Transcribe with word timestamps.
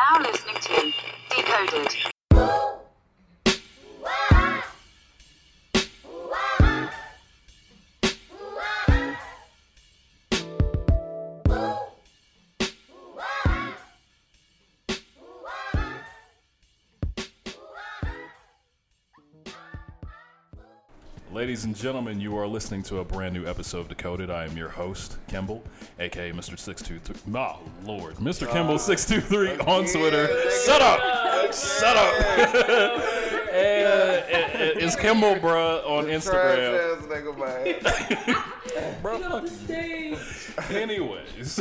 now 0.00 0.18
listening 0.22 0.56
to 0.56 0.92
Decoded. 1.28 2.19
Ladies 21.32 21.64
and 21.64 21.76
gentlemen, 21.76 22.20
you 22.20 22.36
are 22.36 22.46
listening 22.48 22.82
to 22.84 22.98
a 22.98 23.04
brand 23.04 23.34
new 23.34 23.46
episode 23.46 23.80
of 23.80 23.88
Decoded. 23.88 24.30
I 24.30 24.44
am 24.46 24.56
your 24.56 24.68
host, 24.68 25.16
Kimball, 25.28 25.62
aka 26.00 26.32
Mr. 26.32 26.58
623. 26.58 27.32
Oh, 27.36 27.60
Lord. 27.84 28.16
Mr. 28.16 28.50
Kimball 28.50 28.80
623 28.80 29.64
on 29.64 29.84
Twitter. 29.86 30.26
Shut 30.66 30.82
up! 30.82 30.98
Shut 31.54 31.96
up! 31.96 32.14
and 33.52 34.60
it- 34.60 34.82
it's 34.82 34.96
Kimball, 34.96 35.36
bruh, 35.36 35.88
on 35.88 36.06
Instagram. 36.06 36.98
Trash 36.98 36.98
ass 36.98 37.06
nigga, 37.06 37.38
man. 37.38 38.44
Bruh, 39.02 39.48
fuck 39.48 40.70
you. 40.70 40.76
Anyways, 40.76 41.60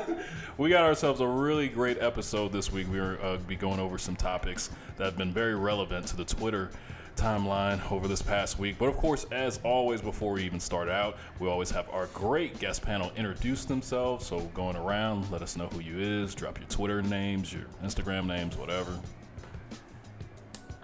we 0.58 0.70
got 0.70 0.84
ourselves 0.84 1.20
a 1.20 1.26
really 1.26 1.68
great 1.68 1.98
episode 2.02 2.52
this 2.52 2.72
week. 2.72 2.86
We're 2.90 3.20
uh, 3.22 3.36
be 3.36 3.56
going 3.56 3.80
over 3.80 3.98
some 3.98 4.16
topics 4.16 4.70
that 4.96 5.04
have 5.04 5.16
been 5.18 5.32
very 5.32 5.54
relevant 5.54 6.06
to 6.08 6.16
the 6.16 6.24
Twitter 6.24 6.70
timeline 7.16 7.90
over 7.92 8.08
this 8.08 8.22
past 8.22 8.58
week. 8.58 8.76
But 8.78 8.88
of 8.88 8.96
course, 8.96 9.26
as 9.30 9.60
always, 9.64 10.00
before 10.00 10.32
we 10.32 10.44
even 10.44 10.60
start 10.60 10.88
out, 10.88 11.18
we 11.38 11.48
always 11.48 11.70
have 11.70 11.88
our 11.90 12.06
great 12.06 12.58
guest 12.58 12.82
panel 12.82 13.12
introduce 13.16 13.64
themselves. 13.64 14.26
So 14.26 14.40
going 14.54 14.76
around, 14.76 15.30
let 15.30 15.42
us 15.42 15.56
know 15.56 15.66
who 15.66 15.80
you 15.80 15.98
is, 15.98 16.34
drop 16.34 16.58
your 16.58 16.68
Twitter 16.68 17.02
names, 17.02 17.52
your 17.52 17.64
Instagram 17.84 18.26
names, 18.26 18.56
whatever. 18.56 18.98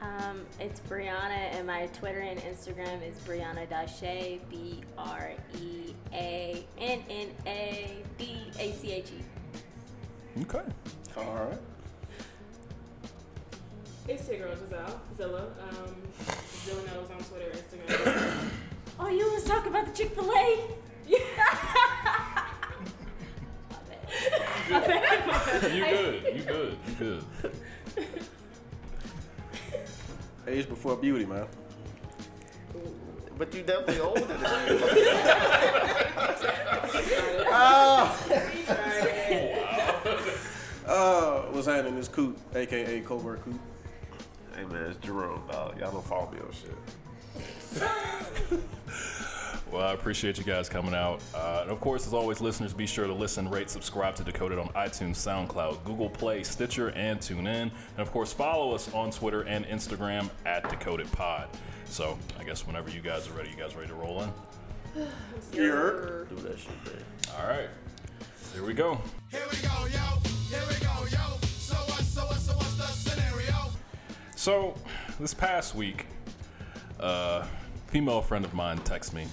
Um, 0.01 0.47
it's 0.61 0.81
Breanna, 0.81 1.31
and 1.31 1.67
my 1.67 1.87
Twitter 1.87 2.21
and 2.21 2.39
Instagram 2.41 3.03
is 3.03 3.17
Breanna 3.21 3.67
Dache, 3.69 4.41
B 4.49 4.83
R 4.97 5.33
E 5.59 5.95
A 6.13 6.65
N 6.79 7.03
N 7.09 7.29
A 7.47 8.03
D 8.19 8.51
A 8.59 8.73
C 8.73 8.93
H 8.93 9.11
E. 9.11 10.43
Okay. 10.43 10.63
All 11.17 11.47
right. 11.47 11.59
It's 14.09 14.29
your 14.29 14.39
girl 14.39 14.55
Giselle, 14.55 15.01
Zilla. 15.17 15.49
Um, 15.69 15.97
Zilla 16.65 16.81
knows 16.87 17.11
on 17.11 17.19
Twitter, 17.25 17.51
Instagram. 17.51 18.49
Oh, 19.01 19.09
you 19.09 19.29
was 19.33 19.43
talking 19.45 19.71
about 19.71 19.87
the 19.87 19.93
Chick 19.93 20.15
Fil 20.15 20.31
A? 20.31 20.59
Yeah. 21.09 21.19
You 25.73 25.85
good. 25.85 26.37
You 26.37 26.43
good. 26.43 26.77
You 26.89 26.95
good. 26.99 27.25
Age 30.49 30.69
before 30.69 30.97
beauty, 30.97 31.25
man. 31.25 31.47
But 33.39 33.55
you 33.55 33.63
definitely 33.63 34.01
older 34.01 34.25
than 34.25 34.41
me. 34.41 34.47
Uh, 40.87 41.41
what's 41.51 41.67
happening? 41.67 41.97
This 41.97 42.07
Coot, 42.07 42.39
aka 42.55 43.01
Covert 43.01 43.43
Coot. 43.43 43.59
Hey 44.57 44.65
man, 44.65 44.91
it's 44.91 45.05
Jerome, 45.05 45.43
dog. 45.51 45.79
Y'all 45.79 45.93
don't 45.93 46.05
follow 46.07 46.31
me 46.31 46.39
on 46.41 46.51
shit. 46.53 46.73
Well, 49.73 49.85
I 49.85 49.93
appreciate 49.95 50.39
you 50.39 50.45
guys 50.45 50.69
coming 50.69 50.95
out. 50.95 51.21
Uh, 51.35 51.59
and 51.63 51.71
of 51.71 51.81
course, 51.81 52.07
as 52.07 52.15
always, 52.15 52.41
listeners, 52.41 52.73
be 52.73 52.87
sure 52.87 53.07
to 53.09 53.13
listen, 53.13 53.51
rate, 53.51 53.69
subscribe 53.69 54.15
to 54.15 54.25
Decoded 54.25 54.61
on 54.61 54.69
iTunes, 54.69 55.17
SoundCloud, 55.17 55.83
Google 55.85 56.09
Play, 56.09 56.45
Stitcher, 56.45 56.91
and 56.91 57.19
TuneIn. 57.19 57.47
And 57.47 57.73
of 57.99 58.13
course, 58.13 58.33
follow 58.33 58.73
us 58.75 58.91
on 58.95 59.11
Twitter 59.11 59.43
and 59.43 59.67
Instagram 59.67 60.31
at 60.47 60.71
Decoded 60.71 61.11
Pod. 61.13 61.49
So 61.87 62.17
I 62.39 62.45
guess 62.45 62.65
whenever 62.65 62.91
you 62.91 63.01
guys 63.01 63.29
are 63.29 63.33
ready, 63.33 63.51
you 63.51 63.57
guys 63.57 63.75
ready 63.75 63.89
to 63.89 63.95
roll 63.97 64.23
in? 64.23 64.31
Here. 65.53 66.29
Do 66.31 66.37
that 66.37 66.59
shit, 66.59 66.71
man. 66.85 67.03
All 67.39 67.49
right, 67.49 67.69
here 68.55 68.65
we 68.65 68.73
go. 68.73 69.01
Here 69.33 69.43
we 69.51 69.59
go, 69.59 69.87
yo. 69.87 70.31
Here 70.49 70.63
we 70.71 70.87
go, 70.87 71.07
yo. 71.11 71.26
So 74.47 74.77
this 75.19 75.35
past 75.35 75.75
week, 75.75 76.07
a 77.01 77.45
female 77.89 78.23
friend 78.23 78.45
of 78.45 78.55
mine 78.55 78.79
texted 78.79 79.15
me, 79.15 79.27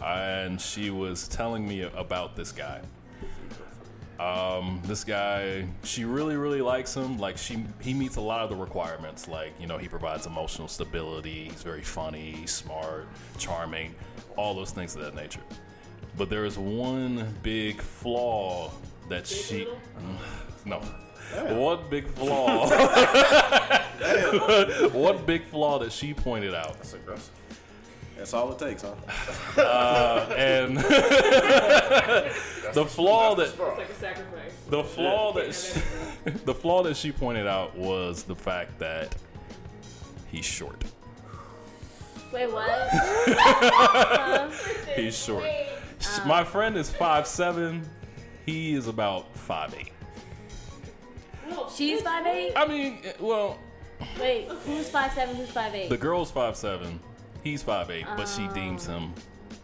and 0.00 0.60
she 0.60 0.90
was 0.90 1.26
telling 1.26 1.66
me 1.66 1.82
about 1.82 2.36
this 2.36 2.52
guy. 2.52 2.80
Um, 4.20 4.80
this 4.84 5.02
guy, 5.02 5.66
she 5.82 6.04
really, 6.04 6.36
really 6.36 6.60
likes 6.60 6.94
him. 6.94 7.18
Like 7.18 7.36
she, 7.36 7.64
he 7.80 7.92
meets 7.92 8.14
a 8.14 8.20
lot 8.20 8.42
of 8.42 8.48
the 8.48 8.54
requirements. 8.54 9.26
Like 9.26 9.54
you 9.58 9.66
know, 9.66 9.76
he 9.76 9.88
provides 9.88 10.24
emotional 10.26 10.68
stability. 10.68 11.48
He's 11.50 11.64
very 11.64 11.82
funny, 11.82 12.46
smart, 12.46 13.08
charming, 13.38 13.92
all 14.36 14.54
those 14.54 14.70
things 14.70 14.94
of 14.94 15.02
that 15.02 15.16
nature. 15.16 15.42
But 16.16 16.30
there 16.30 16.44
is 16.44 16.58
one 16.58 17.26
big 17.42 17.80
flaw 17.80 18.70
that 19.08 19.26
she, 19.26 19.66
mm, 19.66 20.18
no, 20.64 20.80
one 21.54 21.80
big 21.90 22.08
flaw. 22.08 22.68
one 24.92 25.24
big 25.24 25.44
flaw 25.44 25.78
that 25.78 25.92
she 25.92 26.12
pointed 26.12 26.54
out. 26.54 26.74
That's 26.74 26.94
aggressive. 26.94 27.30
That's 28.16 28.32
all 28.32 28.52
it 28.52 28.58
takes, 28.58 28.82
huh? 28.82 28.94
Uh, 29.60 30.34
and 30.36 30.76
the 32.74 32.84
flaw 32.86 33.34
that 33.34 33.48
it's 33.48 33.58
like 33.58 33.88
a 33.88 33.94
sacrifice. 33.94 34.52
the 34.68 34.84
flaw 34.84 35.32
that 35.32 35.52
she, 35.52 35.80
the 36.44 36.54
flaw 36.54 36.82
that 36.84 36.96
she 36.96 37.10
pointed 37.10 37.46
out 37.46 37.76
was 37.76 38.22
the 38.22 38.36
fact 38.36 38.78
that 38.78 39.14
he's 40.30 40.44
short. 40.44 40.84
Wait, 42.32 42.50
what? 42.52 42.90
He's 44.96 45.18
short. 45.18 45.44
My 46.24 46.40
um, 46.40 46.46
friend 46.46 46.76
is 46.76 46.90
five 46.90 47.26
seven. 47.26 47.88
He 48.46 48.74
is 48.74 48.88
about 48.88 49.34
five 49.36 49.74
eight. 49.78 49.92
She's 51.74 52.02
five 52.02 52.26
eight. 52.26 52.52
I 52.56 52.66
mean, 52.66 52.98
eh, 53.04 53.12
well, 53.20 53.58
Wait, 54.20 54.48
who's 54.66 54.88
five 54.88 55.12
seven? 55.12 55.36
Who's 55.36 55.50
five 55.50 55.74
eight? 55.74 55.88
the 55.88 55.96
girl's 55.96 56.30
five 56.30 56.56
seven. 56.56 57.00
He's 57.42 57.62
five 57.62 57.90
eight, 57.90 58.06
but 58.16 58.26
she 58.26 58.44
oh. 58.44 58.54
deems 58.54 58.86
him 58.86 59.12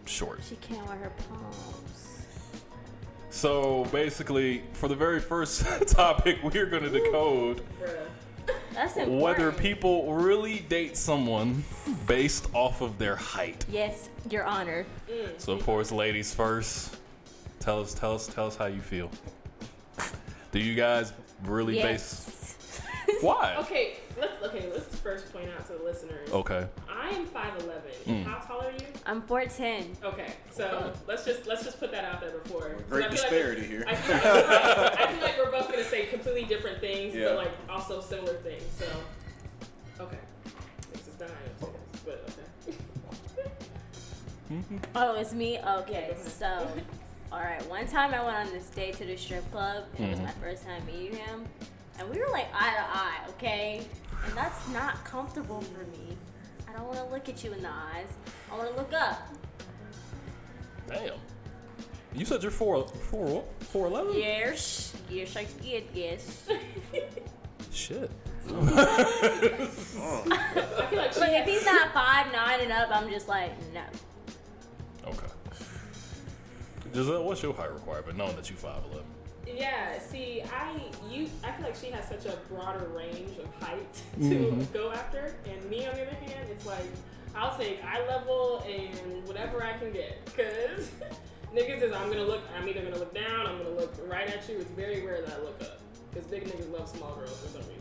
short. 0.06 0.40
She 0.48 0.56
can't 0.56 0.86
wear 0.86 0.96
her 0.96 1.12
pumps. 1.28 2.26
So 3.30 3.84
basically, 3.86 4.64
for 4.72 4.88
the 4.88 4.96
very 4.96 5.20
first 5.20 5.64
topic, 5.88 6.38
we're 6.42 6.66
going 6.66 6.82
to 6.82 6.90
decode 6.90 7.62
That's 8.74 8.96
important. 8.96 9.22
whether 9.22 9.52
people 9.52 10.12
really 10.12 10.60
date 10.60 10.96
someone 10.96 11.64
based 12.06 12.48
off 12.52 12.80
of 12.80 12.98
their 12.98 13.16
height. 13.16 13.64
Yes, 13.70 14.08
Your 14.28 14.44
Honor. 14.44 14.84
So 15.38 15.52
of 15.52 15.62
course, 15.64 15.92
ladies 15.92 16.34
first. 16.34 16.96
Tell 17.60 17.80
us, 17.82 17.92
tell 17.94 18.14
us, 18.14 18.26
tell 18.26 18.46
us 18.46 18.56
how 18.56 18.66
you 18.66 18.80
feel. 18.80 19.10
Do 20.50 20.58
you 20.58 20.74
guys 20.74 21.12
really 21.44 21.76
Yes. 21.76 22.56
base? 23.06 23.16
Why? 23.20 23.56
Okay, 23.58 23.96
let's 24.18 24.42
okay. 24.42 24.70
Let's 24.72 24.96
first 25.00 25.30
point 25.32 25.48
out 25.50 25.66
to 25.66 25.74
the 25.74 25.84
listeners. 25.84 26.30
Okay. 26.32 26.66
I 26.88 27.10
am 27.10 27.26
five 27.26 27.52
eleven. 27.62 27.90
Mm. 28.06 28.24
How 28.24 28.38
tall 28.38 28.60
are 28.62 28.70
you? 28.72 28.86
I'm 29.04 29.20
four 29.22 29.44
ten. 29.44 29.94
Okay, 30.02 30.32
so 30.50 30.92
let's 31.06 31.24
just 31.24 31.46
let's 31.46 31.62
just 31.64 31.78
put 31.78 31.92
that 31.92 32.04
out 32.04 32.20
there 32.20 32.30
before. 32.30 32.76
Great 32.88 33.06
I 33.06 33.08
feel 33.08 33.22
like- 33.22 33.30
disparity 33.30 33.62
here. 33.66 33.84
I 33.86 33.94
feel, 33.94 34.16
like, 34.16 34.24
I 35.00 35.12
feel 35.12 35.20
like 35.22 35.38
we're 35.38 35.50
both 35.50 35.70
gonna 35.70 35.84
say 35.84 36.06
completely 36.06 36.44
different 36.44 36.80
things, 36.80 37.14
Yeah. 37.14 37.26
but 37.28 37.36
like 37.36 37.52
also 37.68 38.00
similar 38.00 38.34
things. 38.38 38.62
So, 38.78 38.86
okay, 40.04 40.18
this 40.92 41.06
is 41.08 41.14
dying, 41.14 41.30
but 42.06 42.24
okay. 42.30 42.76
Oh, 44.96 45.14
it's 45.14 45.32
me. 45.32 45.58
Okay, 45.58 46.10
go 46.14 46.22
so, 46.22 46.68
all 47.32 47.40
right. 47.40 47.64
One 47.68 47.86
time 47.86 48.12
I 48.14 48.24
went 48.24 48.36
on 48.36 48.50
this 48.52 48.66
date 48.70 48.96
to 48.98 49.04
the 49.04 49.16
strip 49.16 49.50
club. 49.52 49.84
It 49.98 50.08
was 50.08 50.18
my 50.18 50.26
mm-hmm. 50.26 50.40
first 50.40 50.64
time 50.64 50.84
meeting 50.86 51.16
him, 51.16 51.44
and 51.98 52.08
we 52.10 52.18
were 52.18 52.28
like 52.30 52.48
eye 52.54 52.74
to 52.74 52.82
eye. 52.82 53.20
Okay, 53.30 53.86
and 54.26 54.36
that's 54.36 54.68
not 54.68 55.04
comfortable 55.04 55.60
for 55.60 55.84
me. 55.86 56.16
I 56.68 56.72
don't 56.72 56.86
want 56.86 56.98
to 56.98 57.04
look 57.06 57.28
at 57.28 57.42
you 57.44 57.52
in 57.52 57.62
the 57.62 57.68
eyes. 57.68 58.08
I 58.52 58.56
want 58.56 58.70
to 58.70 58.76
look 58.76 58.92
up. 58.92 59.28
Damn. 60.88 61.14
You 62.14 62.24
said 62.24 62.42
you're 62.42 62.50
four, 62.50 62.86
four, 62.86 63.44
four 63.60 63.86
eleven. 63.86 64.14
Yes, 64.16 64.94
yes, 65.08 65.36
I 65.36 65.46
did. 65.62 65.84
Yes. 65.94 66.48
Shit. 67.72 68.10
I 68.48 68.52
feel 71.12 71.20
like 71.20 71.32
if 71.32 71.46
he's 71.46 71.64
not 71.64 71.92
five 71.94 72.32
nine 72.32 72.60
and 72.62 72.72
up, 72.72 72.88
I'm 72.90 73.08
just 73.08 73.28
like 73.28 73.52
no. 73.72 73.82
Okay. 76.90 76.98
Giselle, 76.98 77.24
what's 77.24 77.42
your 77.42 77.54
height 77.54 77.72
requirement? 77.72 78.16
Knowing 78.16 78.36
that 78.36 78.50
you 78.50 78.56
five 78.56 78.82
eleven. 78.90 79.06
Yeah, 79.46 79.98
see, 79.98 80.42
I 80.42 80.80
you 81.10 81.28
I 81.42 81.52
feel 81.52 81.66
like 81.66 81.74
she 81.76 81.86
has 81.90 82.06
such 82.08 82.26
a 82.26 82.36
broader 82.52 82.86
range 82.96 83.36
of 83.38 83.52
height 83.66 83.92
to 84.16 84.20
Mm-hmm. 84.20 84.72
go 84.72 84.90
after, 84.92 85.34
and 85.50 85.64
me 85.70 85.86
on 85.86 85.94
the 85.94 86.02
other 86.06 86.14
hand, 86.16 86.48
it's 86.50 86.66
like 86.66 86.84
I'll 87.34 87.56
take 87.56 87.82
eye 87.84 88.06
level 88.08 88.64
and 88.68 89.26
whatever 89.26 89.62
I 89.64 89.72
can 89.78 89.92
get, 89.92 90.24
cause 90.36 90.90
niggas 91.54 91.82
is 91.82 91.92
I'm 91.92 92.08
gonna 92.08 92.24
look, 92.24 92.42
I'm 92.56 92.68
either 92.68 92.82
gonna 92.82 92.98
look 92.98 93.14
down, 93.14 93.46
I'm 93.46 93.58
gonna 93.58 93.70
look 93.70 93.92
right 94.08 94.28
at 94.28 94.48
you. 94.48 94.56
It's 94.58 94.70
very 94.70 95.04
rare 95.06 95.22
that 95.22 95.38
I 95.38 95.42
look 95.42 95.60
up. 95.62 95.80
Because 96.12 96.26
big 96.28 96.44
niggas 96.44 96.72
love 96.72 96.88
small 96.88 97.14
girls 97.14 97.38
for 97.40 97.48
some 97.48 97.60
reason. 97.62 97.79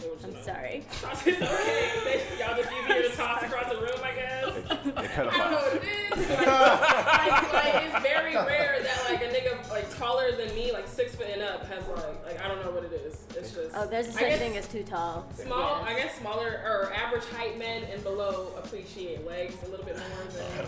They 0.00 0.08
were 0.08 0.14
just 0.14 0.24
I'm 0.26 0.32
not- 0.34 0.44
sorry. 0.44 0.84
it's 1.02 1.26
okay. 1.26 2.22
Y'all 2.38 2.56
just 2.56 2.70
easier 2.72 3.02
to 3.10 3.16
toss 3.16 3.42
across 3.42 3.68
the 3.72 3.78
room, 3.80 4.00
I 4.02 4.12
guess. 4.14 4.54
They 4.84 4.90
I 4.96 5.24
don't 5.24 5.38
know 5.38 5.56
what 5.56 5.76
it 5.76 5.82
is. 5.84 6.28
Like, 6.30 6.46
like, 6.46 7.52
like, 7.52 7.74
it's 7.84 8.02
very 8.02 8.34
rare 8.34 8.80
that 8.82 9.04
like 9.10 9.22
a 9.22 9.28
nigga 9.28 9.68
like 9.70 9.96
taller 9.98 10.32
than 10.36 10.54
me, 10.54 10.72
like 10.72 10.88
six 10.88 11.14
foot 11.14 11.26
and 11.32 11.42
up, 11.42 11.66
has 11.66 11.86
like 11.88 12.24
like 12.26 12.44
I 12.44 12.48
don't 12.48 12.64
know 12.64 12.70
what 12.70 12.84
it 12.84 12.92
is. 12.92 13.24
It's 13.36 13.52
just 13.52 13.72
Oh, 13.76 13.86
there's 13.86 14.06
a 14.08 14.10
I 14.10 14.30
such 14.30 14.38
thing 14.38 14.56
as 14.56 14.66
too 14.68 14.82
tall. 14.82 15.28
small. 15.34 15.80
Yeah. 15.84 15.90
I 15.90 15.94
guess 15.94 16.16
smaller 16.18 16.60
or 16.64 16.92
average 16.94 17.24
height 17.36 17.58
men 17.58 17.84
and 17.84 18.02
below 18.02 18.52
appreciate 18.56 19.26
legs 19.26 19.54
a 19.66 19.68
little 19.70 19.84
bit 19.84 19.96
more 19.96 20.06
than 20.32 20.66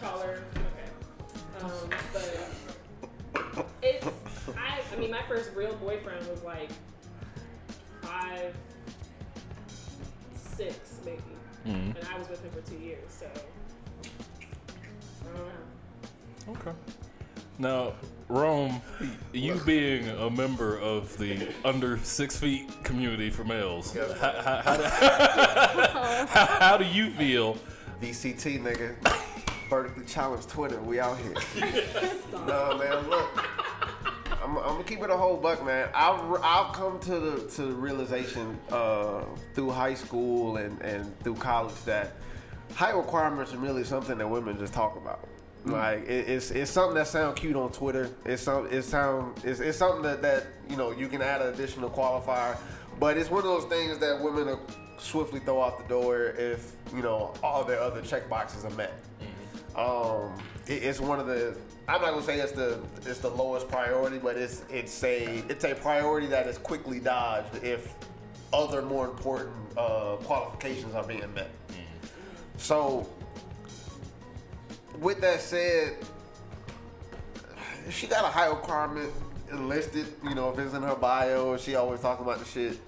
taller. 0.00 0.42
Okay, 0.56 1.64
um, 1.64 1.90
but 2.12 3.66
it's 3.82 4.06
I. 4.56 4.80
I 4.92 4.96
mean, 4.98 5.10
my 5.10 5.22
first 5.28 5.50
real 5.54 5.74
boyfriend 5.74 6.26
was 6.28 6.42
like 6.42 6.70
five, 8.32 8.54
six 10.34 10.78
maybe, 11.04 11.22
Mhm. 11.66 11.96
and 11.96 12.08
I 12.12 12.18
was 12.18 12.28
with 12.28 12.42
him 12.42 12.50
for 12.50 12.60
two 12.70 12.78
years. 12.78 13.10
So 13.10 13.26
I 15.22 15.36
don't 15.36 16.54
know. 16.56 16.60
Okay. 16.60 16.72
Now, 17.58 17.92
Rome, 18.28 18.80
you 19.32 19.54
being 19.66 20.08
a 20.08 20.30
member 20.30 20.78
of 20.78 21.16
the 21.18 21.48
under 21.64 21.98
six 21.98 22.36
feet 22.38 22.70
community 22.82 23.30
for 23.30 23.44
males, 23.44 23.94
how, 23.94 24.32
how, 24.40 24.62
how, 24.62 24.76
do, 24.76 24.82
how, 26.28 26.46
how 26.46 26.76
do 26.76 26.84
you 26.84 27.10
feel? 27.12 27.56
VCT 28.00 28.58
nigga. 28.62 28.96
Vertically 29.68 30.04
challenged 30.04 30.48
Twitter. 30.48 30.80
We 30.82 30.98
out 31.00 31.16
here. 31.18 31.34
no 32.46 32.76
man, 32.78 33.08
look. 33.08 33.41
I'm, 34.52 34.58
I'm 34.58 34.72
gonna 34.72 34.84
keep 34.84 35.02
it 35.02 35.10
a 35.10 35.16
whole 35.16 35.36
buck, 35.36 35.64
man. 35.64 35.88
I've 35.94 36.20
I've 36.42 36.74
come 36.74 36.98
to 37.00 37.18
the 37.18 37.48
to 37.52 37.62
the 37.62 37.72
realization 37.72 38.58
uh, 38.70 39.24
through 39.54 39.70
high 39.70 39.94
school 39.94 40.58
and, 40.58 40.80
and 40.82 41.18
through 41.20 41.36
college 41.36 41.74
that 41.84 42.12
height 42.74 42.94
requirements 42.94 43.54
are 43.54 43.58
really 43.58 43.84
something 43.84 44.18
that 44.18 44.28
women 44.28 44.58
just 44.58 44.74
talk 44.74 44.96
about. 44.96 45.26
Like 45.64 46.02
it, 46.08 46.28
it's 46.28 46.50
it's 46.50 46.70
something 46.70 46.94
that 46.96 47.06
sound 47.06 47.36
cute 47.36 47.56
on 47.56 47.72
Twitter. 47.72 48.10
It's 48.24 48.42
some 48.42 48.66
it 48.70 48.82
sound 48.82 49.40
it's, 49.44 49.60
it's 49.60 49.78
something 49.78 50.02
that, 50.02 50.20
that 50.20 50.46
you 50.68 50.76
know 50.76 50.90
you 50.90 51.08
can 51.08 51.22
add 51.22 51.40
an 51.40 51.54
additional 51.54 51.88
qualifier, 51.88 52.58
but 52.98 53.16
it's 53.16 53.30
one 53.30 53.38
of 53.38 53.44
those 53.44 53.64
things 53.66 53.98
that 53.98 54.20
women 54.20 54.48
are 54.48 54.58
swiftly 54.98 55.40
throw 55.40 55.62
out 55.62 55.78
the 55.78 55.88
door 55.88 56.26
if 56.36 56.72
you 56.94 57.00
know 57.00 57.32
all 57.42 57.64
their 57.64 57.80
other 57.80 58.02
check 58.02 58.28
boxes 58.28 58.64
are 58.64 58.70
met. 58.70 58.92
Um, 59.76 60.34
it, 60.66 60.82
it's 60.82 61.00
one 61.00 61.20
of 61.20 61.26
the. 61.26 61.56
I'm 61.88 62.00
not 62.00 62.10
gonna 62.10 62.22
say 62.22 62.38
it's 62.38 62.52
the 62.52 62.80
it's 63.04 63.18
the 63.18 63.30
lowest 63.30 63.68
priority, 63.68 64.18
but 64.18 64.36
it's 64.36 64.62
it's 64.70 65.02
a 65.02 65.42
it's 65.48 65.64
a 65.64 65.74
priority 65.74 66.28
that 66.28 66.46
is 66.46 66.58
quickly 66.58 67.00
dodged 67.00 67.62
if 67.62 67.94
other 68.52 68.82
more 68.82 69.06
important 69.06 69.56
uh, 69.76 70.16
qualifications 70.22 70.94
are 70.94 71.04
being 71.04 71.20
met. 71.34 71.50
So, 72.56 73.08
with 75.00 75.20
that 75.22 75.40
said, 75.40 75.96
if 77.88 77.96
she 77.96 78.06
got 78.06 78.24
a 78.24 78.28
high 78.28 78.46
requirement 78.46 79.10
enlisted, 79.50 80.06
you 80.22 80.34
know, 80.34 80.50
if 80.50 80.58
it's 80.58 80.74
in 80.74 80.82
her 80.82 80.94
bio, 80.94 81.56
she 81.56 81.74
always 81.74 82.00
talking 82.00 82.24
about 82.24 82.38
the 82.38 82.44
shit. 82.44 82.78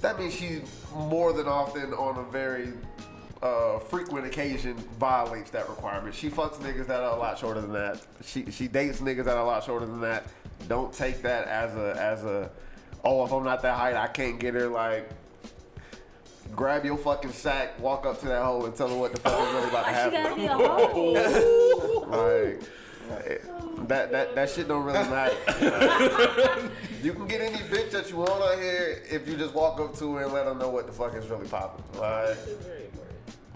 That 0.00 0.18
means 0.18 0.34
she's 0.34 0.62
more 0.94 1.32
than 1.32 1.46
often 1.46 1.94
on 1.94 2.18
a 2.18 2.30
very 2.30 2.72
uh, 3.42 3.78
frequent 3.80 4.24
occasion 4.26 4.76
violates 4.98 5.50
that 5.50 5.68
requirement. 5.68 6.14
She 6.14 6.30
fucks 6.30 6.56
niggas 6.58 6.86
that 6.86 7.00
are 7.00 7.16
a 7.16 7.18
lot 7.18 7.38
shorter 7.38 7.60
than 7.60 7.72
that. 7.72 8.00
She 8.24 8.50
she 8.50 8.68
dates 8.68 9.00
niggas 9.00 9.24
that 9.24 9.36
are 9.36 9.42
a 9.42 9.46
lot 9.46 9.64
shorter 9.64 9.86
than 9.86 10.00
that. 10.02 10.26
Don't 10.68 10.92
take 10.92 11.22
that 11.22 11.48
as 11.48 11.74
a 11.74 11.96
as 12.00 12.24
a 12.24 12.50
oh 13.04 13.24
if 13.24 13.32
I'm 13.32 13.42
not 13.42 13.62
that 13.62 13.76
height 13.76 13.96
I 13.96 14.06
can't 14.06 14.38
get 14.38 14.54
her 14.54 14.68
like 14.68 15.10
grab 16.54 16.84
your 16.84 16.96
fucking 16.96 17.32
sack, 17.32 17.80
walk 17.80 18.06
up 18.06 18.20
to 18.20 18.26
that 18.26 18.44
hole 18.44 18.66
and 18.66 18.74
tell 18.76 18.88
her 18.88 18.96
what 18.96 19.12
the 19.12 19.20
fuck 19.20 19.40
is 19.40 19.54
really 19.54 19.68
about 19.68 19.86
to 19.86 19.92
Why 19.92 20.04
she 20.04 20.10
gotta 20.10 20.18
happen. 20.18 20.38
be 20.38 20.46
a 20.46 20.56
hoe? 20.56 22.06
Like 22.12 22.62
like, 23.10 23.88
that 23.88 24.12
that 24.12 24.34
that 24.34 24.50
shit 24.50 24.68
don't 24.68 24.84
really 24.84 24.98
matter. 25.08 25.34
you 27.02 27.12
can 27.12 27.26
get 27.26 27.40
any 27.40 27.58
bitch 27.58 27.90
that 27.90 28.08
you 28.10 28.16
want 28.16 28.30
out 28.30 28.58
here 28.58 29.02
if 29.10 29.26
you 29.26 29.36
just 29.36 29.54
walk 29.54 29.80
up 29.80 29.96
to 29.98 30.14
her 30.14 30.24
and 30.24 30.32
let 30.32 30.46
her 30.46 30.54
know 30.54 30.68
what 30.68 30.86
the 30.86 30.92
fuck 30.92 31.14
is 31.14 31.26
really 31.28 31.48
popping. 31.48 31.84
Like 31.98 32.36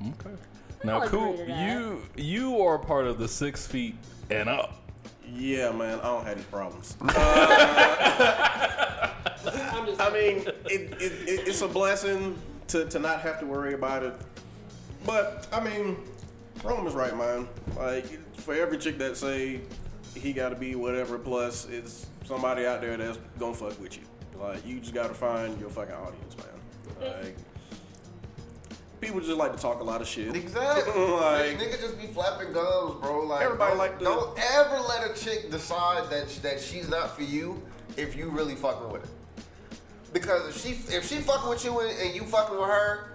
Okay. 0.01 0.37
Now, 0.85 1.01
I'll 1.01 1.09
cool. 1.09 1.35
agree 1.35 1.47
to 1.47 1.53
that. 1.53 1.73
You 1.73 2.03
you 2.17 2.63
are 2.63 2.79
part 2.79 3.07
of 3.07 3.19
the 3.19 3.29
six 3.29 3.67
feet 3.67 3.97
and 4.31 4.49
up. 4.49 4.83
Yeah, 5.35 5.73
man, 5.73 5.99
I 6.01 6.05
don't 6.05 6.25
have 6.25 6.37
any 6.37 6.45
problems. 6.45 6.97
I'm. 7.03 7.17
I 9.99 10.11
mean, 10.13 10.47
it, 10.67 10.93
it, 11.01 11.01
it, 11.01 11.49
it's 11.49 11.63
a 11.63 11.69
blessing 11.69 12.39
to, 12.69 12.85
to 12.87 12.99
not 12.99 13.21
have 13.21 13.41
to 13.41 13.47
worry 13.47 13.75
about 13.75 14.03
it. 14.03 14.15
But 15.05 15.47
I 15.53 15.61
mean, 15.61 15.97
Rome 16.63 16.87
is 16.87 16.95
right, 16.95 17.17
man. 17.17 17.49
Like 17.77 18.07
for 18.39 18.55
every 18.55 18.79
chick 18.79 18.99
that 18.99 19.17
say 19.17 19.61
he 20.15 20.33
got 20.33 20.51
to 20.51 20.57
be 20.57 20.75
whatever 20.75 21.19
plus, 21.19 21.67
it's 21.67 22.07
somebody 22.25 22.67
out 22.67 22.81
there 22.81 22.97
that's 22.97 23.19
gonna 23.39 23.55
fuck 23.55 23.81
with 23.81 23.97
you. 23.97 24.05
Like 24.39 24.67
you 24.67 24.81
just 24.81 24.95
gotta 24.95 25.15
find 25.15 25.59
your 25.61 25.71
fucking 25.71 25.95
audience, 25.95 26.37
man. 26.37 27.13
Like 27.23 27.37
people 29.07 29.21
just 29.21 29.37
like 29.37 29.55
to 29.55 29.59
talk 29.59 29.81
a 29.81 29.85
lot 29.85 30.01
of 30.01 30.09
shit. 30.09 30.35
Exactly. 30.35 30.93
like 31.01 31.59
Nigga 31.59 31.81
just 31.81 31.99
be 31.99 32.07
flapping 32.09 32.53
gums, 32.53 33.01
bro. 33.01 33.25
Like 33.25 33.43
Everybody 33.43 33.71
don't, 33.71 33.79
like 33.79 33.99
to- 33.99 34.05
don't 34.05 34.39
ever 34.53 34.81
let 34.81 35.11
a 35.11 35.15
chick 35.15 35.51
decide 35.51 36.11
that 36.11 36.29
that 36.43 36.61
she's 36.61 36.89
not 36.89 37.15
for 37.15 37.23
you 37.23 37.63
if 37.97 38.17
you 38.17 38.29
really 38.29 38.55
fucking 38.55 38.91
with 38.91 39.03
her. 39.03 39.09
Because 40.13 40.49
if 40.49 40.63
she 40.63 40.95
if 40.95 41.09
she 41.09 41.17
fucking 41.17 41.49
with 41.49 41.65
you 41.65 41.79
and, 41.81 41.99
and 42.01 42.15
you 42.15 42.23
fucking 42.23 42.57
with 42.57 42.69
her, 42.69 43.13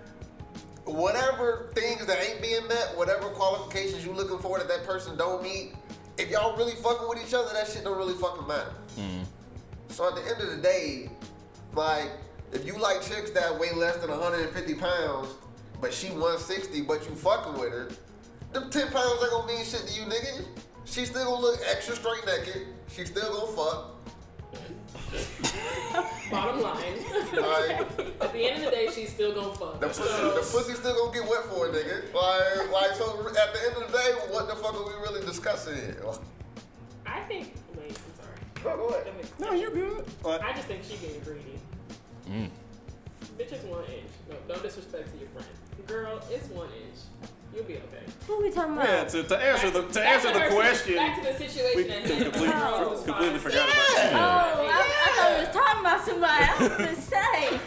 whatever 0.85 1.71
things 1.75 2.05
that 2.05 2.23
ain't 2.23 2.41
being 2.41 2.67
met, 2.67 2.93
whatever 2.95 3.27
qualifications 3.29 4.05
you 4.05 4.13
looking 4.13 4.39
for 4.39 4.57
that 4.57 4.67
that 4.67 4.85
person 4.85 5.17
don't 5.17 5.43
meet, 5.43 5.73
if 6.17 6.29
y'all 6.29 6.55
really 6.55 6.75
fucking 6.75 7.07
with 7.09 7.25
each 7.25 7.33
other, 7.33 7.51
that 7.53 7.67
shit 7.67 7.83
don't 7.83 7.97
really 7.97 8.13
fucking 8.13 8.47
matter. 8.47 8.73
Mm. 8.97 9.25
So 9.89 10.07
at 10.07 10.15
the 10.15 10.21
end 10.21 10.41
of 10.41 10.55
the 10.55 10.61
day, 10.61 11.09
like 11.73 12.11
if 12.53 12.65
you 12.65 12.77
like 12.77 13.01
chicks 13.01 13.31
that 13.31 13.57
weigh 13.59 13.73
less 13.73 13.97
than 13.97 14.09
150 14.09 14.73
pounds, 14.75 15.29
but 15.81 15.93
she 15.93 16.09
160, 16.09 16.81
but 16.83 17.03
you 17.09 17.15
fucking 17.15 17.59
with 17.59 17.71
her, 17.71 17.89
them 18.53 18.69
10 18.69 18.91
pounds 18.91 19.19
ain't 19.21 19.31
gonna 19.31 19.47
mean 19.47 19.65
shit 19.65 19.87
to 19.87 19.93
you, 19.99 20.05
nigga. 20.05 20.45
She 20.85 21.05
still 21.05 21.25
gonna 21.25 21.41
look 21.41 21.59
extra 21.69 21.95
straight 21.95 22.25
naked. 22.25 22.67
She 22.87 23.05
still 23.05 23.33
gonna 23.33 23.51
fuck. 23.57 23.87
Bottom 26.31 26.61
line. 26.61 26.83
Like 27.33 27.81
At 28.21 28.33
the 28.33 28.45
end 28.45 28.63
of 28.63 28.65
the 28.65 28.71
day, 28.71 28.89
she's 28.93 29.09
still 29.09 29.33
gonna 29.33 29.53
fuck. 29.55 29.79
the 29.79 29.87
pussy, 29.87 30.03
So- 30.03 30.29
the 30.33 30.39
pussy 30.41 30.73
still 30.75 30.95
gonna 30.95 31.13
get 31.19 31.29
wet 31.29 31.43
for 31.45 31.67
a 31.67 31.69
nigga. 31.69 32.13
Like, 32.13 32.71
like 32.71 32.95
so 32.95 33.19
at 33.27 33.53
the 33.53 33.59
end 33.67 33.75
of 33.83 33.91
the 33.91 33.97
day, 33.97 34.11
what 34.29 34.47
the 34.47 34.55
fuck 34.55 34.75
are 34.75 34.85
we 34.85 34.93
really 35.01 35.25
discussing 35.25 35.75
here? 35.75 36.03
I 37.05 37.21
think. 37.21 37.53
Wait, 37.77 37.97
I'm 37.97 38.23
sorry. 38.23 38.77
Go, 38.77 38.87
go 38.89 38.95
ahead. 38.95 39.13
No, 39.39 39.51
you're 39.53 39.71
good. 39.71 40.05
Like, 40.23 40.41
I 40.41 40.53
just 40.53 40.67
think 40.67 40.83
she 40.83 40.95
being 40.97 41.19
greedy. 41.21 41.59
Mm. 42.29 42.49
Bitch, 43.37 43.51
it's 43.51 43.63
one 43.65 43.83
inch. 43.85 44.11
No, 44.29 44.35
no 44.55 44.61
disrespect 44.61 45.11
to 45.13 45.17
your 45.17 45.29
friend. 45.29 45.47
Girl, 45.87 46.21
it's 46.29 46.47
one 46.49 46.67
inch. 46.67 47.29
You'll 47.53 47.65
be 47.65 47.75
okay. 47.75 48.03
Who 48.27 48.41
we 48.41 48.51
talking 48.51 48.73
about? 48.73 48.87
yeah, 48.87 49.03
to, 49.03 49.23
to 49.23 49.37
answer 49.37 49.69
the 49.71 49.81
to 49.81 49.93
Back 49.93 50.25
answer 50.25 50.31
the 50.31 50.55
question, 50.55 50.95
Back 50.95 51.21
to 51.21 51.31
the 51.31 51.37
situation 51.37 51.75
we 51.75 51.83
completely, 51.93 52.21
hand. 52.21 52.33
The 52.33 52.39
girl 52.39 52.89
was 52.91 53.03
completely 53.03 53.39
fine. 53.39 53.51
forgot 53.51 53.69
about 53.69 53.95
that. 53.95 54.13
Oh, 54.13 54.67
I, 54.69 55.03
I 55.05 55.15
thought 55.15 55.31
we 55.33 55.45
was 55.45 55.55
talking 55.55 55.81
about 55.81 56.05
somebody. 56.05 56.43
I 56.45 56.57
was 56.59 56.69
gonna 56.69 56.95
say, 56.95 57.59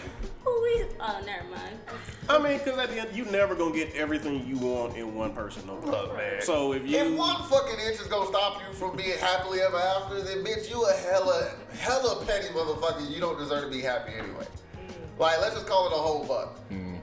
who 0.43 0.63
we? 0.63 0.85
Oh, 1.01 1.21
never 1.27 1.49
mind. 1.49 1.79
I 2.27 2.39
mean, 2.39 2.57
because 2.57 2.79
at 2.79 2.89
the 2.89 3.01
end, 3.01 3.11
you 3.15 3.27
never 3.27 3.55
gonna 3.55 3.75
get 3.75 3.95
everything 3.95 4.47
you 4.47 4.57
want 4.57 4.97
in 4.97 5.15
one 5.15 5.35
person, 5.35 5.67
no. 5.67 5.79
Oh, 5.85 5.91
Look, 5.91 6.17
man. 6.17 6.41
So 6.41 6.73
if 6.73 6.89
you 6.89 6.97
If 6.97 7.19
one 7.19 7.43
fucking 7.51 7.79
inch 7.81 8.01
is 8.01 8.07
gonna 8.07 8.27
stop 8.29 8.63
you 8.67 8.73
from 8.75 8.97
being 8.97 9.19
happily 9.19 9.61
ever 9.61 9.77
after, 9.77 10.23
then 10.23 10.43
bitch, 10.43 10.71
you 10.71 10.83
a 10.87 10.93
hella, 10.95 11.51
hella 11.79 12.25
petty 12.25 12.49
motherfucker. 12.55 13.11
You 13.13 13.21
don't 13.21 13.39
deserve 13.39 13.65
to 13.65 13.71
be 13.71 13.83
happy 13.83 14.15
anyway. 14.15 14.47
Mm. 14.77 15.19
Like, 15.19 15.39
let's 15.43 15.55
just 15.57 15.67
call 15.67 15.89
it 15.89 15.93
a 15.93 15.97
whole 15.97 16.25
buck. 16.25 16.59
Mm. 16.71 16.94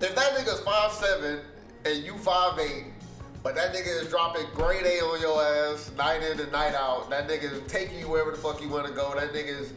If 0.00 0.14
that 0.14 0.32
nigga's 0.32 0.60
five 0.60 0.92
seven 0.92 1.40
and 1.84 2.02
you 2.04 2.16
five 2.18 2.58
eight, 2.58 2.86
but 3.42 3.54
that 3.54 3.74
nigga 3.74 4.02
is 4.02 4.08
dropping 4.08 4.46
grade 4.54 4.84
A 4.86 5.00
on 5.04 5.20
your 5.20 5.42
ass 5.42 5.90
night 5.96 6.22
in 6.22 6.38
and 6.40 6.52
night 6.52 6.74
out, 6.74 7.08
that 7.10 7.28
nigga 7.28 7.52
is 7.52 7.60
taking 7.70 7.98
you 7.98 8.08
wherever 8.08 8.30
the 8.30 8.36
fuck 8.36 8.60
you 8.62 8.68
want 8.68 8.86
to 8.86 8.92
go, 8.92 9.14
that 9.14 9.32
nigga 9.32 9.60
is, 9.60 9.72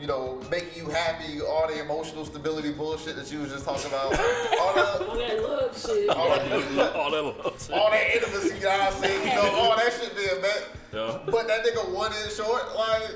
you 0.00 0.06
know, 0.08 0.40
making 0.50 0.76
you 0.84 0.88
happy, 0.90 1.40
all 1.40 1.68
the 1.68 1.80
emotional 1.80 2.24
stability 2.24 2.72
bullshit 2.72 3.14
that 3.16 3.30
you 3.30 3.38
was 3.40 3.50
just 3.52 3.64
talking 3.64 3.86
about, 3.86 4.06
all 4.60 4.74
the, 4.74 5.06
All 5.08 5.16
that 5.16 5.42
love 5.42 5.80
shit. 5.80 6.10
all 6.10 6.28
that, 6.28 6.94
All 6.96 7.10
that 7.12 7.22
love. 7.24 7.70
all 7.72 7.90
that 7.90 8.14
intimacy 8.16 8.58
that 8.60 8.80
I 8.80 8.90
see, 8.90 9.28
you 9.28 9.34
know, 9.34 9.54
all 9.54 9.76
that 9.76 9.92
shit 9.92 10.16
being 10.16 10.40
met. 10.42 10.68
Yeah. 10.92 11.18
But 11.26 11.46
that 11.48 11.64
nigga 11.64 11.92
one 11.92 12.12
inch 12.24 12.34
short, 12.34 12.74
like, 12.76 13.10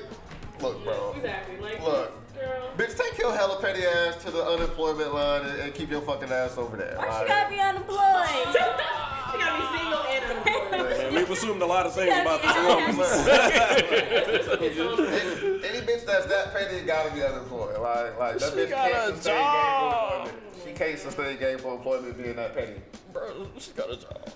look, 0.61 0.83
bro. 0.83 1.13
Exactly. 1.15 1.57
Like, 1.61 1.81
Look. 1.83 2.11
girl. 2.35 2.69
Bitch, 2.77 2.97
take 2.97 3.17
your 3.17 3.33
hella 3.33 3.59
petty 3.61 3.83
ass 3.85 4.15
to 4.23 4.31
the 4.31 4.43
unemployment 4.43 5.13
line 5.13 5.45
and, 5.45 5.59
and 5.61 5.73
keep 5.73 5.89
your 5.91 6.01
fucking 6.01 6.31
ass 6.31 6.57
over 6.57 6.77
there. 6.77 6.95
Why 6.97 7.07
like- 7.07 7.21
she 7.21 7.27
gotta 7.27 7.49
be 7.53 7.59
unemployed? 7.59 7.99
You 9.29 9.37
gotta 9.45 9.61
be 9.61 9.67
single 9.77 9.99
and 9.99 10.23
unemployed. 10.25 10.97
Man, 10.97 11.13
we've 11.13 11.29
assumed 11.29 11.61
a 11.61 11.65
lot 11.65 11.85
of 11.85 11.93
things 11.93 12.11
about 12.19 12.41
this 12.41 12.55
woman. 12.55 12.89
any, 14.59 15.67
any 15.67 15.81
bitch 15.85 16.03
that's 16.05 16.25
that 16.25 16.51
petty 16.51 16.81
gotta 16.83 17.13
be 17.13 17.21
unemployed. 17.23 17.79
Like, 17.79 18.17
like 18.17 18.39
that 18.39 18.49
She 18.53 18.57
bitch 18.57 18.69
got 18.71 18.91
can't 18.91 19.11
a 19.13 19.15
sustain 19.15 19.35
job. 19.35 20.25
gainful 20.25 20.31
employment. 20.31 20.65
She 20.65 20.71
can't 20.73 20.99
sustain 20.99 21.37
gainful 21.39 21.75
employment 21.75 22.17
being 22.17 22.35
that 22.37 22.55
petty. 22.55 22.81
Bro, 23.13 23.47
she 23.59 23.71
got 23.73 23.91
a 23.91 23.97
job. 23.97 24.31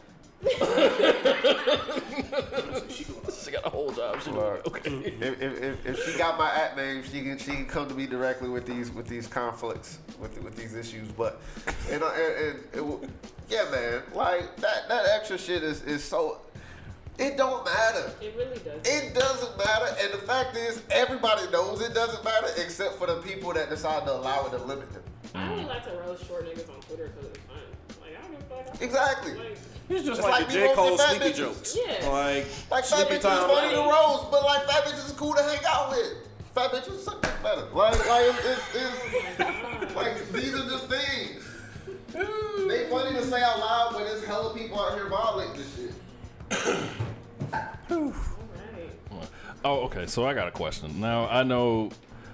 she 2.90 3.06
got 3.52 3.66
a 3.66 3.70
whole 3.70 3.92
job. 3.92 4.22
She 4.22 4.32
Look, 4.32 4.68
okay. 4.68 4.92
if, 4.92 5.42
if, 5.42 5.62
if, 5.64 5.86
if 5.86 6.06
she 6.06 6.18
got 6.18 6.38
my 6.38 6.50
at 6.54 6.76
name, 6.76 7.04
she 7.04 7.22
can 7.22 7.38
she 7.38 7.52
can 7.52 7.66
come 7.66 7.88
to 7.88 7.96
me 7.96 8.06
directly 8.08 8.50
with 8.50 8.66
these 8.66 8.92
with 8.92 9.08
these 9.08 9.28
conflicts 9.28 10.00
with 10.20 10.42
with 10.44 10.56
these 10.56 10.76
issues. 10.76 11.10
But 11.12 11.40
and, 11.90 12.02
and, 12.04 12.04
and 12.04 12.60
it, 12.74 12.86
will- 12.86 13.06
yeah, 13.50 13.66
man, 13.72 14.02
like 14.14 14.56
that 14.58 14.88
that 14.90 15.06
extra 15.16 15.38
shit 15.38 15.64
is 15.64 15.82
is 15.84 16.04
so. 16.04 16.40
It 17.20 17.38
don't 17.38 17.64
matter. 17.64 18.12
It 18.22 18.34
really 18.36 18.58
does. 18.58 18.82
It 18.86 19.14
doesn't 19.14 19.56
matter, 19.56 19.96
and 20.02 20.12
the 20.14 20.26
fact 20.26 20.58
is, 20.58 20.82
everybody 20.90 21.44
knows 21.52 21.80
it 21.80 21.94
doesn't 21.94 22.24
matter, 22.24 22.48
except 22.58 22.96
for 22.98 23.06
the 23.06 23.18
people 23.18 23.54
that 23.54 23.70
decide 23.70 24.04
to 24.08 24.14
allow 24.14 24.48
it 24.48 24.50
to 24.50 24.58
limit 24.58 24.92
them. 24.92 25.04
I 25.36 25.52
only 25.52 25.66
like 25.66 25.84
to 25.86 25.92
roast 26.08 26.26
short 26.26 26.46
niggas 26.48 26.68
on 26.74 26.82
Twitter 26.82 27.12
because 27.16 27.30
it's 27.30 27.38
Exactly. 28.82 29.34
Like, 29.36 29.58
It's 29.90 30.04
just 30.06 30.20
It's 30.20 30.22
like, 30.22 30.32
like 30.32 30.48
the 30.50 30.54
we 30.62 30.68
J. 30.68 30.74
Cole 30.76 30.98
fat 30.98 31.10
sleepy 31.10 31.26
bitches. 31.26 31.36
jokes. 31.38 31.78
Yeah. 31.78 32.10
Like, 32.10 32.46
Like 32.72 32.86
fat 32.86 33.08
bitches 33.08 33.18
is 33.18 33.24
time. 33.24 33.50
funny 33.50 33.70
to 33.74 33.82
roast, 33.82 34.32
but 34.32 34.44
like 34.44 34.66
fat 34.68 34.84
bitches 34.86 35.06
is 35.08 35.12
cool 35.14 35.34
to 35.34 35.44
hang 35.44 35.60
out 35.68 35.90
with. 35.92 36.14
Fat 36.56 36.72
bitches 36.72 37.00
suck 37.00 37.22
better. 37.44 37.64
Like, 37.74 37.98
like 38.08 38.26
it's, 38.28 38.76
it's, 38.76 39.42
it's 39.84 39.96
like 39.96 40.32
these 40.32 40.54
are 40.54 40.66
just 40.70 40.88
things. 40.88 41.44
They 42.68 42.88
funny 42.90 43.14
to 43.18 43.24
say 43.26 43.42
out 43.42 43.60
loud, 43.60 43.90
but 43.94 44.04
there's 44.06 44.24
hella 44.24 44.54
people 44.56 44.80
out 44.80 44.94
here 44.94 45.10
violating 45.10 45.56
this 45.56 45.76
shit. 45.76 46.80
alright. 47.92 48.14
Oh, 49.66 49.80
okay. 49.86 50.06
So 50.08 50.26
I 50.26 50.34
got 50.34 50.48
a 50.48 50.52
question. 50.52 51.00
Now 51.00 51.28
I 51.28 51.44
know 51.44 51.90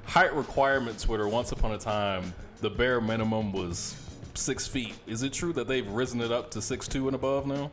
height 0.06 0.34
requirement 0.34 1.00
Twitter. 1.00 1.28
Once 1.28 1.52
upon 1.52 1.72
a 1.72 1.78
time, 1.78 2.34
the 2.62 2.70
bare 2.70 3.00
minimum 3.02 3.52
was 3.54 3.96
six 4.36 4.68
feet. 4.68 4.94
Is 5.08 5.24
it 5.24 5.34
true 5.34 5.54
that 5.54 5.68
they've 5.68 5.88
risen 5.88 6.22
it 6.22 6.32
up 6.32 6.52
to 6.52 6.62
six 6.62 6.88
two 6.88 7.08
and 7.08 7.16
above 7.16 7.46
now? 7.48 7.72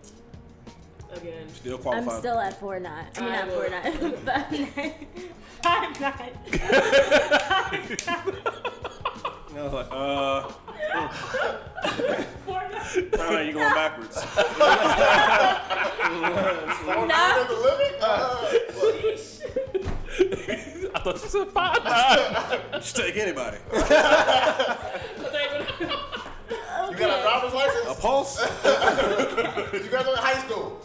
Again. 1.14 1.48
Still 1.54 1.78
qualified. 1.78 2.12
I'm 2.12 2.18
still 2.20 2.38
at 2.38 2.58
four 2.60 2.78
nine. 2.80 3.06
I 3.16 3.20
mean, 3.20 3.32
I 3.32 3.36
not 3.36 3.48
four 3.48 3.62
will- 3.62 3.70
nine. 3.70 4.92
Five 5.62 6.00
nine. 6.00 6.12
Five 6.12 6.22
nine. 8.06 8.36
I 9.56 9.62
was 9.62 9.72
like, 9.72 9.88
uh, 9.90 10.48
Four 12.44 12.62
nine. 12.70 13.10
all 13.18 13.30
right, 13.34 13.46
you 13.46 13.52
going 13.54 13.74
backwards. 13.74 14.14
There's 14.14 14.26
a 17.48 17.52
limit? 17.62 17.94
Uh, 18.02 18.04
I 20.94 20.98
thought 21.00 21.22
you 21.22 21.28
said 21.28 21.48
five 21.48 21.82
nine. 21.84 22.60
Just 22.74 22.96
take 22.96 23.16
anybody. 23.16 23.56
But 26.96 26.98
they 26.98 27.04
you 27.04 27.10
got 27.10 27.18
a 27.18 27.22
driver's 27.22 27.54
license? 27.54 27.98
A 27.98 28.00
pulse. 28.00 28.40
you 29.84 29.88
graduated 29.90 30.18
high 30.18 30.38
school? 30.46 30.80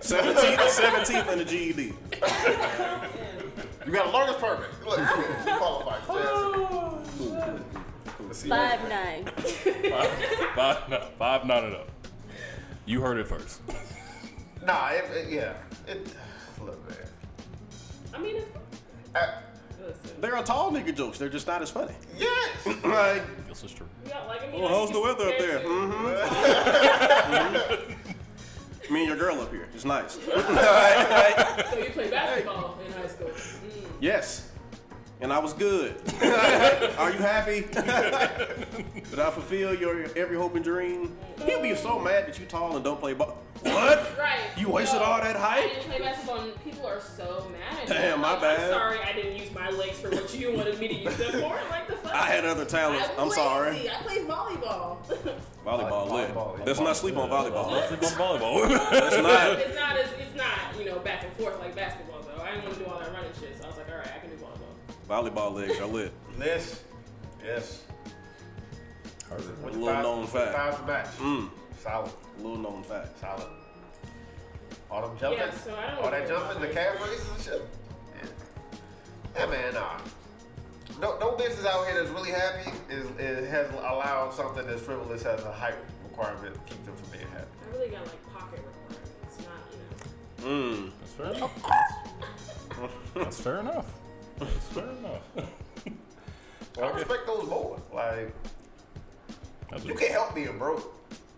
17th, 0.00 0.56
17th 0.56 1.32
in 1.32 1.38
the 1.38 1.44
E 1.54 1.72
GED. 1.72 1.92
You 3.86 3.92
got 3.92 4.06
a 4.06 4.10
learner's 4.10 4.36
permit? 4.36 4.68
Look, 4.84 4.98
you 4.98 5.56
qualified. 5.56 6.00
Yes. 6.08 7.60
Let's 8.20 8.38
see. 8.40 8.48
Five 8.48 8.88
nine. 8.88 9.24
Five, 10.54 10.88
no, 10.88 11.08
five 11.18 11.44
nine 11.46 11.64
and 11.64 11.74
up. 11.76 11.88
You 12.86 13.00
heard 13.00 13.18
it 13.18 13.26
first. 13.26 13.60
Nah, 14.64 14.88
it, 14.90 15.04
it, 15.14 15.30
yeah. 15.30 15.54
It, 15.86 16.12
look, 16.62 16.88
man. 16.88 16.98
I 18.14 18.18
mean, 18.18 18.36
it's, 18.36 18.46
Uh, 19.14 19.18
listen. 19.18 19.47
They're 20.20 20.36
a 20.36 20.42
tall 20.42 20.70
nigga 20.72 20.94
jokes. 20.94 21.18
They're 21.18 21.28
just 21.28 21.46
not 21.46 21.62
as 21.62 21.70
funny. 21.70 21.94
yes. 22.16 22.66
Like, 22.84 23.22
This 23.48 23.62
is 23.64 23.72
true. 23.72 23.86
You 24.04 24.10
got 24.10 24.26
like 24.26 24.42
I 24.42 24.46
mean, 24.50 24.60
well, 24.60 24.70
like, 24.70 24.78
how's 24.78 24.90
the 24.90 25.00
weather 25.00 25.28
up 25.28 25.38
there? 25.38 25.60
compared 25.60 26.18
hmm 28.88 28.94
Me 28.94 29.00
and 29.00 29.08
your 29.08 29.16
girl 29.18 29.40
up 29.40 29.50
here. 29.52 29.68
It's 29.74 29.84
nice. 29.84 30.16
to- 30.16 30.22
So 31.70 31.78
you 31.78 31.90
play 31.90 32.10
basketball 32.10 32.78
in 32.86 32.92
high 32.92 33.06
school? 33.08 33.28
Mm. 33.28 33.84
Yes. 34.00 34.47
And 35.20 35.32
I 35.32 35.38
was 35.40 35.52
good. 35.52 35.96
Are 36.96 37.10
you 37.10 37.18
happy? 37.18 37.62
Did 37.72 39.18
I 39.18 39.30
fulfill 39.32 39.74
your 39.74 40.04
every 40.16 40.36
hope 40.36 40.54
and 40.54 40.64
dream? 40.64 41.16
He'll 41.44 41.60
be 41.60 41.74
so 41.74 41.98
mad 41.98 42.28
that 42.28 42.38
you 42.38 42.46
tall 42.46 42.76
and 42.76 42.84
don't 42.84 43.00
play 43.00 43.14
ball. 43.14 43.36
What? 43.62 44.16
Right. 44.16 44.38
You 44.56 44.68
wasted 44.68 45.02
all 45.02 45.20
that 45.20 45.34
height? 45.34 45.64
I 45.64 45.68
didn't 45.68 45.82
play 45.84 45.98
basketball, 45.98 46.40
and 46.42 46.64
people 46.64 46.86
are 46.86 47.00
so 47.00 47.50
mad. 47.50 47.82
at 47.82 47.88
me. 47.88 47.94
Damn, 47.94 48.20
my 48.20 48.32
Like, 48.32 48.40
bad. 48.42 48.60
I'm 48.60 48.70
sorry, 48.70 48.98
I 49.00 49.12
didn't 49.12 49.36
use 49.36 49.52
my 49.52 49.68
legs 49.70 49.98
for 49.98 50.10
what 50.10 50.32
you 50.38 50.56
wanted 50.56 50.78
me 50.78 50.86
to 50.86 50.94
use 50.94 51.16
them 51.16 51.32
for. 51.32 51.58
Like 51.68 51.88
the 51.88 51.96
fuck. 51.96 52.12
I 52.14 52.26
had 52.26 52.44
other 52.44 52.64
talents. 52.64 53.08
I'm 53.16 53.24
I'm 53.24 53.30
sorry. 53.32 53.90
I 53.90 53.94
played 54.02 54.28
volleyball. 54.28 54.98
Volleyball 55.66 56.10
lit. 56.12 56.32
Volleyball. 56.32 56.64
Let's 56.64 56.78
not 56.78 56.96
sleep 56.96 57.16
on 57.16 57.28
volleyball. 57.28 57.72
Let's 57.72 57.88
sleep 57.88 58.20
on 58.20 58.38
volleyball. 58.40 58.70
Let's 58.92 59.16
not. 59.16 59.58
it's 59.58 59.74
not 59.74 59.96
as 59.96 60.10
it's 60.12 60.36
not 60.36 60.78
you 60.78 60.84
know 60.84 61.00
back 61.00 61.24
and 61.24 61.32
forth 61.34 61.58
like 61.58 61.74
basketball 61.74 62.17
volleyball. 65.08 65.32
Volleyball 65.32 65.54
legs 65.54 65.80
are 65.80 65.86
lit. 65.86 66.12
This. 66.38 66.82
Yes. 67.44 67.82
Little 69.62 69.80
known 69.80 70.26
fact. 70.26 70.56
Times 70.56 70.76
a 70.82 70.86
match. 70.86 71.06
Mm. 71.18 71.50
Solid. 71.82 72.12
Little 72.38 72.56
known 72.56 72.82
fact. 72.82 73.18
Solid. 73.20 73.46
All 74.90 75.02
them 75.06 75.18
jumping. 75.18 75.38
Yeah, 75.38 75.50
so 75.50 75.74
I 75.74 75.90
don't 75.90 76.04
all 76.04 76.10
that 76.10 76.28
jumping, 76.28 76.62
the 76.62 76.70
it. 76.70 76.74
calf 76.74 77.00
races 77.02 77.28
and 77.34 77.42
shit. 77.42 77.68
Yeah. 78.16 78.28
Yeah, 79.36 79.46
man, 79.46 79.74
nah. 79.74 79.98
No, 81.00 81.18
no 81.18 81.36
business 81.36 81.66
out 81.66 81.86
here 81.86 82.02
that's 82.02 82.10
really 82.10 82.30
happy 82.30 82.72
is, 82.90 83.06
is 83.18 83.48
has 83.50 83.70
allowed 83.70 84.32
something 84.32 84.66
as 84.66 84.80
frivolous 84.80 85.24
as 85.24 85.44
a 85.44 85.52
height 85.52 85.74
requirement 86.08 86.54
to 86.54 86.60
keep 86.74 86.84
them 86.84 86.96
from 86.96 87.10
being 87.10 87.30
happy. 87.30 87.46
I 87.62 87.76
really 87.76 87.90
got 87.90 88.04
like 88.06 88.32
pocket 88.32 88.60
requirements, 88.66 89.38
not 89.38 90.48
you 90.48 90.48
know. 90.48 90.88
Mm. 90.88 90.90
That's 91.00 91.12
fair 91.12 91.32
enough. 91.34 92.92
That's 93.14 93.40
fair 93.40 93.60
enough. 93.60 93.97
That's 94.38 94.66
fair 94.72 94.90
enough. 94.90 95.22
I 96.82 96.90
respect 96.90 97.26
those 97.26 97.48
more. 97.48 97.80
Like, 97.92 98.34
you 99.84 99.94
can't 99.94 100.12
help 100.12 100.34
being 100.34 100.58
broke. 100.58 100.94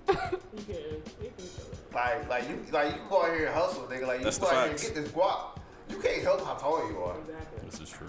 You 0.57 0.65
can 0.65 0.75
you 1.23 1.31
can 1.37 1.47
show 1.47 1.63
that. 1.93 1.95
Like, 1.95 2.29
like 2.29 2.49
you, 2.49 2.59
like 2.73 2.95
you 2.95 3.01
go 3.09 3.23
out 3.25 3.35
here 3.35 3.47
and 3.47 3.55
hustle, 3.55 3.85
nigga. 3.85 4.07
Like 4.07 4.19
you 4.19 4.25
That's 4.25 4.39
go 4.39 4.47
the 4.47 4.53
out 4.53 4.63
here 4.65 4.71
and 4.73 4.81
facts. 4.81 4.91
get 4.91 4.95
this 5.05 5.13
guap. 5.13 5.59
You 5.89 5.99
can't 5.99 6.23
help 6.23 6.45
how 6.45 6.55
tall 6.55 6.91
you 6.91 6.99
are. 6.99 7.17
Exactly. 7.21 7.61
This 7.71 7.81
is 7.81 7.91
true. 7.91 8.09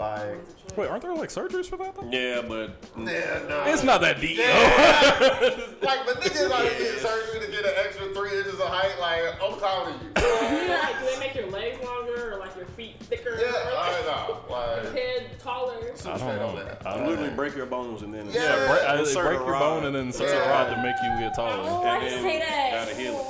Like, 0.00 0.38
It's 0.40 0.54
a 0.54 0.68
choice. 0.70 0.76
Wait, 0.78 0.88
aren't 0.88 1.02
there 1.02 1.14
like 1.14 1.28
surgeries 1.28 1.66
for 1.66 1.76
that? 1.76 1.94
Though? 1.94 2.08
Yeah, 2.10 2.40
but 2.48 2.70
yeah, 2.96 3.40
no. 3.48 3.64
It's 3.66 3.82
not 3.84 4.00
that 4.00 4.18
deep. 4.20 4.38
Yeah, 4.38 4.46
Like, 5.82 6.06
but 6.06 6.20
niggas 6.22 6.50
out 6.50 6.62
here 6.62 6.72
getting 6.78 7.00
surgery 7.00 7.40
to 7.44 7.52
get 7.52 7.66
an 7.66 7.72
extra 7.84 8.06
three 8.14 8.38
inches 8.38 8.54
of 8.54 8.68
height. 8.68 8.98
Like, 8.98 9.34
I'm 9.42 9.58
calling 9.60 9.94
you. 10.00 10.08
like, 10.16 10.98
do 11.00 11.06
they 11.06 11.20
make 11.20 11.34
your 11.34 11.48
legs 11.50 11.84
longer 11.84 12.32
or 12.34 12.38
like 12.38 12.56
your 12.56 12.64
feet 12.66 12.96
thicker? 13.00 13.36
Yeah, 13.38 13.46
or 13.52 13.76
I 13.76 13.90
like 13.92 14.06
know. 14.06 14.40
your 14.48 14.56
Like, 14.56 14.94
head 14.96 15.38
taller? 15.38 15.76
I 16.06 16.18
don't 16.18 16.20
know. 16.20 16.64
that. 16.64 16.86
I 16.86 16.98
you 17.00 17.06
literally 17.06 17.30
know. 17.30 17.36
break 17.36 17.54
your 17.56 17.66
bones 17.66 18.00
and 18.02 18.14
then 18.14 18.26
Yeah. 18.30 18.40
Yeah, 18.40 18.68
break, 18.72 18.88
I, 18.88 18.98
Insert 19.00 19.24
break 19.26 19.40
a 19.40 19.42
your 19.44 19.52
rod. 19.52 19.58
bone 19.60 19.84
and 19.84 19.94
then 19.94 20.06
insert 20.06 20.28
Yeah. 20.30 20.44
a 20.46 20.50
rod 20.50 20.74
to 20.74 20.82
make 20.82 20.96
you 21.02 21.18
get 21.20 21.32
Oh, 21.38 21.46
taller. 21.46 21.80
why 21.82 21.96
And 21.96 22.04
you 22.04 22.10
then 22.10 22.22
say 22.22 22.38
that? 22.38 22.70
gotta 22.72 22.94
heal 22.94 23.14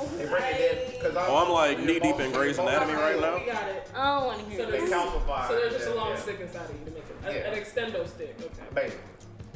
Oh, 1.03 1.45
I'm 1.45 1.51
like 1.51 1.79
knee-deep 1.79 2.19
in 2.19 2.31
Grey's 2.31 2.57
Anatomy 2.59 2.93
right 2.93 3.19
now. 3.19 3.37
We 3.39 3.45
got 3.45 3.67
it. 3.69 3.87
I 3.95 4.19
don't 4.19 4.27
want 4.27 4.39
to 4.39 4.45
hear 4.45 4.59
So 4.65 4.71
They 4.71 4.79
this. 4.79 4.89
there's, 4.89 5.03
calcify. 5.03 5.47
so 5.47 5.55
there's 5.55 5.73
just 5.73 5.85
a 5.87 5.89
Yeah, 5.89 5.95
long 5.95 6.09
yeah. 6.11 6.15
stick 6.17 6.39
inside 6.41 6.69
of 6.69 6.79
you 6.79 6.85
to 6.85 6.91
make 6.91 7.03
it. 7.03 7.15
A, 7.25 7.33
Yeah. 7.33 7.51
An 7.51 7.57
extendo 7.63 8.07
stick. 8.07 8.35
Okay. 8.39 8.49
Baby. 8.75 8.93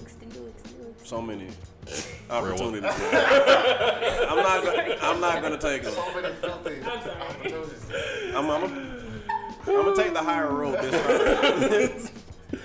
Extendo, 0.01 0.49
extendo. 0.49 1.05
So 1.07 1.21
many 1.21 1.47
opportunities. 2.29 2.83
I'm 3.01 4.37
not. 4.37 4.63
Gonna, 4.63 4.97
I'm 5.01 5.21
not 5.21 5.41
gonna 5.43 5.57
take 5.59 5.83
them. 5.83 5.93
So 5.93 6.13
many 6.21 6.33
filthy 6.35 6.75
I'm 6.83 7.01
sorry. 7.03 7.21
opportunities. 7.21 7.85
I'm. 8.35 8.49
I'm, 8.49 8.63
I'm 8.63 9.65
gonna 9.65 9.95
take 9.95 10.13
the 10.13 10.21
higher 10.23 10.51
road 10.51 10.79
this 10.81 12.09
time. 12.09 12.61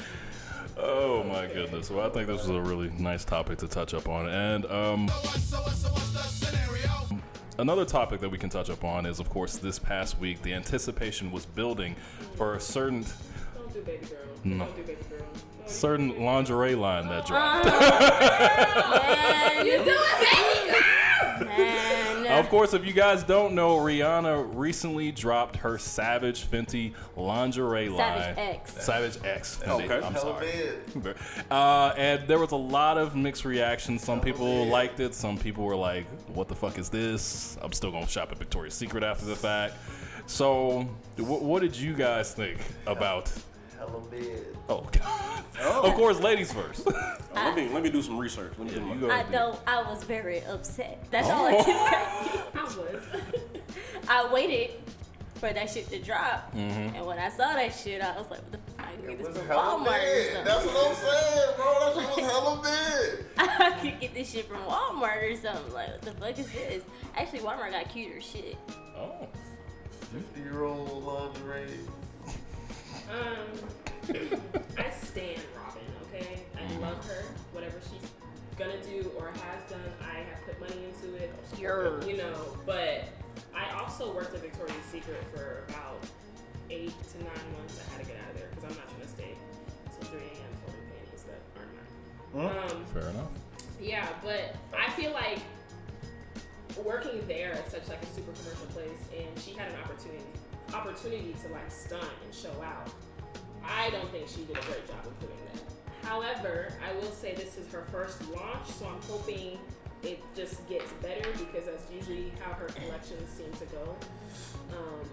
Oh 0.83 1.23
my 1.25 1.47
goodness. 1.47 1.91
Well, 1.91 2.07
I 2.07 2.11
think 2.11 2.27
this 2.29 2.47
was 2.47 2.49
a 2.57 2.61
really 2.61 2.91
nice 2.99 3.25
topic 3.25 3.59
to 3.59 3.69
touch 3.69 3.93
up 3.93 4.09
on. 4.09 4.27
And 4.29 4.65
um, 4.67 5.09
So 5.09 5.15
what, 5.15 5.73
so 5.73 5.89
what's 5.91 6.11
the 6.13 6.19
scenario? 6.23 6.90
Another 7.61 7.85
topic 7.85 8.21
that 8.21 8.29
we 8.31 8.39
can 8.39 8.51
touch 8.51 8.69
upon 8.69 9.07
is, 9.07 9.21
of 9.21 9.31
course, 9.31 9.57
this 9.57 9.79
past 9.79 10.19
week, 10.19 10.43
the 10.43 10.53
anticipation 10.55 11.31
was 11.31 11.47
building 11.47 11.95
for 12.37 12.55
a 12.55 12.61
certain 12.61 13.05
Don't 13.55 13.73
do 13.73 13.81
baby 13.83 14.07
girl. 14.07 14.19
No. 14.45 14.65
Don't 14.65 14.77
do 14.77 14.83
baby 14.83 15.03
girl. 15.09 15.21
Don't 15.59 15.71
certain 15.71 16.25
lingerie 16.25 16.75
line 16.75 17.07
that 17.09 17.27
dropped. 17.27 17.67
Man, 17.67 19.67
you 19.67 19.79
do 19.85 19.97
it, 19.97 20.21
baby. 20.21 20.85
Man. 21.47 22.27
Of 22.39 22.49
course, 22.49 22.75
if 22.75 22.87
you 22.87 22.93
guys 22.93 23.23
don't 23.25 23.55
know, 23.55 23.77
Rihanna 23.79 24.51
recently 24.55 25.11
dropped 25.11 25.57
her 25.57 25.79
Savage 25.79 26.47
Fenty 26.49 26.93
lingerie 27.17 27.89
line. 27.89 28.35
Savage 28.35 28.39
X. 28.39 28.85
Savage 28.85 29.19
X. 29.25 29.61
Fenty. 29.63 29.85
Okay. 29.91 30.07
I'm 30.07 30.17
sorry. 30.17 31.15
Uh, 31.51 31.93
and 31.97 32.27
there 32.29 32.39
was 32.39 32.53
a 32.53 32.57
lot 32.57 32.97
of 32.99 33.17
mixed 33.17 33.45
reactions. 33.45 34.03
Some 34.05 34.21
people 34.21 34.67
liked 34.67 35.01
it. 35.01 35.15
Some 35.15 35.37
people 35.37 35.65
were 35.65 35.75
like, 35.77 36.07
"What 36.35 36.47
the 36.49 36.55
fuck 36.55 36.79
is 36.79 36.89
this?" 36.89 37.59
I'm 37.63 37.73
still 37.73 37.91
gonna 37.91 38.07
shop 38.07 38.31
at 38.31 38.39
Victoria's 38.39 38.75
Secret 38.75 39.03
after 39.03 39.25
the 39.27 39.35
fact. 39.35 39.75
So, 40.27 40.83
wh- 41.17 41.43
what 41.43 41.63
did 41.63 41.77
you 41.77 41.95
guys 41.95 42.33
think 42.33 42.59
about 42.87 43.33
hella 43.91 44.03
mid. 44.11 44.57
Oh, 44.69 44.87
of 45.83 45.95
course, 45.95 46.21
ladies 46.21 46.53
first. 46.53 46.83
Oh, 46.87 47.19
let 47.35 47.57
me 47.57 47.69
let 47.69 47.83
me 47.83 47.91
do 47.91 48.03
some 48.03 48.19
research. 48.19 48.53
Let 48.59 48.69
me 48.69 48.75
do 48.75 48.81
you 48.81 48.87
my, 48.87 48.97
go 48.97 49.11
I 49.11 49.23
don't. 49.25 49.59
I 49.67 49.83
was 49.83 50.05
very 50.05 50.43
upset. 50.45 51.05
That's 51.11 51.29
all 51.29 51.47
I 51.47 51.63
can 51.63 51.65
say. 51.65 52.43
I 52.55 52.65
was. 52.65 53.03
I 54.09 54.33
waited 54.33 54.71
for 55.35 55.53
that 55.53 55.71
shit 55.71 55.89
to 55.91 55.99
drop, 55.99 56.53
and 56.55 57.07
when 57.07 57.19
I 57.19 57.31
saw 57.31 57.55
that 57.55 57.75
shit, 57.75 58.03
I 58.03 58.17
was 58.17 58.31
like, 58.31 58.41
"What 58.41 58.53
the 58.53 58.59
fuck? 58.59 58.79
I 58.79 58.97
can 58.97 59.07
get 59.07 59.19
this 59.19 59.29
was 59.29 59.37
from 59.39 59.47
hella 59.47 59.79
Walmart 59.79 60.03
or 60.03 60.35
mid. 60.35 60.47
That's 60.47 60.67
what 60.67 60.89
I'm 60.89 60.95
saying, 60.97 61.53
bro. 61.57 61.95
That 61.95 62.15
shit 62.15 62.25
was 62.25 62.33
hella 62.33 62.63
mid. 62.63 63.27
I 63.39 63.79
could 63.81 64.01
get 64.01 64.15
this 64.15 64.31
shit 64.31 64.49
from 64.49 64.59
Walmart 64.59 65.33
or 65.33 65.37
something. 65.37 65.73
Like, 65.73 65.89
what 65.89 66.03
the 66.03 66.13
fuck 66.13 66.39
is 66.39 66.51
this? 66.53 66.83
Actually, 67.17 67.41
Walmart 67.41 67.71
got 67.71 67.89
cuter 67.89 68.21
shit. 68.21 68.57
Oh, 68.97 69.29
50 70.13 70.41
year 70.41 70.65
old 70.65 71.05
lingerie. 71.05 71.79
Um, 73.11 73.61
I 74.15 74.91
stand 74.91 75.41
Robyn. 75.57 75.83
Okay, 76.15 76.43
I 76.59 76.79
love 76.79 77.05
her. 77.07 77.25
Whatever 77.53 77.79
she's 77.91 78.09
gonna 78.59 78.83
do 78.83 79.11
or 79.19 79.29
has 79.29 79.71
done, 79.71 79.81
I 80.03 80.19
have 80.19 80.45
put 80.47 80.61
money 80.61 80.85
into 80.85 81.15
it. 81.17 81.33
Yer. 81.59 82.01
You 82.07 82.17
know, 82.17 82.57
but 82.67 83.05
I 83.55 83.71
also 83.81 84.13
worked 84.15 84.35
at 84.35 84.41
Victoria's 84.43 84.77
Secret 84.91 85.23
for 85.35 85.65
about 85.69 86.03
eight 86.71 86.93
to 87.13 87.19
nine 87.19 87.53
months. 87.57 87.81
I 87.89 87.93
had 87.93 88.03
to 88.05 88.07
get 88.11 88.21
out 88.25 88.31
of 88.31 88.37
there 88.37 88.49
because 88.51 88.65
I'm 88.65 88.77
not 88.77 88.89
trying 88.91 89.03
to 89.03 89.09
stay 89.09 89.35
till 90.01 90.09
3 90.11 90.19
a.m. 90.21 90.53
folding 90.65 90.87
panties 90.91 91.25
that 91.25 91.41
aren't 91.57 92.65
mine. 92.65 92.73
Um, 92.73 92.85
fair 92.93 93.09
enough. 93.11 93.31
yeah, 93.81 94.09
but 94.23 94.57
I 94.77 94.91
feel 94.91 95.13
like 95.13 95.39
working 96.85 97.27
there 97.27 97.53
at 97.53 97.71
such 97.71 97.89
like 97.89 98.03
a 98.03 98.07
super 98.07 98.33
commercial 98.33 98.67
place, 98.67 98.99
and 99.17 99.39
she 99.43 99.53
had 99.53 99.69
an 99.71 99.79
opportunity 99.85 100.25
opportunity 100.75 101.35
to 101.43 101.53
like 101.53 101.71
stunt 101.71 102.05
and 102.25 102.35
show 102.35 102.53
out. 102.63 102.91
I 103.65 103.91
don't 103.91 104.11
think 104.11 104.29
she 104.29 104.45
did 104.45 104.57
a 104.57 104.67
great 104.67 104.87
job 104.87 105.07
of 105.07 105.19
doing 105.21 105.33
that. 105.53 106.09
However, 106.09 106.73
I 106.87 106.93
will 106.95 107.13
say 107.13 107.35
this 107.35 107.57
is 107.57 107.71
her 107.73 107.87
first 107.93 108.27
launch, 108.31 108.67
so 108.67 108.87
I'm 108.87 109.01
hoping 109.03 109.59
it 110.03 110.23
just 110.35 110.67
gets 110.69 110.91
better 110.95 111.31
because 111.33 111.67
that's 111.67 111.91
usually 111.93 112.33
how 112.41 112.53
her 112.55 112.67
collections 112.67 113.31
seem 113.31 113.53
to 113.53 113.67
go. 113.75 113.97
Um, 114.73 115.09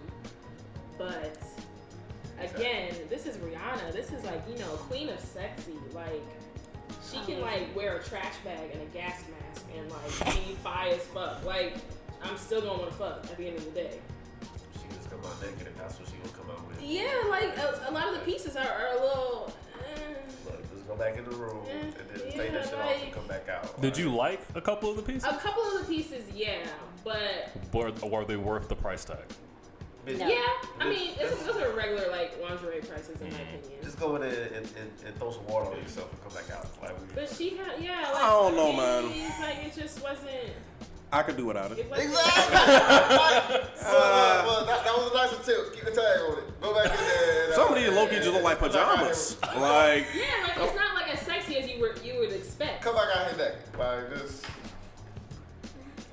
but 0.96 1.38
again, 2.40 2.94
this 3.08 3.26
is 3.26 3.36
Rihanna. 3.36 3.92
This 3.92 4.12
is 4.12 4.24
like 4.24 4.42
you 4.50 4.58
know 4.58 4.70
queen 4.88 5.08
of 5.08 5.20
sexy. 5.20 5.74
Like 5.92 6.22
she 7.10 7.20
can 7.30 7.40
like 7.40 7.74
wear 7.76 7.96
a 7.98 8.02
trash 8.02 8.34
bag 8.44 8.70
and 8.72 8.82
a 8.82 8.86
gas 8.86 9.22
mask 9.30 9.66
and 9.76 9.90
like 9.90 10.34
be 10.34 10.54
fire 10.62 10.94
as 10.94 11.02
fuck. 11.02 11.44
Like 11.44 11.76
I'm 12.22 12.36
still 12.36 12.60
gonna 12.60 12.78
want 12.78 12.90
to 12.90 12.96
fuck 12.96 13.24
at 13.24 13.36
the 13.36 13.46
end 13.46 13.58
of 13.58 13.64
the 13.66 13.70
day. 13.70 13.98
She 14.74 14.96
just 14.96 15.10
come 15.10 15.20
out 15.20 15.40
naked 15.42 15.66
and 15.66 15.76
that's 15.76 15.98
what 15.98 16.08
she 16.08 16.16
gonna 16.16 16.37
come 16.56 16.68
with. 16.68 16.82
Yeah, 16.82 17.04
like 17.30 17.56
a, 17.58 17.84
a 17.88 17.92
lot 17.92 18.08
of 18.08 18.14
the 18.14 18.20
pieces 18.20 18.56
are, 18.56 18.66
are 18.66 18.96
a 18.98 19.00
little. 19.00 19.52
eh. 19.80 20.14
Like, 20.46 20.70
just 20.72 20.86
go 20.88 20.96
back 20.96 21.16
in 21.16 21.24
the 21.24 21.30
room 21.36 21.64
and 21.70 21.92
then 21.92 22.32
take 22.32 22.52
that 22.52 22.64
shit 22.64 22.74
off 22.74 23.02
and 23.02 23.12
come 23.12 23.26
back 23.26 23.48
out. 23.48 23.80
Did 23.80 23.96
you 23.96 24.14
like 24.14 24.40
a 24.54 24.60
couple 24.60 24.90
of 24.90 24.96
the 24.96 25.02
pieces? 25.02 25.24
A 25.24 25.36
couple 25.36 25.62
of 25.62 25.80
the 25.86 25.92
pieces, 25.94 26.24
yeah, 26.34 26.66
but 27.04 27.50
Were, 27.72 27.92
were 28.08 28.24
they 28.24 28.36
worth 28.36 28.68
the 28.68 28.76
price 28.76 29.04
tag? 29.04 29.18
No. 30.06 30.14
yeah, 30.26 30.40
I 30.80 30.88
mean, 30.88 31.10
it's, 31.20 31.42
those 31.44 31.56
are 31.56 31.70
regular 31.72 32.10
like 32.10 32.40
lingerie 32.42 32.80
prices 32.80 33.20
in 33.20 33.30
my 33.30 33.40
opinion. 33.40 33.78
Just 33.82 34.00
go 34.00 34.16
in 34.16 34.22
there 34.22 34.44
and, 34.54 34.54
and, 34.64 34.90
and 35.04 35.14
throw 35.18 35.30
some 35.32 35.46
water 35.46 35.70
on 35.70 35.76
yourself 35.82 36.10
and 36.10 36.22
come 36.22 36.32
back 36.32 36.50
out. 36.56 36.66
Like, 36.82 37.14
But 37.14 37.28
she 37.28 37.58
had, 37.58 37.74
yeah, 37.78 38.10
like 38.14 38.22
I 38.22 38.28
don't 38.30 38.56
know, 38.56 38.72
man. 38.72 39.12
It's 39.12 39.38
like 39.38 39.56
it 39.66 39.74
just 39.78 40.02
wasn't. 40.02 40.54
I 41.10 41.22
could 41.22 41.36
do 41.36 41.46
without 41.46 41.72
it. 41.72 41.78
It 41.78 41.86
Exactly. 41.86 42.12
so, 43.76 43.96
uh, 43.96 44.42
well, 44.46 44.66
that, 44.66 44.84
that 44.84 44.94
was 44.94 45.10
a 45.10 45.14
nice 45.14 45.46
tip. 45.46 45.74
Keep 45.74 45.84
the 45.84 45.90
tag 45.90 46.20
on 46.28 46.38
it. 46.38 46.60
Go 46.60 46.74
back 46.74 46.90
in 46.90 47.04
there. 47.04 47.54
Some 47.54 47.72
of 47.72 47.76
these 47.76 47.88
low 47.88 48.06
key 48.06 48.16
just 48.16 48.32
look 48.32 48.42
like 48.42 48.58
come 48.58 48.68
back 48.70 48.78
out 48.78 48.98
pajamas. 48.98 49.36
Like 49.42 50.06
Yeah, 50.14 50.24
like 50.42 50.56
it's 50.58 50.76
not 50.76 50.94
like 50.94 51.14
as 51.14 51.20
sexy 51.20 51.56
as 51.58 51.70
you 51.70 51.80
were 51.80 51.94
you 52.04 52.18
would 52.18 52.32
expect. 52.32 52.82
Come 52.82 52.94
back 52.94 53.08
out 53.16 53.28
here 53.28 53.38
naked. 53.38 53.78
Like, 53.78 54.18
just. 54.18 54.44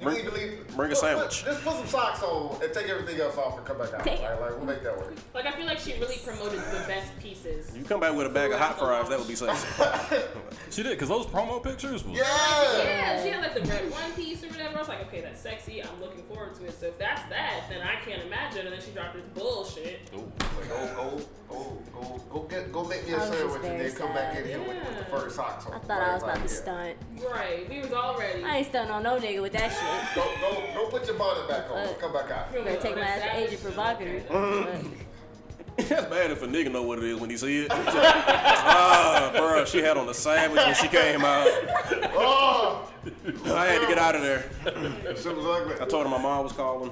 You 0.05 0.11
Bring- 0.11 0.25
need 0.25 0.31
to 0.31 0.35
leave. 0.57 0.75
bring 0.75 0.91
a 0.91 0.93
put- 0.95 0.97
sandwich. 0.99 1.43
Just 1.45 1.63
put 1.63 1.73
some 1.73 1.87
socks 1.87 2.21
on 2.23 2.61
and 2.63 2.73
take 2.73 2.87
everything 2.89 3.19
else 3.19 3.37
off 3.37 3.57
and 3.57 3.65
come 3.65 3.77
back 3.79 3.93
out. 3.93 4.03
Damn. 4.03 4.21
Like, 4.21 4.39
like, 4.41 4.49
we'll 4.57 4.65
make 4.65 4.83
that 4.83 4.97
work. 4.97 5.13
Like 5.33 5.45
I 5.45 5.51
feel 5.51 5.65
like 5.65 5.79
she 5.79 5.93
really 5.99 6.17
promoted 6.23 6.59
the 6.59 6.83
best 6.87 7.17
pieces. 7.19 7.75
you 7.75 7.83
come 7.83 7.99
back 7.99 8.13
with 8.15 8.27
a 8.27 8.29
bag 8.29 8.51
of 8.51 8.59
hot 8.59 8.77
fries, 8.79 9.09
that 9.09 9.17
would 9.19 9.27
be 9.27 9.35
sexy. 9.35 9.67
She 10.71 10.83
did, 10.83 10.91
because 10.91 11.09
those 11.09 11.25
promo 11.27 11.63
pictures 11.63 12.03
was. 12.03 12.17
Yeah. 12.17 12.77
Yeah, 12.83 13.23
she 13.23 13.29
had 13.29 13.41
like 13.41 13.53
the 13.53 13.61
red 13.69 13.89
one 13.91 14.11
piece 14.13 14.43
or 14.43 14.47
whatever. 14.47 14.75
I 14.75 14.79
was 14.79 14.87
like, 14.89 15.01
okay, 15.07 15.21
that's 15.21 15.39
sexy. 15.39 15.81
I'm 15.81 16.01
looking 16.01 16.23
forward 16.23 16.53
to 16.55 16.65
it. 16.65 16.77
So 16.77 16.87
if 16.87 16.97
that's 16.97 17.21
that, 17.29 17.63
then 17.69 17.81
I 17.81 17.95
can't 18.03 18.23
imagine. 18.23 18.65
And 18.67 18.73
then 18.75 18.81
she 18.81 18.91
dropped 18.91 19.13
this 19.15 19.23
bullshit. 19.33 20.09
Ooh. 20.15 20.29
Like, 20.59 20.67
go, 20.69 20.87
go, 20.95 21.21
go, 21.55 21.77
go, 21.93 22.21
go 22.29 22.39
get, 22.43 22.71
go 22.71 22.83
make 22.83 23.05
me 23.07 23.13
a 23.13 23.17
I 23.17 23.19
was 23.19 23.29
just 23.29 23.39
sandwich 23.39 23.55
and 23.63 23.77
very 23.77 23.89
then 23.89 23.97
come 23.97 24.13
back 24.13 24.29
in 24.35 24.43
sad. 24.43 24.45
here 24.45 24.59
with, 24.59 24.67
with 24.67 24.77
the 25.09 25.15
Yeah. 25.15 25.19
fur 25.21 25.29
socks 25.29 25.65
on. 25.65 25.73
I 25.73 25.79
thought 25.79 26.01
I 26.01 26.13
was 26.13 26.21
Like, 26.23 26.35
about 26.35 26.47
to 26.47 26.53
yeah. 26.53 26.59
stunt. 26.61 26.97
Right. 27.31 27.69
We 27.69 27.79
was 27.81 27.91
already. 27.93 28.43
I 28.43 28.57
ain't 28.57 28.67
stunting 28.67 28.91
on 28.91 29.03
no 29.03 29.17
nigga 29.19 29.41
with 29.41 29.53
that 29.53 29.71
shit. 29.71 30.15
Go, 30.15 30.23
go, 30.41 30.63
go 30.73 30.89
put 30.89 31.07
your 31.07 31.15
bonnet 31.17 31.47
back 31.47 31.69
on. 31.71 31.77
Uh, 31.77 31.93
Come 31.99 32.13
back 32.13 32.31
out. 32.31 32.47
You're 32.53 32.63
gonna 32.63 32.77
take 32.81 32.95
my 32.95 33.01
ass 33.01 33.21
to 33.21 33.35
Agent 33.37 33.61
Provocateur. 33.63 34.79
That's 35.77 36.05
bad 36.05 36.31
if 36.31 36.41
a 36.41 36.47
nigga 36.47 36.71
know 36.71 36.83
what 36.83 36.99
it 36.99 37.03
is 37.03 37.19
when 37.19 37.29
he 37.29 37.35
see 37.37 37.65
it. 37.65 37.71
Ah, 38.67 39.31
bro, 39.35 39.65
she 39.65 39.79
had 39.79 39.97
on 39.97 40.07
the 40.07 40.13
sandwich 40.13 40.61
when 40.65 40.73
she 40.75 40.87
came 40.87 41.23
out. 41.23 41.47
Oh, 42.15 42.89
I 43.53 43.65
had 43.65 43.81
to 43.81 43.87
get 43.87 43.97
out 43.97 44.15
of 44.15 44.21
there. 44.21 44.49
shit 45.15 45.35
was 45.35 45.45
ugly. 45.45 45.75
I 45.79 45.85
told 45.85 46.05
her 46.05 46.09
my 46.09 46.17
mom 46.17 46.43
was 46.43 46.53
calling. 46.53 46.91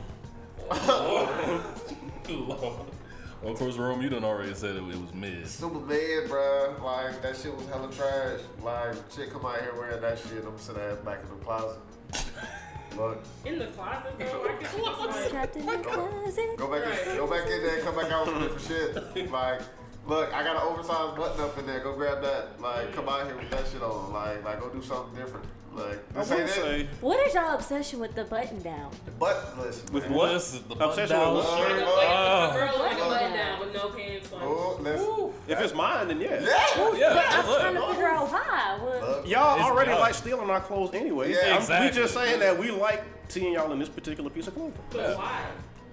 Well, 3.44 3.52
of 3.52 3.60
course, 3.60 3.76
Rome, 3.76 4.02
you 4.02 4.08
done 4.08 4.24
already 4.24 4.54
said 4.54 4.78
it, 4.78 4.84
it 4.84 4.86
was 4.86 5.14
mid. 5.14 5.46
Super 5.50 5.80
bad, 5.80 6.30
bruh. 6.30 6.82
Like, 6.82 7.22
that 7.22 7.36
shit 7.36 7.54
was 7.54 7.68
hella 7.68 7.92
trash. 7.92 8.40
Like, 8.62 8.96
chick 9.14 9.32
come 9.34 9.46
out 9.46 9.60
here 9.60 9.74
wearing 9.76 10.00
that 10.02 10.18
shit. 10.18 10.46
I'm 10.48 10.58
sitting 10.58 10.82
ass 10.82 10.98
back 11.00 11.20
in 11.24 11.30
the 11.38 11.44
closet. 11.44 11.80
Look, 12.98 13.22
In 13.44 13.60
the 13.60 13.66
closet 13.68 14.14
though. 14.20 14.48
I 14.48 14.62
guess 14.62 14.74
like, 14.78 15.30
Trapped 15.30 15.56
in 15.58 15.66
the 15.66 15.78
closet. 15.80 16.58
go 16.58 16.68
back 16.72 17.08
in, 17.08 17.18
go 17.18 17.28
back 17.28 17.50
in 17.50 17.64
there 17.64 17.76
and 17.76 17.84
come 17.84 17.96
back 17.96 18.12
out 18.12 18.28
with 18.28 18.36
some 18.36 18.44
different 18.44 19.16
shit. 19.16 19.30
Like, 19.32 19.62
look, 20.08 20.34
I 20.34 20.44
got 20.44 20.56
an 20.56 20.62
oversized 20.64 21.18
button 21.18 21.42
up 21.44 21.58
in 21.58 21.66
there. 21.66 21.80
Go 21.80 21.94
grab 21.94 22.22
that. 22.22 22.60
Like, 22.62 22.94
come 22.94 23.08
out 23.10 23.26
here 23.26 23.36
with 23.36 23.50
that 23.52 23.68
shit 23.68 23.82
on. 23.82 24.12
Like, 24.14 24.44
like 24.44 24.60
go 24.60 24.70
do 24.70 24.82
something 24.82 25.16
different. 25.16 25.46
Like, 25.76 26.08
this 26.14 26.30
would 26.30 26.40
ain't 26.42 26.50
it. 26.50 26.54
say 26.54 26.88
What 27.02 27.20
is 27.28 27.34
y'all 27.34 27.56
obsession 27.56 28.00
with 28.00 28.14
the 28.14 28.26
button 28.26 28.62
down? 28.62 28.92
But 29.18 29.58
listen, 29.58 29.92
with 29.92 30.04
man. 30.04 30.14
what? 30.14 30.34
This 30.34 30.52
the 30.52 30.76
button 30.76 30.84
Obsession 30.90 31.18
down 31.18 31.36
with 31.36 31.46
what? 31.46 31.60
like, 31.60 31.68
shirt. 31.72 31.82
a, 31.82 31.86
like 31.86 32.52
a 32.52 32.54
girl 32.54 32.80
like 32.80 32.98
a 32.98 33.00
button 33.00 33.34
down 33.34 33.60
with 33.60 33.74
no 33.74 33.90
pants 33.90 34.32
on. 34.34 34.42
Oh, 34.44 34.78
listen. 34.80 35.34
If 35.48 35.60
it's 35.62 35.74
mine, 35.74 36.10
then 36.10 36.22
yeah. 36.22 36.40
Yeah. 36.44 36.66
Oh, 36.76 36.96
yeah. 36.96 37.24
I'm 37.28 37.48
look. 37.48 37.60
trying 37.60 37.74
to 37.74 37.88
figure 37.88 38.08
out 38.08 38.32
why. 38.32 38.78
What? 38.82 39.28
Y'all 39.28 39.56
It's 39.56 39.66
already 39.66 39.90
done. 39.90 40.00
like 40.00 40.14
stealing 40.14 40.50
our 40.52 40.62
clothes 40.62 40.94
anyway. 40.94 41.32
Yeah, 41.32 41.40
I'm- 41.40 41.58
exactly. 41.58 41.90
We 41.90 41.96
just 41.96 42.14
saying 42.14 42.40
that 42.42 42.60
we 42.60 42.70
like 42.70 43.04
seeing 43.30 43.54
y'all 43.54 43.72
in 43.72 43.80
this 43.80 43.90
particular 43.90 44.30
piece 44.30 44.46
of 44.46 44.54
clothing. 44.54 44.74
But 44.92 45.18
why? 45.18 45.42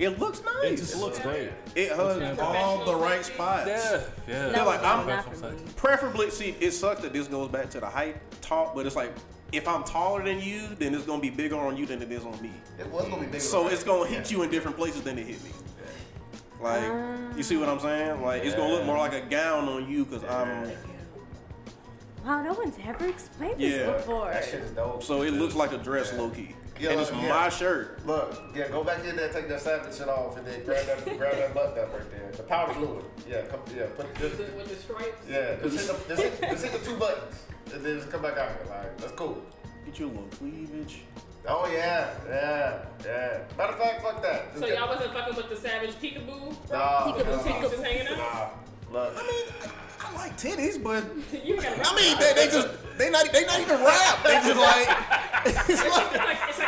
It 0.01 0.19
looks 0.19 0.41
It 0.41 0.47
nice. 0.63 0.79
just 0.81 0.97
looks 0.97 1.19
great. 1.19 1.51
It 1.75 1.91
has 1.91 2.39
all 2.41 2.85
the 2.85 2.95
right 2.97 3.25
spots. 3.25 3.67
Yeah, 3.69 4.01
yeah. 4.27 4.53
Feel 4.53 4.65
like 4.65 4.83
I'm- 4.83 5.07
not 5.07 5.25
for 5.37 5.51
me. 5.51 5.59
Preferably, 5.77 6.31
see, 6.31 6.57
it 6.59 6.71
sucks 6.73 7.03
that 7.03 7.13
this 7.13 7.27
goes 7.29 7.49
back 7.51 7.69
to 7.71 7.81
the 7.81 7.87
height 7.87 8.17
talk, 8.41 8.75
but 8.75 8.87
it's 8.87 8.97
like 8.97 9.13
if 9.53 9.69
I'm 9.69 9.85
taller 9.85 10.25
than 10.25 10.41
you, 10.41 10.69
then 10.79 10.95
it's 10.95 11.05
gonna 11.05 11.21
be 11.21 11.29
bigger 11.31 11.57
on 11.57 11.77
you 11.77 11.85
than 11.85 12.01
it 12.01 12.11
is 12.11 12.25
on 12.25 12.41
me. 12.41 12.51
it 12.79 12.87
was 12.87 13.05
gonna 13.09 13.19
be 13.21 13.27
bigger. 13.27 13.41
So 13.41 13.65
than 13.65 13.73
it's 13.75 13.85
gonna 13.85 14.09
hit 14.09 14.31
you 14.31 14.43
in 14.43 14.51
different 14.51 14.77
places 14.77 15.03
than 15.03 15.19
it 15.19 15.27
hit 15.27 15.43
me. 15.45 15.51
Like, 16.63 16.83
you 17.37 17.43
see 17.43 17.57
what 17.57 17.69
I'm 17.69 17.81
saying? 17.81 18.23
Like, 18.23 18.45
it's 18.45 18.55
gonna 18.55 18.73
look 18.73 18.85
more 18.85 18.99
like 18.99 19.13
a 19.15 19.21
gown 19.23 19.69
on 19.69 19.89
you 19.91 20.05
because 20.05 20.25
I'm. 20.25 20.71
Wow, 22.25 22.43
no 22.43 22.53
one's 22.53 22.77
ever 22.87 23.07
explained 23.07 23.59
this 23.61 23.81
Yeah. 23.81 23.93
before. 23.93 24.31
That 24.31 24.45
shit 24.45 24.61
is 24.61 24.71
dope. 24.73 25.03
So 25.03 25.23
it 25.23 25.33
looks 25.33 25.55
like 25.55 25.73
a 25.73 25.79
dress, 25.79 26.13
low 26.13 26.29
key, 26.29 26.55
Yeah, 26.81 26.91
and 26.93 27.01
it's 27.01 27.13
like, 27.13 27.29
my 27.29 27.49
shirt. 27.51 28.07
Look, 28.07 28.41
yeah, 28.55 28.69
go 28.69 28.83
back 28.83 29.05
in 29.05 29.15
there, 29.15 29.29
take 29.29 29.49
that 29.49 29.61
savage 29.61 29.95
shit 29.95 30.09
off, 30.09 30.39
and 30.39 30.47
then 30.47 30.65
grab 30.65 30.87
that, 30.87 31.05
grab 31.19 31.37
that 31.37 31.53
button 31.53 31.79
up 31.85 31.93
right 31.93 32.11
there. 32.11 32.31
The 32.33 32.43
powder 32.43 32.73
fluid. 32.73 33.05
Yeah, 33.29 33.43
come, 33.43 33.61
yeah, 33.77 33.87
put 33.97 34.15
just, 34.15 34.39
With 34.39 34.51
the, 34.51 34.57
with 34.57 34.69
the 34.69 34.77
stripes. 34.77 35.29
yeah, 35.29 35.57
just 35.63 35.91
hit, 35.91 36.09
the, 36.09 36.17
just, 36.17 36.23
hit, 36.23 36.51
just 36.51 36.65
hit 36.65 36.83
the 36.83 36.91
two 36.91 36.97
buttons, 36.97 37.43
and 37.75 37.85
then 37.85 37.99
just 37.99 38.11
come 38.11 38.23
back 38.23 38.39
out 38.39 38.49
here. 38.49 38.67
Like, 38.71 38.97
that's 38.99 39.13
cool. 39.13 39.43
Get 39.85 39.99
you 39.99 40.07
a 40.07 40.09
little 40.09 40.25
cleavage. 40.39 41.03
Oh 41.47 41.71
yeah, 41.71 42.11
yeah, 42.29 42.85
yeah. 43.05 43.39
Matter 43.57 43.73
of 43.73 43.79
fact, 43.79 44.03
fuck 44.03 44.23
that. 44.23 44.59
So 44.59 44.67
y'all 44.67 44.89
wasn't 44.89 45.13
fucking 45.13 45.37
with 45.37 45.49
the 45.49 45.57
savage 45.57 45.95
peekaboo? 45.97 46.71
Nah, 46.71 47.13
Peekaboo, 47.13 47.27
nah, 47.27 47.43
Titties 47.43 47.71
just 47.71 47.83
hanging 47.83 48.09
out? 48.09 48.17
Nah, 48.93 48.99
look. 49.01 49.15
I 49.17 49.23
mean, 49.27 49.73
I 50.03 50.15
like 50.17 50.37
titties, 50.39 50.83
but 50.83 51.05
You 51.45 51.59
I 51.61 51.95
mean, 51.97 52.19
they, 52.19 52.33
they 52.35 52.47
just 52.53 52.69
they 52.99 53.11
not 53.11 53.33
they 53.33 53.45
not 53.47 53.61
even 53.61 53.83
rap. 53.83 54.23
They 54.23 54.35
just 54.45 54.57
like 54.61 54.89
it's 55.47 55.69
It's 55.71 55.83
like 55.85 55.93
like 55.93 56.13
it's 56.13 56.19
like 56.19 56.39
it's 56.49 56.59
like 56.59 56.60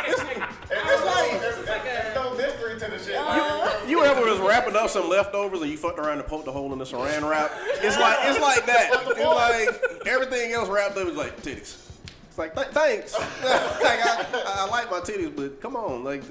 wrapping 4.47 4.75
up 4.75 4.89
some 4.89 5.09
leftovers 5.09 5.61
and 5.61 5.71
you 5.71 5.77
fucked 5.77 5.99
around 5.99 6.19
and 6.19 6.27
poked 6.27 6.47
a 6.47 6.51
hole 6.51 6.71
in 6.73 6.79
the 6.79 6.85
saran 6.85 7.27
wrap. 7.29 7.51
It's 7.81 7.97
like 7.97 8.17
it's 8.21 8.39
like 8.39 8.65
that. 8.65 8.89
It's 9.15 9.19
like 9.19 10.07
everything 10.07 10.51
else 10.51 10.69
wrapped 10.69 10.97
up 10.97 11.07
is 11.07 11.15
like 11.15 11.41
titties. 11.41 11.79
It's 12.27 12.37
like 12.37 12.55
th- 12.55 12.67
thanks. 12.67 13.13
like 13.19 13.29
I, 13.43 14.25
I 14.33 14.67
like 14.69 14.89
my 14.89 14.99
titties, 14.99 15.35
but 15.35 15.61
come 15.61 15.75
on, 15.75 16.03
like 16.03 16.23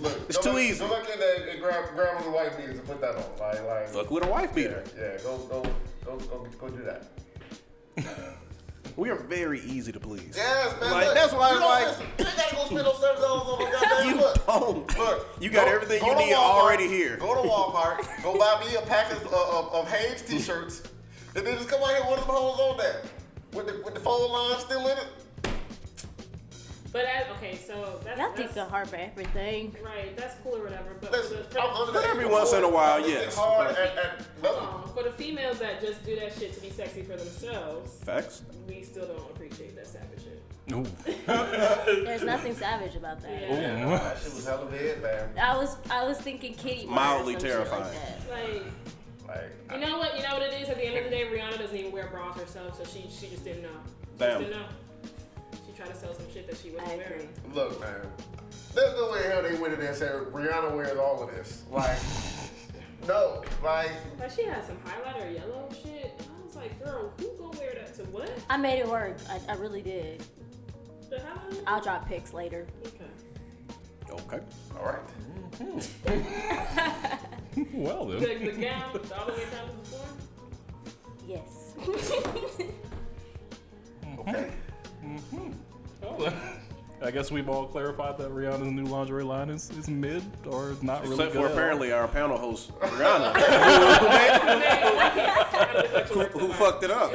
Look, 0.00 0.18
It's 0.28 0.38
too 0.38 0.58
easy. 0.58 0.80
Go 0.80 0.88
look 0.88 1.08
in 1.08 1.20
there 1.20 1.48
and 1.48 1.60
grab 1.60 1.84
grab 1.94 2.14
one 2.14 2.16
of 2.18 2.24
the 2.24 2.30
white 2.30 2.56
beaters 2.56 2.78
and 2.78 2.86
put 2.86 3.00
that 3.00 3.14
on. 3.14 3.24
Like, 3.38 3.64
like, 3.64 3.88
Fuck 3.88 4.10
with 4.10 4.24
a 4.24 4.28
wife 4.28 4.50
yeah, 4.50 4.54
beater. 4.54 4.84
yeah. 4.98 5.22
Go, 5.22 5.38
go, 5.38 5.62
go, 6.04 6.16
go, 6.16 6.46
go 6.58 6.68
do 6.68 6.82
that. 6.84 8.36
We 8.96 9.10
are 9.10 9.16
very 9.16 9.60
easy 9.60 9.90
to 9.92 9.98
please. 9.98 10.34
Yes, 10.36 10.80
man. 10.80 10.90
Like, 10.92 11.06
look, 11.06 11.14
that's 11.14 11.32
why 11.32 11.50
you 11.50 11.56
I'm 11.56 11.62
like- 11.62 11.86
listen. 11.88 12.06
you 12.18 12.24
gotta 12.24 12.54
go 12.54 12.64
spend 12.66 12.82
no 12.84 12.92
seven 12.94 13.22
dollars 13.22 13.48
on 13.48 13.58
no 13.58 13.72
goddamn 13.72 14.08
You 14.08 14.16
look. 14.20 14.46
don't. 14.46 14.98
Look, 14.98 15.36
You 15.40 15.50
got 15.50 15.66
go- 15.66 15.72
everything 15.72 16.00
go 16.00 16.10
you 16.10 16.16
need 16.26 16.34
Walmart, 16.34 16.62
already 16.62 16.86
here. 16.88 17.16
Go 17.16 17.34
to 17.42 17.48
Walmart, 17.48 18.22
go 18.22 18.38
buy 18.38 18.64
me 18.64 18.76
a 18.76 18.82
package 18.82 19.22
of, 19.22 19.32
of, 19.32 19.72
of 19.74 19.90
Hanes 19.90 20.22
t-shirts, 20.22 20.82
and 21.34 21.44
then 21.46 21.56
just 21.56 21.68
come 21.68 21.82
out 21.82 21.88
here 21.90 22.00
with 22.00 22.10
one 22.10 22.18
of 22.20 22.26
them 22.26 22.36
hoes 22.36 22.60
on 22.60 22.76
there 22.78 23.02
with 23.52 23.66
the 23.66 23.82
with 23.84 23.94
the 23.94 24.00
phone 24.00 24.30
line 24.30 24.60
still 24.60 24.86
in 24.86 24.96
it. 24.98 25.06
But 26.94 27.06
as, 27.06 27.26
okay, 27.38 27.56
so 27.56 27.98
that's, 28.04 28.20
Y'all 28.20 28.28
think 28.28 28.52
that's 28.52 28.54
the 28.54 28.64
hard 28.66 28.88
for 28.88 28.94
everything. 28.94 29.74
right. 29.84 30.16
That's 30.16 30.36
cool 30.44 30.54
or 30.58 30.62
whatever. 30.62 30.94
But 31.00 31.10
Listen, 31.10 31.38
for 31.48 31.54
the, 31.54 31.60
I'm 31.64 31.86
for 31.86 31.92
the, 31.92 31.98
that. 31.98 32.08
every 32.08 32.24
once 32.26 32.52
in 32.52 32.62
a 32.62 32.68
while, 32.68 33.00
yes. 33.00 33.34
hard 33.36 33.72
at, 33.72 33.78
at 33.98 34.22
nothing. 34.40 34.58
um, 34.68 34.90
for 34.94 35.02
the 35.02 35.10
females 35.10 35.58
that 35.58 35.80
just 35.80 36.04
do 36.06 36.14
that 36.14 36.32
shit 36.38 36.54
to 36.54 36.60
be 36.60 36.70
sexy 36.70 37.02
for 37.02 37.16
themselves, 37.16 37.90
Facts. 38.04 38.44
we 38.68 38.84
still 38.84 39.08
don't 39.08 39.28
appreciate 39.32 39.74
that 39.74 39.88
savage 39.88 40.20
shit. 40.22 40.40
Ooh. 40.72 40.86
There's 42.04 42.22
nothing 42.22 42.54
savage 42.54 42.94
about 42.94 43.20
that. 43.22 43.40
Yeah. 43.42 43.86
That 43.98 44.18
shit 44.18 44.32
was 44.32 44.46
hella 44.46 44.66
bad, 44.66 45.02
man. 45.02 45.28
I 45.36 45.56
was 45.56 45.76
I 45.90 46.04
was 46.04 46.18
thinking 46.18 46.54
kitty. 46.54 46.86
bar 46.86 46.92
or 46.92 46.94
Mildly 46.94 47.32
some 47.32 47.42
shit 47.42 47.50
terrifying. 47.50 47.82
Like 47.82 47.92
that. 47.92 48.30
Like, 48.30 48.62
Like, 49.26 49.72
you 49.80 49.80
know 49.84 49.98
what? 49.98 50.16
You 50.16 50.22
know 50.22 50.34
what 50.34 50.42
it 50.42 50.62
is. 50.62 50.68
At 50.68 50.76
the 50.76 50.84
end 50.86 50.96
of 50.98 51.04
the 51.04 51.10
day, 51.10 51.24
Rihanna 51.24 51.58
doesn't 51.58 51.76
even 51.76 51.90
wear 51.90 52.06
bras 52.06 52.38
herself, 52.38 52.78
so 52.78 52.84
she 52.84 53.08
she 53.10 53.28
just 53.32 53.42
didn't 53.44 53.64
know. 53.64 53.68
She 54.12 54.18
Damn. 54.18 54.28
just 54.28 54.50
didn't 54.52 54.60
know. 54.62 54.66
She 55.86 55.92
to 55.92 55.98
sell 55.98 56.14
some 56.14 56.30
shit 56.32 56.46
that 56.48 56.56
she 56.58 56.70
wasn't 56.70 56.88
I 56.92 56.96
wearing. 56.96 57.12
agree. 57.44 57.54
look, 57.54 57.80
man. 57.80 58.06
There's 58.74 58.94
no 58.96 59.10
way 59.12 59.24
in 59.24 59.30
hell 59.30 59.42
they 59.42 59.54
went 59.54 59.74
in 59.74 59.80
there 59.80 59.88
and 59.90 59.96
said 59.96 60.12
Rihanna 60.32 60.74
wears 60.74 60.98
all 60.98 61.22
of 61.22 61.30
this. 61.30 61.62
Like, 61.70 61.98
no, 63.08 63.42
like. 63.62 63.90
Like 64.18 64.30
she 64.30 64.44
had 64.44 64.64
some 64.66 64.78
highlighter 64.78 65.32
yellow 65.34 65.68
shit. 65.82 66.20
I 66.20 66.46
was 66.46 66.56
like, 66.56 66.82
girl, 66.82 67.12
who 67.18 67.30
gonna 67.38 67.58
wear 67.58 67.74
that 67.74 67.94
to 67.96 68.02
what? 68.04 68.30
I 68.50 68.56
made 68.56 68.78
it 68.80 68.88
work. 68.88 69.16
I, 69.30 69.40
I 69.48 69.54
really 69.56 69.82
did. 69.82 70.24
The 71.10 71.16
highlighter? 71.16 71.62
I'll 71.66 71.80
drop 71.80 72.08
pics 72.08 72.32
later. 72.32 72.66
Okay. 72.86 73.04
Okay. 74.10 74.40
All 74.78 74.84
right. 74.86 75.02
Mm-hmm. 75.60 77.10
Well 77.72 78.06
The, 78.06 78.18
then. 78.18 78.44
the 78.44 78.50
gown, 78.50 78.92
the 78.92 79.14
all 79.16 79.26
the 79.26 79.32
way 79.32 79.44
down 79.52 79.68
to 79.68 79.74
the 79.76 79.84
floor. 79.84 80.06
Yes. 81.26 81.74
Okay. 84.18 84.50
Well, 85.32 85.50
then. 86.18 86.34
I 87.02 87.10
guess 87.10 87.30
we've 87.30 87.48
all 87.50 87.66
clarified 87.66 88.16
that 88.16 88.30
Rihanna's 88.30 88.72
new 88.72 88.84
lingerie 88.84 89.24
line 89.24 89.50
is, 89.50 89.68
is 89.70 89.88
mid 89.88 90.22
or 90.46 90.70
is 90.70 90.82
not 90.82 91.02
really 91.02 91.16
Except 91.16 91.32
good 91.34 91.42
for 91.42 91.48
apparently 91.48 91.92
our 91.92 92.08
panel 92.08 92.38
host, 92.38 92.72
Rihanna, 92.80 93.34
who, 96.08 96.22
who 96.38 96.52
fucked 96.54 96.82
it 96.82 96.90
up. 96.90 97.10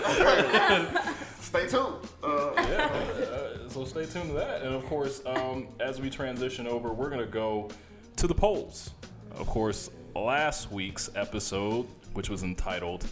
Stay 1.42 1.68
tuned. 1.68 1.96
Uh, 2.22 2.52
yeah. 2.56 2.86
Uh, 2.86 3.70
so 3.70 3.84
stay 3.84 4.06
tuned 4.06 4.28
to 4.28 4.34
that. 4.34 4.62
And 4.62 4.76
of 4.76 4.86
course, 4.86 5.24
um, 5.26 5.70
as 5.80 6.00
we 6.00 6.12
transition 6.12 6.68
over, 6.68 6.94
we're 6.94 7.10
going 7.10 7.26
to 7.26 7.32
go 7.32 7.70
to 8.18 8.28
the 8.28 8.36
polls. 8.36 8.92
Of 9.32 9.48
course, 9.48 9.90
last 10.16 10.72
week's 10.72 11.10
episode, 11.16 11.88
which 12.14 12.30
was 12.30 12.44
entitled 12.44 13.08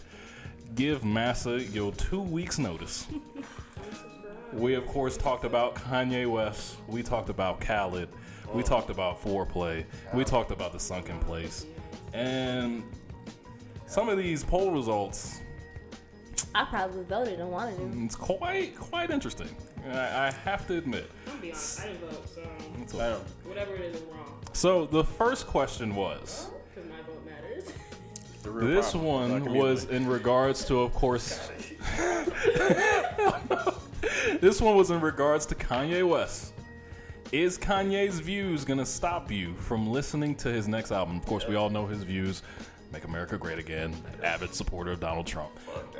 Give 0.76 1.04
Massa 1.04 1.60
Your 1.60 1.90
Two 1.92 2.20
Weeks 2.20 2.60
Notice. 2.60 3.08
We, 4.52 4.74
of 4.74 4.86
course, 4.86 5.16
talked 5.16 5.44
about 5.44 5.74
Kanye 5.74 6.30
West. 6.30 6.76
We 6.86 7.02
talked 7.02 7.28
about 7.28 7.60
Khaled. 7.60 8.08
We 8.52 8.62
talked 8.62 8.90
about 8.90 9.22
foreplay. 9.22 9.84
We 10.14 10.24
talked 10.24 10.50
about 10.50 10.72
the 10.72 10.80
sunken 10.80 11.18
place. 11.20 11.66
And 12.14 12.82
some 13.86 14.08
of 14.08 14.16
these 14.16 14.42
poll 14.42 14.70
results 14.70 15.40
I 16.54 16.64
probably 16.64 17.04
voted 17.04 17.40
and 17.40 17.50
wanted 17.50 17.76
to. 17.76 17.82
Mm, 17.82 18.06
it's 18.06 18.16
quite 18.16 18.76
quite 18.76 19.10
interesting. 19.10 19.54
I, 19.86 20.28
I 20.28 20.30
have 20.44 20.66
to 20.68 20.78
admit. 20.78 21.10
I'll 21.26 21.36
be 21.38 21.50
honest, 21.50 21.80
I 21.80 21.86
didn't 21.88 22.00
vote, 22.00 22.28
so 22.28 22.42
It's 22.80 22.94
a- 22.94 23.20
whatever 23.44 23.74
it 23.74 23.94
is, 23.94 24.02
I'm 24.02 24.16
wrong. 24.16 24.42
So 24.52 24.86
the 24.86 25.04
first 25.04 25.46
question 25.46 25.94
was 25.94 26.48
oh, 26.50 26.54
Because 26.74 26.90
my 26.90 26.96
vote 27.06 27.24
matters. 27.24 27.72
This 28.60 28.92
problem 28.92 29.44
one 29.44 29.54
was 29.54 29.84
in 29.84 30.06
regards 30.06 30.64
to, 30.66 30.80
of 30.80 30.94
course. 30.94 31.38
this 34.40 34.60
one 34.60 34.76
was 34.76 34.90
in 34.90 35.00
regards 35.00 35.46
to 35.46 35.54
Kanye 35.54 36.06
West. 36.06 36.52
Is 37.32 37.58
Kanye's 37.58 38.20
views 38.20 38.64
gonna 38.64 38.86
stop 38.86 39.30
you 39.30 39.54
from 39.54 39.86
listening 39.86 40.34
to 40.36 40.50
his 40.50 40.68
next 40.68 40.92
album? 40.92 41.16
Of 41.16 41.26
course, 41.26 41.46
we 41.46 41.56
all 41.56 41.70
know 41.70 41.86
his 41.86 42.02
views. 42.02 42.42
Make 42.92 43.04
America 43.04 43.36
Great 43.36 43.58
Again. 43.58 43.94
Avid 44.22 44.54
supporter 44.54 44.92
of 44.92 45.00
Donald 45.00 45.26
Trump. 45.26 45.50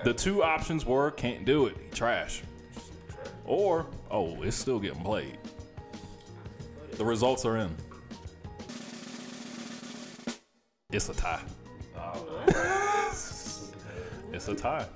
The 0.05 0.15
two 0.15 0.43
options 0.43 0.87
were 0.87 1.11
can't 1.11 1.45
do 1.45 1.67
it, 1.67 1.93
trash. 1.93 2.43
Or, 3.45 3.87
oh, 4.11 4.43
it's 4.43 4.57
still 4.57 4.79
getting 4.79 5.03
played. 5.03 5.39
The 6.93 7.05
results 7.05 7.45
are 7.45 7.59
in. 7.59 7.75
It's 10.91 11.09
a 11.11 11.15
tie. 11.15 11.43
Oh, 11.97 12.43
it's 14.33 14.49
a 14.49 14.55
tie. 14.55 14.87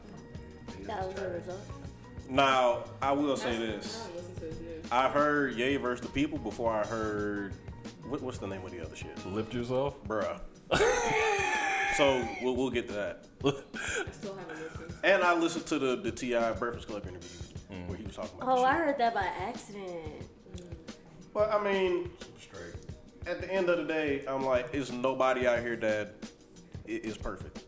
That 0.86 1.06
was 1.06 1.14
the 1.14 1.28
result. 1.28 1.81
Now, 2.28 2.84
I 3.00 3.12
will 3.12 3.36
say 3.36 3.56
this. 3.56 4.06
don't 4.06 4.16
listen 4.16 4.34
to 4.36 4.46
his 4.46 4.60
news. 4.60 4.84
I 4.90 5.08
heard 5.08 5.54
Ye 5.54 5.76
versus 5.76 6.04
the 6.06 6.12
People 6.12 6.38
before 6.38 6.72
I 6.72 6.84
heard. 6.84 7.54
What, 8.08 8.22
what's 8.22 8.38
the 8.38 8.46
name 8.46 8.64
of 8.64 8.70
the 8.70 8.80
other 8.84 8.96
shit? 8.96 9.26
Lift 9.26 9.54
yourself. 9.54 10.02
Bruh. 10.04 10.40
so 11.96 12.26
we'll, 12.42 12.56
we'll 12.56 12.70
get 12.70 12.88
to 12.88 12.94
that. 12.94 13.24
I 13.44 14.10
still 14.12 14.36
haven't 14.36 14.58
listened. 14.60 14.94
And 15.04 15.22
I 15.22 15.34
listened 15.34 15.66
to 15.66 15.78
the, 15.78 15.96
the 15.96 16.10
T.I. 16.12 16.52
Breakfast 16.52 16.88
Club 16.88 17.06
interviews 17.06 17.52
where 17.86 17.96
he 17.96 18.04
was 18.04 18.16
talking 18.16 18.30
about 18.40 18.58
Oh, 18.58 18.64
I 18.64 18.74
heard 18.74 18.98
that 18.98 19.14
by 19.14 19.24
accident. 19.40 20.28
But 21.34 21.50
I 21.50 21.62
mean, 21.62 22.10
straight. 22.40 22.74
at 23.26 23.40
the 23.40 23.50
end 23.52 23.68
of 23.68 23.78
the 23.78 23.84
day, 23.84 24.24
I'm 24.26 24.44
like, 24.44 24.72
there's 24.72 24.92
nobody 24.92 25.46
out 25.46 25.60
here 25.60 25.76
that 25.76 26.14
is 26.86 27.16
perfect. 27.16 27.62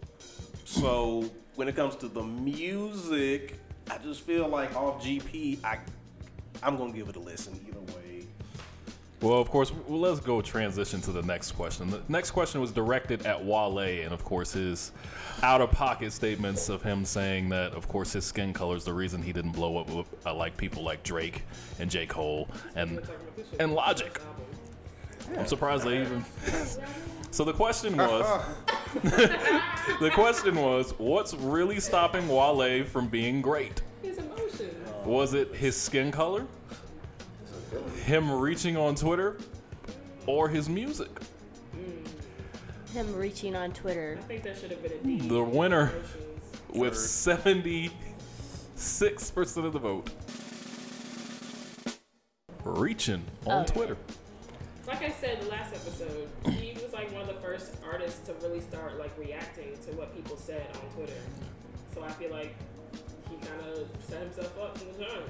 So 0.64 1.30
when 1.54 1.68
it 1.68 1.76
comes 1.76 1.96
to 1.96 2.08
the 2.08 2.22
music, 2.22 3.58
I 3.90 3.98
just 3.98 4.22
feel 4.22 4.48
like 4.48 4.74
off 4.76 5.02
GP, 5.02 5.62
I 5.64 5.78
I'm 6.62 6.76
gonna 6.76 6.92
give 6.92 7.08
it 7.08 7.16
a 7.16 7.20
listen 7.20 7.58
either 7.68 7.80
way. 7.80 8.26
Well, 9.20 9.38
of 9.38 9.50
course, 9.50 9.72
well, 9.86 10.00
let's 10.00 10.20
go 10.20 10.42
transition 10.42 11.00
to 11.02 11.12
the 11.12 11.22
next 11.22 11.52
question. 11.52 11.88
The 11.90 12.02
next 12.08 12.32
question 12.32 12.60
was 12.60 12.72
directed 12.72 13.26
at 13.26 13.42
Wale, 13.42 13.78
and 13.78 14.12
of 14.12 14.24
course, 14.24 14.52
his 14.52 14.92
out 15.42 15.60
of 15.60 15.70
pocket 15.70 16.12
statements 16.12 16.68
of 16.68 16.82
him 16.82 17.04
saying 17.04 17.48
that, 17.50 17.72
of 17.72 17.88
course, 17.88 18.12
his 18.12 18.24
skin 18.24 18.52
color 18.52 18.76
is 18.76 18.84
the 18.84 18.92
reason 18.92 19.22
he 19.22 19.32
didn't 19.32 19.52
blow 19.52 19.78
up 19.78 19.90
with, 19.90 20.06
uh, 20.26 20.34
like 20.34 20.56
people 20.56 20.82
like 20.82 21.02
Drake 21.02 21.42
and 21.78 21.90
J. 21.90 22.06
Cole 22.06 22.48
and 22.76 23.00
and 23.58 23.74
Logic. 23.74 24.20
I'm 25.38 25.46
surprised 25.46 25.84
they 25.84 26.02
even. 26.02 26.24
So 27.34 27.42
the 27.42 27.52
question 27.52 27.96
was, 27.96 28.44
the 30.00 30.10
question 30.14 30.56
was, 30.56 30.94
what's 30.98 31.34
really 31.34 31.80
stopping 31.80 32.28
Wale 32.28 32.84
from 32.84 33.08
being 33.08 33.40
great? 33.42 33.82
His 34.02 34.18
emotions. 34.18 34.72
Was 35.04 35.34
it 35.34 35.54
his 35.54 35.76
skin 35.76 36.10
color? 36.10 36.46
Him 38.04 38.30
reaching 38.30 38.76
on 38.76 38.94
Twitter? 38.94 39.38
Or 40.26 40.48
his 40.48 40.68
music? 40.68 41.10
Mm. 41.76 42.06
Him 42.92 43.14
reaching 43.14 43.56
on 43.56 43.72
Twitter. 43.72 44.16
I 44.18 44.22
think 44.22 44.42
that 44.44 44.56
should 44.58 44.70
have 44.70 44.82
been 44.82 44.92
a 44.92 44.98
D. 44.98 45.28
The 45.28 45.42
winner 45.42 45.92
with 46.72 46.94
76% 46.94 47.90
of 49.64 49.72
the 49.72 49.78
vote. 49.78 50.10
Reaching 52.64 53.22
on 53.46 53.62
Okay. 53.62 53.74
Twitter. 53.74 53.96
Like 54.86 55.02
I 55.02 55.10
said 55.10 55.46
last 55.48 55.74
episode, 55.74 56.28
he 56.44 56.50
was 56.50 56.56
like 56.94 57.12
one 57.12 57.22
of 57.22 57.28
the 57.28 57.34
first 57.34 57.74
artists 57.84 58.20
to 58.26 58.32
really 58.46 58.60
start 58.60 58.98
like 58.98 59.16
reacting 59.18 59.76
to 59.84 59.90
what 59.96 60.14
people 60.16 60.36
said 60.36 60.66
on 60.74 60.90
Twitter. 60.94 61.20
So 61.92 62.02
I 62.02 62.10
feel 62.12 62.30
like 62.30 62.54
he 63.28 63.36
kind 63.46 63.60
of 63.72 63.88
set 64.08 64.22
himself 64.22 64.58
up 64.60 64.78
from 64.78 64.92
the 64.92 65.04
jump. 65.04 65.24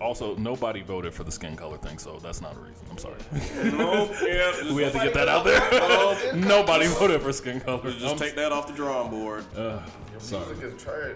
Also, 0.00 0.36
nobody 0.36 0.82
voted 0.82 1.14
for 1.14 1.24
the 1.24 1.32
skin 1.32 1.56
color 1.56 1.78
thing, 1.78 1.96
so 1.96 2.18
that's 2.22 2.42
not 2.42 2.54
a 2.54 2.58
reason. 2.60 2.86
I'm 2.90 2.98
sorry. 2.98 3.16
Nope, 3.76 4.10
yeah, 4.26 4.72
we 4.74 4.82
had 4.82 4.92
to 4.92 4.98
get 4.98 5.14
that 5.14 5.26
out 5.26 5.44
there. 5.44 6.34
nobody 6.34 6.86
voted 6.86 7.22
for 7.22 7.32
skin 7.32 7.60
color. 7.60 7.90
Just 7.90 8.04
I'm- 8.04 8.18
take 8.18 8.36
that 8.36 8.52
off 8.52 8.66
the 8.66 8.74
drawing 8.74 9.10
board. 9.10 9.44
uh, 9.56 9.80
sorry. 10.18 10.54
Music 10.56 10.74
is 10.74 10.82
trash. 10.82 11.12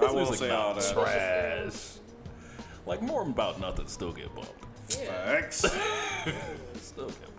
I 0.00 0.12
won't 0.12 0.34
say 0.34 0.50
all 0.50 0.74
that. 0.74 0.92
Trash. 0.92 1.98
Like 2.86 3.02
more 3.02 3.22
about 3.22 3.60
nothing 3.60 3.86
still 3.86 4.12
get 4.12 4.34
bumped. 4.34 4.52
Facts. 4.88 5.58
Still 6.80 7.06
get 7.08 7.20
bumped. 7.20 7.33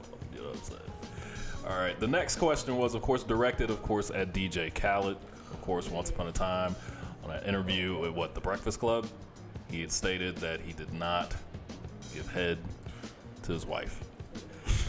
You 0.56 0.62
know 0.62 0.78
what 0.78 0.82
I'm 0.82 1.65
saying? 1.65 1.68
All 1.68 1.80
right. 1.80 2.00
The 2.00 2.08
next 2.08 2.38
question 2.38 2.78
was, 2.78 2.96
of 2.96 3.02
course, 3.02 3.24
directed, 3.24 3.70
of 3.70 3.82
course, 3.84 4.12
at 4.12 4.34
DJ 4.34 4.74
Khaled. 4.74 5.18
Of 5.52 5.62
course, 5.62 5.89
once 5.89 6.10
upon 6.10 6.28
a 6.28 6.32
time, 6.32 6.76
on 7.24 7.32
an 7.32 7.44
interview 7.44 8.06
at 8.06 8.13
what 8.13 8.36
the 8.36 8.41
Breakfast 8.41 8.80
Club, 8.80 9.08
he 9.70 9.82
had 9.82 9.91
stated 9.91 10.38
that 10.38 10.62
he 10.62 10.74
did 10.74 10.94
not 10.94 11.34
give 12.13 12.30
head 12.32 12.58
to 13.44 13.52
his 13.52 13.65
wife. 13.65 14.02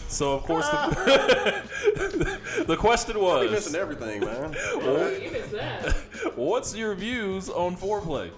So 0.09 0.35
of 0.35 0.45
course 0.45 0.69
the, 0.69 2.39
the 2.67 2.77
question 2.77 3.17
You 3.17 3.23
was, 3.23 3.51
missing 3.51 3.75
everything, 3.75 4.21
man. 4.21 4.55
You 4.75 5.31
missed 5.33 5.51
that. 5.51 5.93
what's 6.37 6.77
your 6.77 6.95
views 6.95 7.49
on 7.49 7.77
foreplay? 7.77 8.31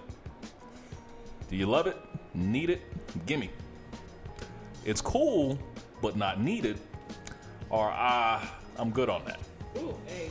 Do 1.51 1.57
you 1.57 1.67
love 1.67 1.87
it? 1.87 1.97
Need 2.35 2.71
it? 2.71 2.83
Gimme. 3.27 3.51
It's 4.85 5.01
cool, 5.03 5.59
but 6.01 6.17
not 6.17 6.41
needed. 6.41 6.79
Or 7.70 7.90
ah, 7.92 8.54
I'm 8.78 8.90
good 8.90 9.09
on 9.09 9.24
that. 9.24 9.40
Ooh, 9.76 9.94
hey. 10.07 10.31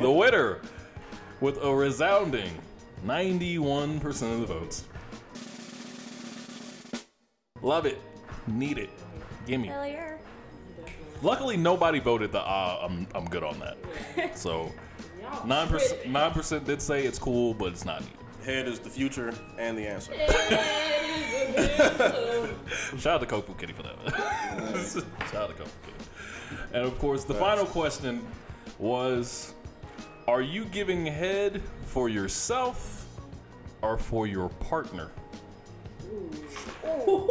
The 0.00 0.10
winner, 0.10 0.60
with 1.40 1.56
a 1.62 1.74
resounding 1.74 2.50
91% 3.06 4.34
of 4.34 4.40
the 4.40 4.46
votes. 4.46 4.84
Love 7.62 7.86
it. 7.86 8.00
Need 8.46 8.78
it. 8.78 8.90
Gimme. 9.46 9.68
Hell 9.68 9.86
yeah. 9.86 10.16
Luckily, 11.22 11.56
nobody 11.56 12.00
voted 12.00 12.32
the 12.32 12.40
ah, 12.40 12.84
I'm, 12.84 13.06
I'm 13.14 13.24
good 13.26 13.42
on 13.42 13.58
that. 13.60 14.36
So, 14.36 14.72
9%, 15.22 16.02
9% 16.04 16.64
did 16.64 16.82
say 16.82 17.04
it's 17.04 17.18
cool, 17.18 17.54
but 17.54 17.72
it's 17.72 17.84
not 17.84 18.00
needed. 18.00 18.18
Head 18.44 18.68
is 18.68 18.78
the 18.78 18.90
future 18.90 19.32
and 19.58 19.76
the 19.78 19.86
answer. 19.86 20.12
Shout 22.98 23.14
out 23.14 23.20
to 23.20 23.26
Kofu 23.26 23.56
Kitty 23.58 23.72
for 23.72 23.82
that. 23.84 23.96
Shout 25.32 25.50
out 25.50 25.56
to 25.56 25.62
Kofu 25.62 25.70
Kitty. 25.82 26.68
And 26.74 26.84
of 26.84 26.98
course, 26.98 27.24
the 27.24 27.34
final 27.34 27.64
question 27.64 28.24
was 28.78 29.54
Are 30.28 30.42
you 30.42 30.66
giving 30.66 31.06
head 31.06 31.62
for 31.86 32.08
yourself 32.10 33.06
or 33.82 33.96
for 33.96 34.26
your 34.26 34.48
partner? 34.50 35.10
Oh, 36.86 37.26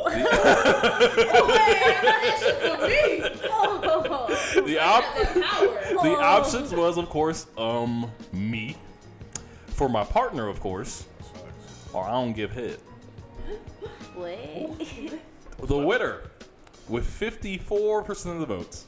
The, 4.65 4.79
op- 4.79 5.15
the 6.03 6.15
options 6.19 6.73
was, 6.73 6.97
of 6.97 7.09
course, 7.09 7.45
um, 7.57 8.09
me. 8.31 8.75
For 9.75 9.89
my 9.89 10.03
partner, 10.03 10.47
of 10.47 10.59
course, 10.59 11.05
or 11.93 12.03
I 12.03 12.11
don't 12.11 12.33
give 12.33 12.51
head. 12.51 12.79
what? 14.15 15.67
The 15.67 15.77
winner, 15.77 16.21
with 16.87 17.05
54% 17.07 18.25
of 18.33 18.39
the 18.39 18.45
votes. 18.45 18.85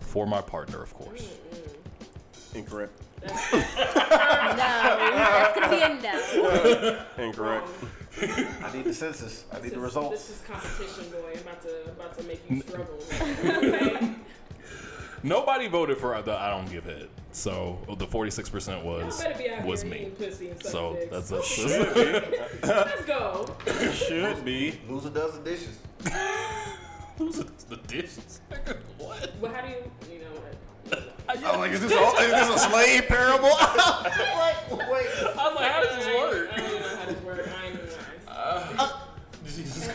For 0.00 0.26
my 0.26 0.40
partner, 0.40 0.82
of 0.82 0.92
course. 0.94 1.38
Incorrect. 2.54 2.92
no, 3.22 3.28
that's 4.56 5.58
gonna 5.58 5.68
be 5.68 5.82
a 5.82 5.88
no. 6.02 6.98
Incorrect. 7.24 7.68
I 8.20 8.72
need 8.74 8.84
the 8.84 8.94
census. 8.94 9.44
I 9.52 9.56
need 9.56 9.64
This 9.64 9.70
the 9.72 9.76
is- 9.78 9.82
results. 9.84 10.28
This 10.28 10.30
is 10.40 10.42
competition, 10.46 11.10
boy. 11.10 11.32
I'm 11.34 11.40
about 11.40 11.62
to 11.62 11.82
about 11.90 12.18
to 12.18 12.24
make 12.24 12.40
you 12.50 12.60
struggle. 12.62 12.98
Okay? 13.20 14.14
Nobody 15.22 15.68
voted 15.68 15.98
for 15.98 16.20
the 16.22 16.32
I 16.34 16.50
don't 16.50 16.70
give 16.70 16.84
head. 16.84 17.08
So 17.32 17.78
the 17.98 18.06
46% 18.06 18.82
was 18.82 19.24
be 19.36 19.66
was 19.66 19.84
me. 19.84 19.96
eating 19.98 20.10
pussy 20.12 20.48
and 20.50 20.62
sucking 20.62 20.70
So 20.72 20.94
dicks. 20.94 21.10
that's 21.10 21.30
that's, 21.30 21.46
Should 21.54 21.94
be. 21.94 22.38
Let's 22.66 23.04
go. 23.04 23.56
Should 23.92 24.44
be. 24.44 24.80
Loser 24.88 25.10
does 25.10 25.38
the 25.38 25.44
dishes. 25.44 25.78
Who's 27.18 27.36
the 27.68 27.76
dishes? 27.86 28.40
What? 28.98 29.30
Well, 29.40 29.52
how 29.52 29.62
do 29.62 29.68
you, 29.68 29.90
you 30.12 30.18
know 30.20 30.30
what? 30.40 30.54
I'm 31.28 31.58
like 31.60 31.72
is 31.72 31.80
this, 31.80 31.92
a, 31.92 31.96
is 32.22 32.30
this 32.32 32.48
a 32.56 32.58
slave 32.70 33.06
parable? 33.08 33.50
Wait, 33.50 34.88
wait. 34.90 35.06
I'm 35.38 35.54
like, 35.54 35.70
how 35.70 35.82
does 35.82 35.96
this 35.96 36.06
work? 36.16 36.48
I 36.52 36.56
don't 36.56 36.80
know 36.80 36.96
how 36.96 37.04
this 37.06 37.22
works. 37.22 37.48
I 37.48 37.64
ain't 37.66 37.74
even 37.74 37.86
nice. 37.86 37.98
Uh, 38.28 38.98
Jesus 39.44 39.86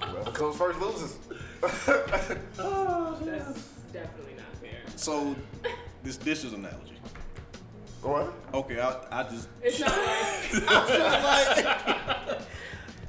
Whoever 0.00 0.30
comes 0.32 0.56
first 0.56 0.80
loses. 0.80 1.18
That's 1.62 3.54
definitely 3.92 4.34
not 4.36 4.56
fair. 4.60 4.80
so, 4.96 5.36
this 6.02 6.16
dishes 6.16 6.52
analogy. 6.52 6.96
What? 8.02 8.32
Okay, 8.52 8.80
I, 8.80 8.96
I 9.10 9.22
just 9.24 9.48
It's 9.62 9.78
not 9.78 9.90
like 9.96 11.66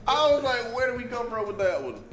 I 0.06 0.32
was 0.32 0.44
like, 0.44 0.76
where 0.76 0.92
do 0.92 0.98
we 0.98 1.06
come 1.06 1.30
from 1.30 1.48
with 1.48 1.58
that 1.58 1.84
one? 1.84 2.04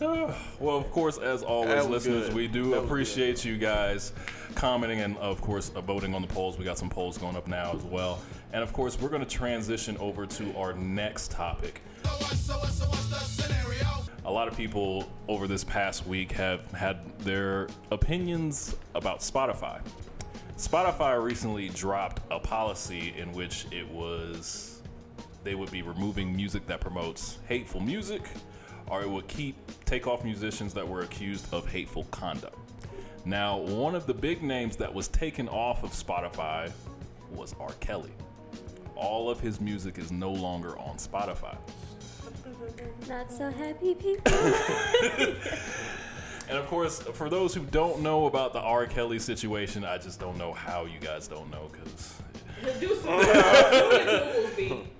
Well, 0.58 0.76
of 0.76 0.90
course, 0.90 1.18
as 1.18 1.44
always, 1.44 1.86
listeners, 1.86 2.26
good. 2.26 2.34
we 2.34 2.48
do 2.48 2.70
That 2.70 2.80
was 2.82 2.84
appreciate 2.84 3.44
you 3.44 3.56
guys 3.56 4.12
commenting 4.56 5.00
and, 5.00 5.16
of 5.18 5.40
course, 5.40 5.68
voting 5.68 6.12
on 6.12 6.22
the 6.22 6.28
polls. 6.28 6.58
We 6.58 6.64
got 6.64 6.76
some 6.76 6.90
polls 6.90 7.16
going 7.18 7.36
up 7.36 7.46
now 7.46 7.72
as 7.72 7.84
well. 7.84 8.20
And, 8.52 8.64
of 8.64 8.72
course, 8.72 9.00
we're 9.00 9.10
going 9.10 9.24
to 9.24 9.30
transition 9.30 9.96
over 9.98 10.26
to 10.26 10.56
our 10.56 10.72
next 10.72 11.30
topic. 11.30 11.82
So 12.04 12.10
what, 12.10 12.32
so 12.32 12.54
what, 12.58 12.68
so 12.70 12.86
what's 12.86 13.06
the 13.08 13.16
scenario? 13.16 13.91
A 14.24 14.30
lot 14.30 14.46
of 14.46 14.56
people 14.56 15.08
over 15.26 15.48
this 15.48 15.64
past 15.64 16.06
week 16.06 16.30
have 16.32 16.70
had 16.72 17.18
their 17.20 17.68
opinions 17.90 18.76
about 18.94 19.18
Spotify. 19.18 19.80
Spotify 20.56 21.20
recently 21.20 21.68
dropped 21.70 22.22
a 22.30 22.38
policy 22.38 23.14
in 23.18 23.32
which 23.32 23.66
it 23.72 23.88
was 23.88 24.80
they 25.42 25.56
would 25.56 25.72
be 25.72 25.82
removing 25.82 26.36
music 26.36 26.64
that 26.68 26.80
promotes 26.80 27.38
hateful 27.48 27.80
music 27.80 28.22
or 28.88 29.02
it 29.02 29.10
would 29.10 29.26
keep 29.26 29.56
take 29.84 30.06
off 30.06 30.22
musicians 30.22 30.72
that 30.72 30.86
were 30.86 31.00
accused 31.00 31.52
of 31.52 31.66
hateful 31.66 32.04
conduct. 32.12 32.56
Now, 33.24 33.58
one 33.58 33.96
of 33.96 34.06
the 34.06 34.14
big 34.14 34.42
names 34.42 34.76
that 34.76 34.92
was 34.92 35.08
taken 35.08 35.48
off 35.48 35.82
of 35.82 35.90
Spotify 35.90 36.70
was 37.32 37.56
R. 37.58 37.72
Kelly. 37.80 38.12
All 38.94 39.30
of 39.30 39.40
his 39.40 39.60
music 39.60 39.98
is 39.98 40.12
no 40.12 40.30
longer 40.30 40.78
on 40.78 40.96
Spotify. 40.96 41.56
Not 43.08 43.30
so 43.30 43.50
happy 43.50 43.94
people. 43.94 44.32
And 46.52 46.60
of 46.60 46.66
course, 46.66 47.00
for 47.14 47.30
those 47.30 47.54
who 47.54 47.64
don't 47.64 48.02
know 48.02 48.26
about 48.26 48.52
the 48.52 48.60
R. 48.60 48.86
Kelly 48.86 49.18
situation, 49.18 49.86
I 49.86 49.96
just 49.96 50.20
don't 50.20 50.36
know 50.36 50.52
how 50.52 50.84
you 50.84 50.98
guys 50.98 51.26
don't 51.26 51.50
know 51.50 51.70
because, 51.72 52.20
do 52.78 52.94
some 52.96 53.06
oh, 53.08 53.22
do 53.22 54.04
the 54.04 54.10
Googles 54.20 54.56
be. 54.56 54.90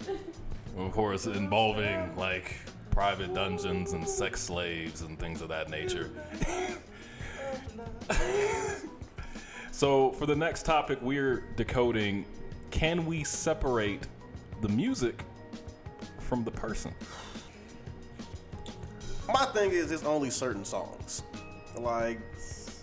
of 0.79 0.93
course, 0.93 1.27
involving 1.27 2.17
like 2.17 2.57
private 2.91 3.35
dungeons 3.35 3.93
and 3.93 4.09
sex 4.09 4.41
slaves 4.41 5.03
and 5.03 5.19
things 5.19 5.43
of 5.43 5.49
that 5.49 5.69
nature. 5.69 6.11
so, 9.73 10.13
for 10.13 10.25
the 10.25 10.37
next 10.37 10.65
topic, 10.65 10.99
we're 11.03 11.45
decoding 11.57 12.25
can 12.71 13.05
we 13.05 13.25
separate 13.25 14.07
the 14.63 14.69
music 14.69 15.23
from 16.19 16.45
the 16.45 16.51
person? 16.51 16.95
My 19.33 19.47
thing 19.47 19.71
is, 19.73 19.91
it's 19.91 20.05
only 20.05 20.31
certain 20.31 20.65
songs. 20.65 21.23
Like, 21.77 22.21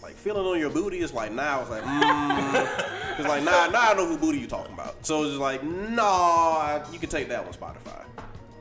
like 0.02 0.16
feeling 0.16 0.46
on 0.46 0.60
your 0.60 0.70
booty 0.70 1.00
is 1.00 1.14
like 1.14 1.32
now. 1.32 1.62
It's 1.62 1.70
like, 1.70 1.84
mm. 1.84 3.20
it's 3.20 3.28
like 3.28 3.44
now, 3.44 3.68
now 3.68 3.92
I 3.92 3.94
know 3.96 4.06
who 4.08 4.18
booty 4.18 4.40
you 4.40 4.48
talking 4.48 4.74
about. 4.74 5.06
So 5.06 5.22
it's 5.24 5.32
just 5.32 5.42
like, 5.42 5.64
no, 5.64 6.04
I- 6.04 6.84
you 6.92 7.00
can 7.00 7.10
take 7.10 7.30
that 7.30 7.44
one, 7.44 7.54
Spotify. 7.54 8.06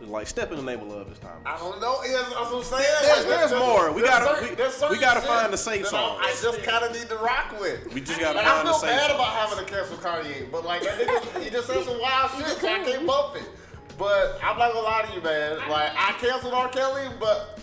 It's 0.01 0.09
like, 0.11 0.27
step 0.27 0.51
in 0.53 0.57
the 0.59 0.63
name 0.63 0.81
of 0.81 0.89
love 0.89 1.09
this 1.09 1.19
time. 1.19 1.39
I 1.47 1.57
don't 1.59 1.81
know. 1.81 1.99
Yeah, 2.05 2.17
that's 2.23 2.31
what 2.35 2.55
I'm 2.55 2.63
saying. 2.65 2.85
There's- 3.03 3.25
there's 3.25 3.53
more. 3.61 3.91
We 3.93 4.03
there's 4.03 4.11
gotta- 4.15 4.47
certain- 4.47 4.91
we- 4.91 4.97
we 4.97 5.01
gotta 5.01 5.21
find 5.21 5.53
the 5.53 5.57
safe 5.59 5.83
that 5.83 5.89
I- 5.89 5.91
songs. 5.91 6.21
I 6.23 6.31
just 6.43 6.63
kind 6.63 6.85
of 6.85 6.93
need 6.93 7.09
to 7.09 7.17
rock 7.17 7.55
with. 7.61 7.93
We 7.95 8.01
just 8.01 8.21
gotta 8.21 8.39
Like, 8.39 8.47
I 8.47 8.51
find 8.57 8.69
the 8.69 8.73
feel 8.73 8.81
safe 8.81 8.91
bad 8.91 9.11
songs. 9.11 9.15
about 9.15 9.33
having 9.49 9.65
to 9.65 9.73
cancel 9.73 9.97
Kanye, 9.97 10.51
but 10.53 10.65
like 10.65 10.83
that 10.83 10.99
nigga, 11.01 11.43
he 11.43 11.51
just 11.51 11.67
said 11.67 11.85
some 11.85 12.01
wild 12.01 12.31
shit, 12.37 12.47
so 12.61 12.69
I 12.69 12.79
can't 12.85 13.07
bump 13.07 13.37
it. 13.37 13.49
But 13.99 14.39
I'm 14.45 14.57
not 14.59 14.73
gonna 14.73 14.87
lie 14.87 15.03
to 15.09 15.15
you, 15.17 15.21
man. 15.23 15.59
Like 15.69 15.91
I 15.97 16.13
canceled 16.21 16.55
R. 16.55 16.69
Kelly, 16.69 17.09
but 17.19 17.59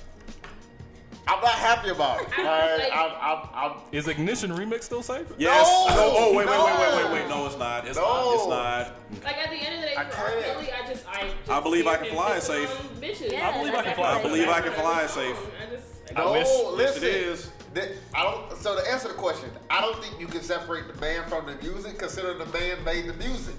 I'm 1.27 1.41
not 1.41 1.53
happy 1.55 1.89
about 1.89 2.21
it. 2.21 2.27
Like, 2.29 2.91
I'm, 2.93 3.11
I'm, 3.19 3.49
I'm, 3.53 3.71
Is 3.91 4.07
Ignition 4.07 4.51
Remix 4.51 4.83
still 4.83 5.01
safe? 5.01 5.25
Yes. 5.37 5.67
No! 5.89 5.95
No. 5.95 6.13
Oh, 6.17 6.35
wait, 6.35 6.45
wait, 6.45 6.57
wait, 6.57 6.65
wait, 6.65 6.77
No! 6.77 7.11
wait, 7.13 7.21
wait. 7.21 7.29
No, 7.29 7.45
it's 7.47 7.57
not. 7.57 7.87
It's 7.87 7.97
No! 7.97 8.03
not. 8.47 8.91
It's 9.11 9.21
not. 9.21 9.23
Like 9.25 9.37
at 9.37 9.49
the 9.49 9.55
end 9.55 9.75
of 9.75 9.81
the 9.81 9.87
day, 9.87 9.95
I 9.97 10.03
for 10.05 10.21
R. 10.21 10.29
can't. 10.31 10.45
Kelly, 10.45 10.67
I 10.71 10.87
just 10.87 11.05
I. 11.07 11.21
Just 11.21 11.49
I 11.49 11.59
believe 11.61 11.87
I 11.87 11.89
hear 11.91 11.97
can 11.97 12.07
him 12.07 12.13
fly 12.15 12.31
pissing 12.37 12.41
safe. 12.41 12.79
on 12.79 13.01
Bitches. 13.01 13.31
Yeah, 13.31 13.49
I 13.49 13.57
believe 13.57 13.73
I 13.73 13.75
can 13.77 13.85
that's 13.85 13.97
fly. 13.97 14.09
I 14.11 14.13
right. 14.15 14.23
believe 14.23 14.47
I 14.49 14.61
can 14.61 14.73
fly 14.73 15.05
safe. 15.07 15.37
I 15.61 15.75
just. 15.75 16.13
no, 16.15 16.31
wish- 16.33 16.77
listen. 16.77 16.77
Yes, 16.77 16.97
it 16.97 17.03
is. 17.03 17.51
That- 17.73 17.89
I 18.13 18.23
don't. 18.23 18.57
So 18.61 18.79
to 18.79 18.91
answer 18.91 19.07
the 19.07 19.15
question, 19.15 19.49
I 19.71 19.81
don't 19.81 20.01
think 20.03 20.19
you 20.19 20.27
can 20.27 20.41
separate 20.41 20.87
the 20.87 20.99
band 20.99 21.25
from 21.29 21.47
the 21.47 21.55
music, 21.55 21.97
considering 21.97 22.37
the 22.37 22.45
band 22.45 22.85
made 22.85 23.07
the 23.07 23.13
music. 23.13 23.55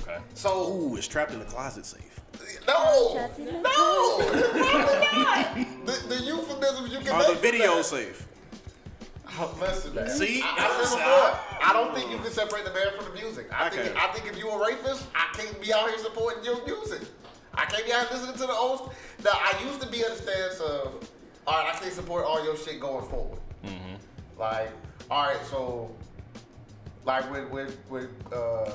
Okay. 0.00 0.18
So 0.34 0.72
Ooh, 0.72 0.96
it's 0.96 1.08
trapped 1.08 1.32
in 1.32 1.40
the 1.40 1.44
closet 1.44 1.86
safe. 1.86 2.20
no, 2.68 3.14
Trapped 3.14 3.38
in 3.38 3.46
the 3.46 3.52
no, 3.52 4.18
it's 4.20 4.58
probably 4.60 5.22
not. 5.22 5.63
The, 6.72 6.82
the 6.82 6.88
you 6.88 6.98
can 7.00 7.08
Are 7.08 7.26
the 7.28 7.34
for 7.34 7.40
video 7.42 7.76
that. 7.76 7.84
safe? 7.84 8.26
Oh, 9.36 9.54
Listen, 9.60 9.94
man. 9.94 10.08
See? 10.08 10.42
I, 10.42 10.54
I 10.58 10.84
said 10.84 10.96
before, 10.96 11.58
I 11.68 11.72
don't 11.72 11.94
think 11.94 12.10
you 12.10 12.18
can 12.18 12.30
separate 12.30 12.64
the 12.64 12.70
band 12.70 12.90
from 12.96 13.12
the 13.12 13.20
music. 13.20 13.48
I 13.52 13.68
think 13.68 13.96
I 13.96 14.06
think 14.12 14.30
if 14.32 14.38
you 14.38 14.48
a 14.48 14.58
rapist, 14.64 15.06
I 15.14 15.26
can't 15.36 15.60
be 15.60 15.72
out 15.74 15.88
here 15.88 15.98
supporting 15.98 16.44
your 16.44 16.64
music. 16.64 17.02
I 17.54 17.64
can't 17.66 17.84
be 17.84 17.92
out 17.92 18.08
here 18.08 18.18
listening 18.18 18.36
to 18.36 18.46
the 18.46 18.52
old. 18.52 18.92
Now 19.24 19.32
I 19.34 19.60
used 19.66 19.80
to 19.80 19.88
be 19.88 19.98
in 20.04 20.10
the 20.10 20.16
stance 20.16 20.60
of, 20.60 21.08
all 21.46 21.62
right, 21.64 21.74
I 21.74 21.78
can't 21.78 21.92
support 21.92 22.24
all 22.24 22.44
your 22.44 22.56
shit 22.56 22.78
going 22.80 23.06
forward. 23.08 23.40
Mm-hmm. 23.64 23.94
Like, 24.38 24.70
all 25.10 25.26
right, 25.26 25.44
so 25.50 25.90
Like 27.04 27.30
with 27.30 27.48
when 27.50 27.68
when 27.88 28.08
uh 28.32 28.70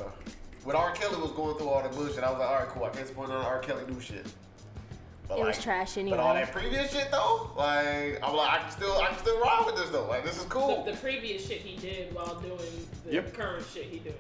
when 0.66 0.76
R. 0.76 0.92
Kelly 0.92 1.16
was 1.22 1.32
going 1.32 1.58
through 1.58 1.70
all 1.70 1.82
the 1.82 1.90
bullshit, 1.90 2.22
I 2.24 2.30
was 2.30 2.40
like, 2.40 2.50
all 2.50 2.56
right, 2.60 2.68
cool. 2.68 2.84
I 2.84 2.90
can't 2.90 3.08
support 3.08 3.30
none 3.30 3.38
of 3.40 3.46
R. 3.46 3.60
Kelly 3.60 3.84
new 3.90 4.00
shit. 4.02 4.26
But 5.30 5.38
It 5.38 5.46
was 5.46 5.62
trash 5.62 5.94
But 5.94 6.02
all 6.20 6.32
anyway. 6.32 6.46
that 6.46 6.52
previous 6.52 6.92
shit 6.92 7.12
though, 7.12 7.52
like 7.56 8.20
I'm 8.24 8.36
like 8.36 8.52
I 8.52 8.58
can 8.64 8.72
still 8.72 8.98
I 8.98 9.10
can 9.10 9.20
still 9.20 9.40
ride 9.40 9.64
with 9.68 9.76
this 9.76 9.90
though. 9.92 10.08
Like 10.08 10.26
this 10.26 10.38
is 10.38 10.44
cool. 10.46 10.84
The, 10.84 10.92
the 10.92 10.98
previous 10.98 11.48
shit 11.48 11.60
he 11.60 11.78
did 11.78 12.14
while 12.16 12.40
doing 12.40 12.58
the 13.06 13.14
Yep. 13.14 13.34
current 13.36 13.64
shit 13.72 13.84
he 13.86 14.00
doing. 14.00 14.16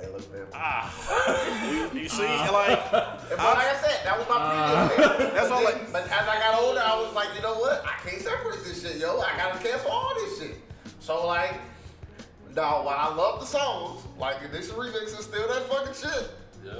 Hey, 0.00 0.08
look, 0.08 0.32
man. 0.32 0.46
Ah. 0.54 1.70
You, 1.70 2.00
you 2.00 2.08
see, 2.08 2.24
ah. 2.26 2.50
like 2.52 2.90
But 2.90 3.38
like 3.38 3.66
I 3.66 3.76
said, 3.82 4.00
that 4.04 4.18
was 4.18 4.26
my 4.28 4.34
ah. 4.38 4.88
previous 4.94 5.16
thing. 5.16 5.34
That's 5.34 5.50
all, 5.50 5.62
But 5.62 5.74
like- 5.74 5.92
But 5.92 6.02
as 6.04 6.28
I 6.28 6.38
got 6.38 6.62
older, 6.62 6.80
I 6.82 7.00
was 7.02 7.14
like, 7.14 7.28
you 7.36 7.42
know 7.42 7.54
what? 7.54 7.84
I 7.84 8.08
can't 8.08 8.22
separate 8.22 8.64
this 8.64 8.82
shit, 8.82 8.96
yo. 8.96 9.20
I 9.20 9.36
gotta 9.36 9.58
cancel 9.62 9.90
all 9.90 10.12
this 10.16 10.38
shit. 10.40 10.56
So 11.00 11.26
like, 11.26 11.54
now 12.54 12.82
while 12.82 12.96
I 12.98 13.14
love 13.14 13.40
the 13.40 13.46
songs, 13.46 14.02
like 14.18 14.36
Ignition 14.42 14.74
remix 14.74 15.18
is 15.18 15.24
still 15.26 15.48
that 15.48 15.68
fucking 15.68 15.94
shit. 15.94 16.30
Yeah. 16.64 16.72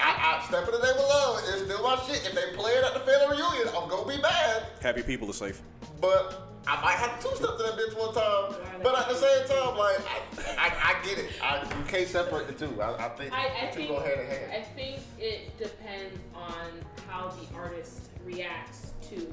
I, 0.00 0.40
I 0.40 0.46
step 0.46 0.64
in 0.66 0.72
the 0.72 0.86
name 0.86 0.96
of 0.96 1.08
love. 1.08 1.40
It's 1.48 1.62
still 1.64 1.82
my 1.82 1.96
shit. 2.06 2.26
If 2.26 2.34
they 2.34 2.56
play 2.56 2.72
it 2.72 2.84
at 2.84 2.94
the 2.94 3.00
family 3.00 3.36
reunion, 3.36 3.68
I'm 3.76 3.88
gonna 3.88 4.08
be 4.08 4.20
mad. 4.20 4.66
happy 4.80 5.02
people 5.02 5.28
are 5.30 5.34
safe. 5.34 5.60
But 6.00 6.48
I 6.66 6.80
might 6.82 6.96
have 6.96 7.18
to 7.18 7.28
two 7.28 7.36
step 7.36 7.56
to 7.56 7.62
that 7.62 7.76
bitch 7.76 7.98
one 7.98 8.14
time. 8.14 8.60
But 8.82 8.98
at 8.98 9.08
the 9.08 9.14
same 9.14 9.48
time, 9.48 9.76
like 9.76 9.98
I, 10.06 10.68
I, 10.68 10.94
I 10.94 11.04
get 11.04 11.18
it. 11.18 11.30
I, 11.42 11.62
you 11.62 11.84
can't 11.86 12.08
separate 12.08 12.46
the 12.46 12.66
two. 12.66 12.80
I, 12.80 13.06
I 13.06 13.08
think 13.10 13.32
I, 13.32 13.46
I 13.46 13.66
the 13.66 13.72
two 13.72 13.78
think 13.78 13.88
go 13.88 14.00
hand 14.00 14.20
in 14.20 14.26
hand. 14.26 14.52
I 14.52 14.62
think 14.62 15.00
it 15.18 15.56
depends 15.58 16.18
on 16.34 16.66
how 17.08 17.28
the 17.28 17.56
artist 17.56 18.10
reacts 18.24 18.92
to 19.10 19.26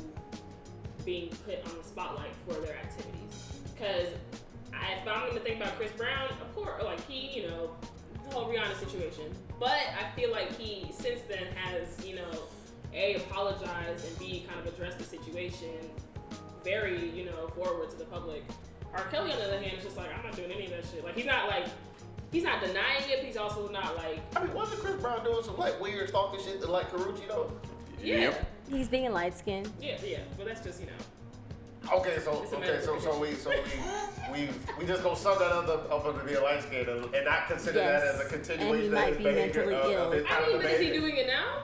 being 1.06 1.30
put 1.45 1.63
on 1.65 1.78
the 1.78 1.84
spotlight 1.84 2.32
for 2.47 2.54
their 2.62 2.78
activities. 2.78 3.62
Because 3.73 4.08
if 4.71 5.08
I'm 5.08 5.21
going 5.21 5.34
to 5.34 5.39
think 5.39 5.62
about 5.62 5.78
Chris 5.78 5.91
Brown, 5.91 6.30
of 6.30 6.56
course, 6.56 6.82
like 6.84 7.06
he, 7.08 7.39
you 7.39 7.47
know, 7.47 7.69
the 8.30 8.36
whole 8.36 8.50
Rihanna 8.52 8.78
situation. 8.80 9.24
But 9.60 9.78
I 10.00 10.14
feel 10.20 10.32
like 10.32 10.52
he 10.58 10.92
since 10.92 11.22
then 11.30 11.46
has, 11.56 12.06
you 12.06 12.16
know, 12.16 12.32
a 12.94 13.16
apologized 13.16 14.06
and 14.08 14.20
b 14.20 14.46
kind 14.48 14.60
of 14.60 14.74
addressed 14.74 14.98
the 14.98 15.04
situation 15.04 15.70
very, 16.64 17.10
you 17.12 17.26
know, 17.26 17.48
forward 17.50 17.90
to 17.92 17.96
the 17.98 18.06
public. 18.06 18.44
R. 18.94 19.04
Kelly, 19.12 19.32
on 19.32 19.38
the 19.40 19.46
other 19.46 19.60
hand, 19.60 19.78
is 19.78 19.84
just 19.84 19.98
like, 19.98 20.10
I'm 20.18 20.24
not 20.24 20.36
doing 20.36 20.52
any 20.52 20.66
of 20.66 20.72
that 20.72 20.86
shit. 20.86 21.04
Like, 21.04 21.16
he's 21.16 21.26
not 21.26 21.48
like, 21.48 21.66
he's 22.32 22.44
not 22.44 22.62
denying 22.62 23.04
it, 23.08 23.18
but 23.18 23.26
he's 23.26 23.38
also 23.38 23.68
not 23.70 23.96
like, 23.98 24.20
I 24.36 24.44
mean, 24.44 24.54
wasn't 24.54 24.80
Chris 24.82 24.96
Brown 25.02 25.24
doing 25.24 25.44
some 25.44 25.58
like 25.58 25.80
weird 25.82 26.10
stalking 26.10 26.44
shit 26.44 26.62
to 26.62 26.72
like 26.72 26.90
Karrueche 26.92 27.28
though? 27.28 27.52
yeah, 28.02 28.18
Yep. 28.18 28.52
He's 28.70 28.88
being 28.88 29.12
light 29.12 29.38
skinned. 29.38 29.70
yeah, 29.82 29.98
yeah. 30.04 30.20
But 30.38 30.48
that's 30.48 30.62
just, 30.62 30.80
you 30.80 30.88
know, 30.88 30.94
Okay, 31.93 32.17
so 32.24 32.41
It's 32.43 32.54
okay, 32.54 32.80
so 32.84 33.00
so 33.00 33.19
we 33.19 33.34
so 33.36 33.52
we 34.32 34.32
we 34.48 34.50
we 34.80 34.86
just 34.86 35.04
gonna 35.04 35.15
sum 35.15 35.38
that 35.39 35.52
up, 35.52 35.91
up 35.91 36.06
under 36.06 36.24
the 36.24 36.39
light 36.41 36.63
skin 36.63 36.88
and, 36.89 37.13
and 37.13 37.26
not 37.26 37.48
consider 37.48 37.80
Yes. 37.80 38.02
that 38.04 38.15
as 38.15 38.28
a 38.28 38.30
continuation 38.30 38.74
And 38.74 38.82
he 38.82 38.88
continuation 38.88 38.93
might 38.93 39.02
of 39.12 39.17
his 39.17 39.17
be 39.17 39.24
behavior 39.24 39.65
mentally 39.65 39.76
uh, 39.76 39.80
of, 39.80 39.91
ill. 39.91 40.08
of 40.08 40.13
his 40.13 40.26
I 40.30 40.48
mean, 40.48 40.58
but 40.62 40.71
is 40.71 40.80
he 40.82 40.91
doing 40.91 41.15
it 41.17 41.28
now? 41.28 41.63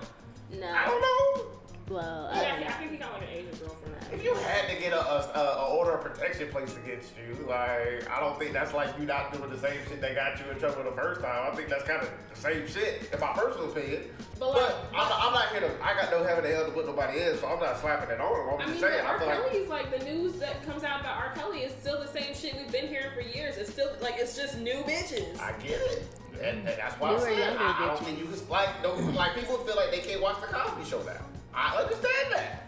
No. 0.60 0.67
I 0.71 0.86
don't 0.86 1.01
know. 1.01 1.45
Well, 1.91 2.30
Yeah, 2.34 2.39
I, 2.39 2.43
I, 2.54 2.56
think- 2.58 2.69
I 2.69 2.88
he 2.91 2.97
got 2.97 3.13
like 3.13 3.23
an 3.23 3.27
Asian 3.34 3.51
girlfriend. 3.60 3.77
If 4.13 4.23
you 4.23 4.34
had 4.36 4.67
to 4.67 4.75
get 4.75 4.91
a, 4.91 4.99
a, 4.99 5.19
a, 5.36 5.43
a 5.63 5.75
order 5.75 5.91
of 5.91 6.01
protection 6.04 6.49
placed 6.49 6.75
against 6.77 7.13
you, 7.15 7.45
like 7.47 8.10
I 8.10 8.19
don't 8.19 8.38
think 8.38 8.51
that's 8.51 8.73
like 8.73 8.89
you 8.99 9.06
not 9.06 9.32
doing 9.32 9.49
the 9.49 9.58
same 9.58 9.77
shit 9.88 10.01
that 10.01 10.15
got 10.15 10.38
you 10.39 10.51
in 10.51 10.60
trouble 10.60 10.84
the 10.84 10.91
first 10.91 11.21
time. 11.21 11.49
I 11.51 11.56
think 11.56 11.69
that's 11.69 11.84
kind 11.84 12.01
of 12.01 12.10
the 12.34 12.36
same 12.39 12.67
shit, 12.67 13.10
in 13.13 13.19
my 13.21 13.32
personal 13.34 13.71
opinion. 13.71 14.04
But, 14.38 14.54
But, 14.54 14.63
like, 14.63 14.75
I'm, 14.91 15.08
not, 15.10 15.19
I'm 15.21 15.34
not 15.34 15.47
here 15.51 15.62
to. 15.62 15.71
I 15.84 15.93
got 15.93 16.12
no 16.12 16.23
heaven 16.25 16.43
to 16.43 16.49
hell 16.51 16.65
to 16.65 16.71
put 16.71 16.86
nobody 16.88 17.21
in, 17.21 17.38
so 17.38 17.47
I'm 17.47 17.60
not 17.60 17.80
slapping 17.80 18.10
it 18.10 18.19
on 18.19 18.36
him. 18.36 18.54
I'm 18.54 18.60
I 18.62 18.65
just 18.71 18.82
mean, 18.82 18.91
saying. 18.91 19.04
but 19.06 19.08
I 19.08 19.13
R. 19.13 19.19
feel 19.19 19.27
like 19.27 19.51
Kelly's 19.51 19.69
like 19.69 19.99
the 19.99 20.06
news 20.06 20.34
that 20.39 20.65
comes 20.65 20.84
out 20.84 20.99
about 21.01 21.17
R. 21.17 21.32
Kelly 21.36 21.60
is 21.60 21.71
still 21.80 21.99
the 22.01 22.08
same 22.08 22.34
shit 22.36 22.56
we've 22.58 22.71
been 22.71 22.88
hearing 22.88 23.12
for 23.15 23.21
years. 23.21 23.56
It's 23.58 23.71
still 23.71 23.91
like 24.01 24.15
it's 24.17 24.36
just 24.36 24.58
new 24.60 24.84
bitches. 24.84 25.39
I 25.39 25.54
get 25.63 25.80
it. 25.80 26.08
And, 26.43 26.67
and 26.67 26.67
that's 26.67 26.95
why 26.99 27.12
Newer, 27.12 27.19
I 27.19 27.23
said 27.23 27.38
younger 27.38 27.60
I, 27.63 27.75
I 27.80 27.88
don't 27.88 27.99
think 28.04 28.19
you 28.19 28.25
can 28.25 28.49
like 28.49 28.69
no, 28.84 28.93
like 29.15 29.36
people 29.36 29.58
feel 29.60 29.75
like 29.75 29.91
they 29.91 29.99
can't 29.99 30.21
watch 30.21 30.41
the 30.41 30.47
Cosby 30.47 30.89
Show 30.89 31.01
now. 31.04 31.21
I 31.53 31.77
understand 31.77 32.31
that. 32.33 32.63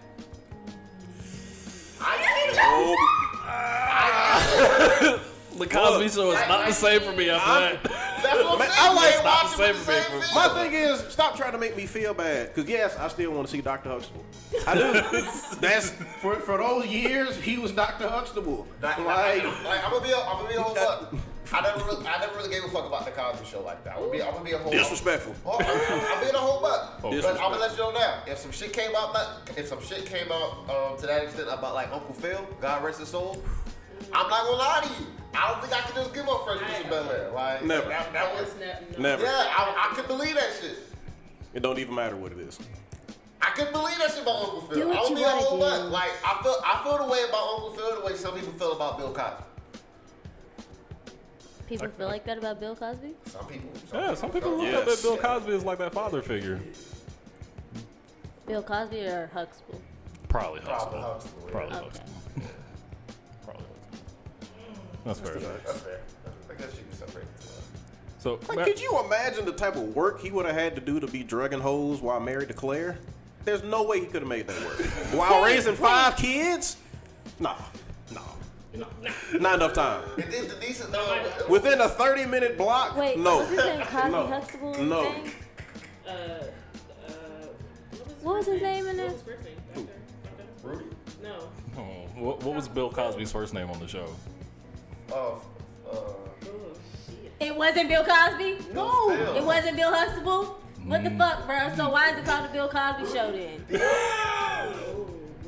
I 2.02 2.18
get 2.18 2.54
it. 2.54 2.60
I 3.46 5.20
The 5.58 5.68
Cosby 5.68 6.10
Show 6.10 6.30
is 6.32 6.36
like- 6.36 6.48
not 6.50 6.66
the 6.68 6.74
same 6.74 7.02
for 7.02 7.12
me 7.14 7.30
after 7.30 7.50
I'm- 7.50 7.62
that. 7.62 7.84
That's 8.24 8.36
what 8.44 8.54
I'm 8.54 8.60
Man, 8.60 8.70
saying. 8.72 8.90
I 8.90 8.94
like- 8.94 9.16
You 9.18 9.24
Not 9.24 9.44
the 9.44 9.58
same 9.58 9.76
for 9.76 9.92
me. 9.92 10.22
My 10.34 10.48
thing 10.50 10.74
is, 10.74 11.00
stop 11.10 11.36
trying 11.38 11.52
to 11.52 11.58
make 11.60 11.76
me 11.78 11.86
feel 11.86 12.14
bad. 12.14 12.56
Cause 12.56 12.66
yes, 12.66 12.96
I 12.98 13.08
still 13.10 13.32
want 13.32 13.48
to 13.48 13.52
see 13.52 13.62
Dr. 13.62 13.90
Huxtable. 13.90 14.26
I 14.68 14.74
do. 14.76 14.94
That's 15.62 15.92
for 16.22 16.36
for 16.38 16.58
those 16.58 16.86
years 16.88 17.36
he 17.38 17.58
was 17.60 17.72
Dr. 17.72 18.08
Huxtable. 18.10 18.66
Like, 18.82 18.98
Like, 19.00 19.44
like, 19.64 19.84
I'm 19.86 19.92
gonna 19.92 20.04
be 20.06 20.12
a, 20.12 20.18
I'm 20.18 20.38
gonna 20.38 20.50
be 20.50 20.56
a 20.56 20.62
whole 20.62 20.76
fuck. 20.76 21.14
I 21.54 21.62
never 21.62 21.86
really, 21.86 22.08
I 22.08 22.20
never 22.20 22.36
really 22.38 22.50
gave 22.50 22.64
a 22.64 22.70
fuck 22.70 22.86
about 22.88 23.06
the 23.06 23.12
Cosby 23.12 23.46
Show 23.46 23.62
like 23.62 23.84
that. 23.84 23.94
I'm 23.94 24.00
gonna 24.00 24.12
be, 24.12 24.24
I'm 24.24 24.32
gonna 24.32 24.44
be 24.44 24.52
a 24.54 24.58
whole 24.58 24.72
disrespectful. 24.72 25.36
Oh, 25.46 25.58
I'm, 25.60 26.16
I'm 26.16 26.24
being 26.24 26.34
a 26.34 26.38
whole 26.38 26.62
buck. 26.62 27.00
Oh, 27.04 27.12
but 27.22 27.26
I'm 27.32 27.52
gonna 27.52 27.58
let 27.60 27.72
you 27.72 27.78
know 27.78 27.92
now. 27.92 28.24
If 28.26 28.40
some 28.40 28.52
shit 28.52 28.74
came 28.74 28.92
out, 28.96 29.14
that, 29.14 29.58
if 29.58 29.68
some 29.68 29.82
shit 29.82 30.06
came 30.06 30.32
out 30.32 30.68
um, 30.70 30.98
to 30.98 31.06
that 31.06 31.24
extent 31.24 31.48
about 31.52 31.76
like 31.76 31.92
Uncle 31.92 32.16
Phil, 32.16 32.48
God 32.60 32.84
rest 32.84 33.00
his 33.00 33.10
soul, 33.10 33.44
I'm 34.12 34.30
not 34.30 34.46
gonna 34.46 34.58
lie 34.58 34.82
to 34.84 35.04
you. 35.04 35.08
I 35.36 35.52
don't 35.52 35.62
think 35.62 35.74
I 35.74 35.82
can 35.82 35.96
just 35.96 36.14
give 36.14 36.28
up 36.28 36.44
Fresh 36.46 36.60
Prince 36.60 36.84
of 36.84 36.90
Bel 36.90 37.12
Air. 37.12 37.32
Like 37.32 37.64
Never. 37.66 37.90
That, 37.90 38.14
that 38.14 38.36
was, 38.36 38.54
That's 38.54 38.98
Never. 39.00 39.24
yeah, 39.24 39.30
I, 39.32 39.90
I 39.92 39.96
could 39.96 40.08
believe 40.08 40.36
that 40.36 40.52
shit. 40.62 40.78
It 41.54 41.62
don't 41.62 41.78
even 41.80 41.94
matter 41.94 42.16
what 42.16 42.32
it 42.32 42.40
is. 42.40 42.60
I 43.42 43.50
couldn't 43.52 43.74
believe 43.74 43.98
that 44.00 44.10
shit 44.12 44.24
about 44.24 44.44
Uncle 44.44 44.62
Phil. 44.62 44.78
Do 44.80 44.88
what 44.88 44.98
I 44.98 45.02
you 45.02 45.06
don't 45.08 45.16
be 45.16 45.22
a 45.22 45.26
wanna 45.26 45.42
whole 45.42 45.60
do. 45.60 45.90
Like 45.90 46.12
I 46.26 46.42
feel, 46.42 46.56
I 46.66 46.84
feel 46.84 46.98
the 46.98 47.12
way 47.12 47.24
about 47.30 47.48
Uncle 47.54 47.72
Phil 47.72 48.00
the 48.00 48.06
way 48.06 48.16
some 48.16 48.34
people 48.36 48.54
feel 48.54 48.72
about 48.74 48.98
Bill 48.98 49.12
Cosby. 49.14 49.44
People 51.82 51.94
feel 51.98 52.08
like 52.08 52.26
that 52.26 52.38
about 52.38 52.60
Bill 52.60 52.76
Cosby. 52.76 53.14
Some 53.26 53.46
people. 53.48 53.70
Yeah, 53.94 54.14
some 54.16 54.32
people 54.32 54.52
look 54.58 54.64
Yes. 54.64 54.82
at 54.82 54.86
that 54.88 55.02
Bill 55.02 55.18
Cosby 55.18 55.54
as 55.54 55.64
like 55.64 55.78
that 55.80 55.94
father 55.94 56.22
figure. 56.22 56.60
Bill 58.48 58.64
Cosby 58.64 59.02
or 59.06 59.30
Huxtable? 59.34 59.82
Probably 60.30 60.60
Probably 60.62 61.00
Huxtable. 61.02 61.02
Huxtable. 61.02 61.42
Probably 61.48 61.76
Okay. 61.76 61.84
Huxtable. 61.86 62.10
Probably 63.46 63.66
Huxtable. 65.06 65.06
That's 65.06 65.20
fair. 65.20 65.36
That's 65.66 65.80
fair. 65.82 66.00
I 66.50 66.54
guess 66.54 66.72
you 66.78 66.84
can 66.90 66.98
separate 66.98 67.38
the 67.38 67.44
two. 67.44 67.50
So, 68.20 68.40
Like, 68.48 68.58
Matt- 68.60 68.68
could 68.68 68.80
you 68.80 69.00
imagine 69.06 69.46
the 69.46 69.52
type 69.52 69.76
of 69.76 69.96
work 69.96 70.22
he 70.22 70.32
would 70.32 70.46
have 70.46 70.56
had 70.56 70.76
to 70.76 70.82
do 70.82 71.00
to 71.00 71.08
be 71.08 71.24
drugging 71.24 71.60
hoes 71.60 72.02
while 72.02 72.20
married 72.20 72.48
to 72.50 72.54
Claire? 72.54 72.98
There's 73.46 73.64
no 73.64 73.84
way 73.84 74.00
he 74.00 74.06
could 74.06 74.22
have 74.22 74.30
made 74.30 74.48
that 74.48 74.62
work. 74.66 74.80
While 75.14 75.44
raising 75.44 75.76
five 75.76 76.16
kids? 76.16 76.78
Nah, 77.42 77.56
nah, 78.14 78.22
No, 78.76 78.88
nah. 79.02 79.10
not 79.40 79.56
enough 79.56 79.74
time. 79.74 80.04
And 80.22 80.32
then 80.32 80.48
the 80.48 80.56
decent 80.56 80.92
no, 80.92 81.24
Within 81.50 81.80
a 81.82 81.88
30 81.90 82.26
minute 82.26 82.58
block? 82.58 82.96
Wait, 82.98 83.20
no. 83.20 83.38
was 83.40 83.50
his 83.50 83.58
name 83.64 83.82
Cosby 83.86 84.10
No. 84.12 84.28
Huxtable? 84.28 84.84
No. 84.84 85.04
Thing? 85.12 85.32
Uh, 86.08 86.10
uh, 86.12 86.44
What 88.24 88.38
was 88.38 88.46
his 88.48 88.62
name 88.62 88.88
in 88.88 88.98
What 88.98 89.06
it? 89.06 89.12
was 89.12 89.14
his 89.14 89.22
first 89.22 89.44
name? 89.44 89.56
Dr. 89.76 89.88
Dr. 90.38 90.68
Rudy. 90.68 90.86
No. 91.22 91.50
oh, 91.78 91.82
what, 92.16 92.44
what 92.44 92.56
was 92.56 92.68
Bill 92.68 92.90
Cosby's 92.90 93.32
first 93.32 93.54
name 93.54 93.70
on 93.70 93.80
the 93.80 93.88
show? 93.88 94.08
Oh, 95.12 95.42
uh, 95.86 95.96
Oh 95.96 96.16
shit. 97.08 97.32
It 97.40 97.56
wasn't 97.56 97.90
Bill 97.90 98.04
Cosby. 98.04 98.58
no. 98.74 99.12
It 99.36 99.44
wasn't 99.44 99.78
Bill 99.78 99.94
Huxtable. 99.94 100.60
What 100.86 101.02
Mm. 101.02 101.04
the 101.04 101.18
fuck, 101.18 101.46
bro? 101.46 101.72
So 101.78 101.90
why 101.92 102.10
is 102.12 102.18
it 102.18 102.26
called 102.26 102.46
the 102.50 102.54
Bill 102.54 102.68
Cosby 102.68 103.06
Show 103.06 103.32
then? 103.32 103.64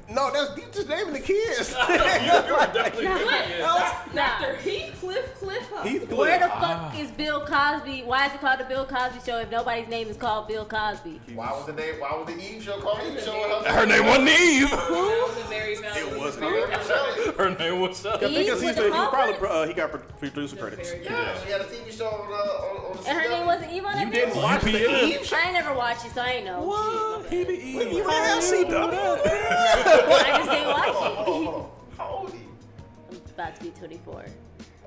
No, 0.07 0.31
that's 0.31 0.55
you 0.55 0.63
just 0.71 0.87
naming 0.87 1.13
the 1.13 1.19
kids. 1.19 1.71
You're 1.89 3.65
Dr. 4.13 4.55
Heathcliff 4.55 5.33
Cliff 5.35 5.69
Heathcliff. 5.69 6.17
Where 6.17 6.39
the 6.39 6.47
fuck 6.47 6.97
is 6.97 7.09
Bill 7.11 7.45
Cosby? 7.45 8.03
Why 8.03 8.27
is 8.27 8.33
it 8.33 8.41
called 8.41 8.59
the 8.59 8.65
Bill 8.65 8.85
Cosby 8.85 9.19
Show 9.25 9.39
if 9.39 9.49
nobody's 9.49 9.87
name 9.87 10.07
is 10.07 10.17
called 10.17 10.47
Bill 10.47 10.65
Cosby? 10.65 11.19
Why 11.33 11.51
was 11.51 11.65
the 11.65 11.73
name? 11.73 11.95
Why 11.99 12.15
was 12.15 12.27
the 12.27 12.39
Eve 12.39 12.63
show 12.63 12.79
called 12.79 12.99
Eve 13.03 13.19
show? 13.21 13.63
Her 13.65 13.85
name 13.85 14.05
wasn't 14.05 14.29
Eve. 14.29 14.69
That 14.69 14.89
was 14.89 15.37
a 15.37 15.49
very. 15.49 15.73
It 15.73 16.17
wasn't. 16.17 16.45
very 16.45 16.61
Eve? 17.27 17.35
Her 17.35 17.49
name 17.49 17.79
was 17.81 17.99
Shelly. 17.99 18.25
Eve 18.25 18.45
because 18.45 18.61
he's 18.61 18.75
with 18.75 18.75
the, 18.77 18.83
the 18.83 19.01
he 19.01 19.07
probably 19.07 19.47
uh, 19.49 19.67
he 19.67 19.73
got 19.73 19.91
producer 20.19 20.55
credits. 20.55 20.91
Very 20.91 21.03
Yeah, 21.05 21.43
she 21.43 21.51
had 21.51 21.61
a 21.61 21.65
TV 21.65 21.91
show 21.91 22.07
on, 22.07 22.31
uh, 22.31 22.35
on, 22.35 22.85
on 22.91 22.97
the 22.97 23.03
show. 23.03 23.09
And 23.09 23.21
her 23.21 23.29
name 23.29 23.45
wasn't 23.47 23.71
Eve 23.73 23.85
on 23.85 23.99
You 23.99 24.11
didn't 24.11 24.33
bitch? 24.33 24.43
watch 24.43 24.61
the 24.61 24.69
UPN. 24.71 25.03
Eve 25.09 25.25
show? 25.25 25.37
I 25.37 25.51
never 25.51 25.73
watched 25.73 26.05
it, 26.05 26.11
so 26.13 26.21
I 26.21 26.29
ain't 26.29 26.45
know. 26.45 26.61
What? 26.61 27.25
He 27.29 27.43
Shit, 27.43 27.47
be 27.47 27.73
my 27.75 27.81
Eve. 27.81 27.91
You 27.93 28.11
ain't 28.11 28.69
CW. 28.69 29.94
Bad. 29.97 30.25
I 30.25 30.37
just 30.37 30.49
didn't 30.51 30.67
watch 30.67 30.89
Hold 30.89 31.05
on, 31.05 31.11
it. 31.11 31.25
hold 31.25 31.47
on. 31.55 31.69
How 31.97 32.07
old 32.15 32.29
are 32.29 32.35
you? 32.35 32.41
I'm 33.11 33.17
about 33.33 33.55
to 33.55 33.63
be 33.63 33.69
24. 33.71 34.25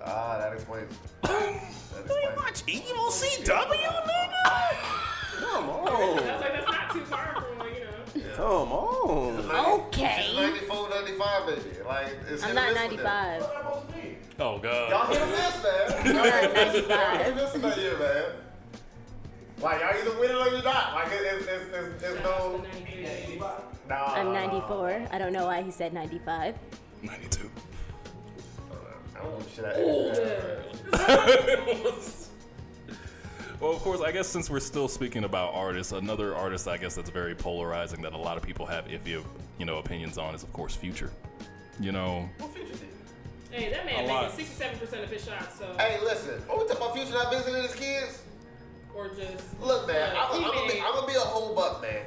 Ah, 0.05 0.39
that 0.39 0.53
explains. 0.53 0.93
that 1.23 1.31
You 1.33 2.01
explains. 2.01 2.37
watch 2.37 2.63
Eve 2.67 2.83
CW, 2.83 3.69
nigga? 3.69 4.33
Come 5.41 5.69
on. 5.71 5.85
was 5.85 6.25
like, 6.25 6.53
that's 6.53 6.67
not 6.71 6.91
too 6.93 7.01
far 7.05 7.35
from 7.43 7.59
like, 7.59 7.79
you 8.15 8.23
know. 8.23 8.35
Come 8.37 8.73
on. 8.73 9.81
Okay. 9.87 10.25
She's 10.29 10.37
94, 10.37 10.91
95, 10.91 11.47
baby. 11.47 11.61
Like, 11.87 12.07
it's 12.31 12.43
I'm 12.45 12.51
or 12.51 12.55
not 12.55 12.73
miss 12.75 12.83
with 12.91 13.01
them. 13.03 13.05
95. 13.07 13.41
What 13.43 13.51
am 13.51 13.57
I 13.57 13.71
supposed 13.71 13.87
to 13.89 13.93
be? 13.95 14.17
Oh 14.41 14.59
God. 14.59 14.91
Y'all 14.91 15.07
God. 15.07 15.09
hit 15.09 15.23
a 15.23 15.27
miss, 15.27 15.63
man. 15.65 15.75
I'm 15.99 16.15
not 16.15 16.25
Y'all 16.25 16.41
hit 16.43 16.87
95. 16.89 17.27
or 17.27 17.35
miss 17.35 17.55
in 17.55 17.61
that 17.63 17.79
year, 17.79 17.99
man. 17.99 18.25
Like, 19.61 19.81
y'all 19.81 19.95
either 20.01 20.21
win 20.21 20.31
it 20.31 20.35
or 20.37 20.49
you're 20.55 20.63
not. 20.63 20.95
Like, 20.95 21.09
it, 21.13 21.21
it's, 21.23 21.47
it's, 21.47 21.65
it's, 21.75 22.03
it's 22.05 22.23
no. 22.23 22.65
That's 23.89 24.15
the 24.15 24.25
93 24.25 24.25
baby. 24.25 24.25
Nah. 24.25 24.31
I'm 24.31 24.33
94. 24.51 25.09
I 25.11 25.19
don't 25.19 25.33
know 25.33 25.47
why 25.47 25.63
he 25.63 25.71
said 25.71 25.93
95. 25.93 26.55
Ninety-two. 27.03 27.51
I 29.17 29.23
don't 29.23 29.39
give 29.39 29.53
shit. 29.55 29.65
I, 30.95 31.57
Well, 33.61 33.73
of 33.73 33.81
course, 33.81 34.01
I 34.01 34.13
guess 34.13 34.29
since 34.29 34.49
we're 34.49 34.61
still 34.61 34.87
speaking 34.87 35.25
about 35.25 35.53
artists, 35.53 35.93
another 35.93 36.33
artist 36.37 36.69
I 36.69 36.77
guess 36.77 36.95
that's 36.95 37.11
very 37.11 37.35
polarizing 37.35 38.01
that 38.03 38.13
a 38.13 38.17
lot 38.17 38.37
of 38.37 38.45
people 38.45 38.65
have 38.67 38.87
iffy, 38.87 39.21
you 39.59 39.65
know, 39.65 39.79
opinions 39.79 40.17
on 40.17 40.33
is 40.33 40.45
of 40.45 40.53
course 40.53 40.77
Future. 40.77 41.11
You 41.81 41.91
know, 41.91 42.29
What 42.39 42.53
Future 42.55 42.69
did? 42.75 42.89
Hey, 43.51 43.71
that 43.71 43.83
A 43.83 43.87
man 43.87 44.07
lot. 44.07 44.31
making 44.39 44.47
67% 44.55 45.03
of 45.03 45.11
his 45.11 45.25
shots, 45.25 45.59
so. 45.59 45.75
Hey, 45.77 45.99
listen. 46.05 46.41
What 46.47 46.59
we 46.59 46.65
talking 46.69 46.77
about 46.77 46.95
Future 46.95 47.13
not 47.15 47.33
visiting 47.33 47.63
his 47.63 47.75
kids? 47.75 48.23
Or 48.95 49.09
just. 49.09 49.61
Look, 49.61 49.89
man, 49.89 50.15
I'm, 50.17 50.39
he 50.39 50.45
I'm, 50.45 50.51
gonna 50.53 50.61
be, 50.69 50.75
made- 50.75 50.83
I'm 50.87 50.95
gonna 50.95 51.07
be 51.09 51.15
a 51.15 51.19
whole 51.21 51.53
buck, 51.55 51.83
man. 51.83 52.03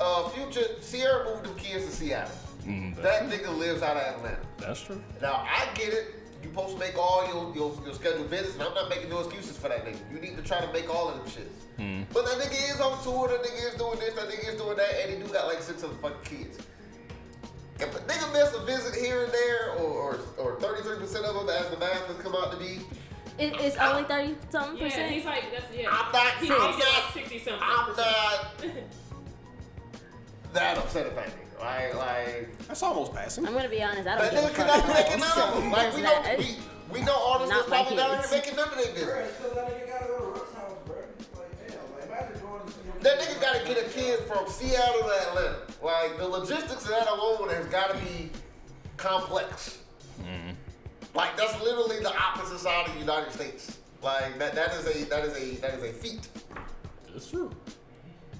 Uh, 0.00 0.28
Future, 0.30 0.66
Ciara 0.88 1.24
moved 1.24 1.44
them 1.44 1.54
kids 1.56 1.84
to 1.86 1.90
Seattle. 1.90 2.30
mm, 2.64 2.94
That 3.02 3.28
nigga 3.28 3.56
lives 3.56 3.82
out 3.82 3.96
of 3.96 4.02
Atlanta. 4.16 4.38
that's 4.58 4.80
true. 4.82 5.02
Now 5.20 5.44
I 5.48 5.66
get 5.74 5.92
it. 5.92 6.14
You 6.42 6.50
supposed 6.50 6.74
to 6.74 6.78
make 6.78 6.96
all 6.96 7.26
your, 7.26 7.52
your 7.54 7.84
your 7.84 7.94
scheduled 7.94 8.28
visits, 8.28 8.54
and 8.54 8.62
I'm 8.62 8.72
not 8.74 8.88
making 8.88 9.10
no 9.10 9.18
excuses 9.20 9.56
for 9.58 9.68
that 9.68 9.84
nigga. 9.84 9.98
You 10.12 10.20
need 10.20 10.36
to 10.36 10.42
try 10.42 10.60
to 10.60 10.72
make 10.72 10.88
all 10.88 11.08
of 11.08 11.16
them 11.16 11.26
shits. 11.26 12.06
But 12.12 12.24
that 12.26 12.38
nigga 12.38 12.74
is 12.74 12.80
on 12.80 13.02
tour. 13.02 13.26
That 13.28 13.42
nigga 13.42 13.72
is 13.72 13.74
doing 13.78 13.98
this. 13.98 14.14
That 14.14 14.28
nigga 14.28 14.52
is 14.54 14.60
doing 14.60 14.76
that, 14.76 14.90
and 15.02 15.10
he 15.16 15.26
do 15.26 15.32
got 15.32 15.46
like 15.48 15.60
six 15.62 15.82
other 15.82 15.94
fucking 15.94 16.38
kids. 16.38 16.58
If 17.80 17.94
a 17.94 17.98
nigga 18.00 18.32
miss 18.32 18.54
a 18.54 18.64
visit 18.64 18.94
here 19.04 19.24
and 19.24 19.32
there, 19.32 19.70
or 19.78 20.18
or 20.38 20.52
or 20.54 20.60
33 20.60 20.98
percent 20.98 21.24
of 21.24 21.34
them, 21.34 21.48
as 21.48 21.68
the 21.70 21.78
math 21.78 22.06
has 22.06 22.16
come 22.18 22.36
out 22.36 22.52
to 22.52 22.56
be, 22.58 22.80
It, 23.38 23.54
it's 23.60 23.76
only 23.76 24.04
thirty 24.04 24.36
something 24.50 24.76
Yeah, 24.78 24.84
percent. 24.84 25.10
he's 25.12 25.24
like, 25.24 25.44
that's, 25.52 25.74
yeah. 25.74 25.88
I'm 25.90 26.12
not- 26.12 26.34
He's 26.40 26.50
I'm 26.52 26.58
like 26.70 26.78
not- 26.78 27.12
60 27.14 27.38
something. 27.40 27.62
I'm 27.62 27.86
percent. 27.94 28.06
not 28.06 28.74
that 30.52 30.78
upset 30.78 31.06
about 31.06 31.26
me. 31.26 31.32
Like 31.60 31.94
like 31.94 32.58
That's 32.68 32.82
almost 32.82 33.12
passing. 33.14 33.46
I'm 33.46 33.52
gonna 33.52 33.68
be 33.68 33.82
honest. 33.82 34.06
I 34.08 34.18
don't 34.18 34.30
give 34.30 34.40
nigga 34.44 34.50
a 34.50 34.54
cannot 34.54 34.80
fuck. 34.84 34.86
be 34.86 34.92
making 35.02 35.20
none. 35.20 35.70
Like 35.72 35.94
we 35.94 36.02
know 36.02 36.22
that. 36.22 36.38
we, 36.38 36.56
we 36.92 37.00
know 37.02 37.30
artists 37.32 37.50
Not 37.52 37.58
that's 37.66 37.70
my 37.70 37.76
probably 37.82 37.96
down 37.96 38.10
here 38.10 38.18
kids. 38.20 38.32
making 38.32 38.56
none 38.56 38.68
of 38.68 38.74
their 38.76 38.92
visits. 38.92 39.10
Bruh, 39.10 39.24
it's 39.26 39.38
'cause 39.38 39.54
that 39.54 39.68
nigga 39.68 39.88
gotta 39.88 40.06
go 40.06 40.18
to 40.18 40.24
Rook's 40.26 40.54
house, 40.54 40.72
bruh. 40.86 41.38
Like, 41.38 41.68
damn, 41.68 42.08
imagine 42.08 42.40
going 42.40 42.64
to 42.66 42.72
see 42.72 42.78
your 42.86 42.94
That 43.02 43.18
nigga 43.20 43.40
gotta 43.40 43.64
get 43.66 43.86
a 43.86 43.88
kid 43.90 44.20
from 44.20 44.48
Seattle 44.48 45.02
to 45.02 45.28
Atlanta. 45.28 45.56
Like 45.82 46.16
the 46.18 46.28
logistics 46.28 46.84
of 46.84 46.88
that 46.90 47.08
alone 47.08 47.48
has 47.50 47.66
gotta 47.66 47.98
be 47.98 48.30
complex. 48.96 49.78
Mm-hmm. 50.22 50.50
Like 51.14 51.36
that's 51.36 51.60
literally 51.62 52.00
the 52.00 52.14
opposite 52.16 52.58
side 52.60 52.86
of 52.86 52.94
the 52.94 53.00
United 53.00 53.32
States. 53.32 53.78
Like 54.02 54.38
that 54.38 54.54
that 54.54 54.72
is 54.74 54.86
a 54.86 55.04
that 55.10 55.24
is 55.24 55.36
a 55.36 55.60
that 55.60 55.74
is 55.74 55.82
a 55.82 55.92
feat. 55.92 56.28
It's 57.14 57.28
true. 57.30 57.50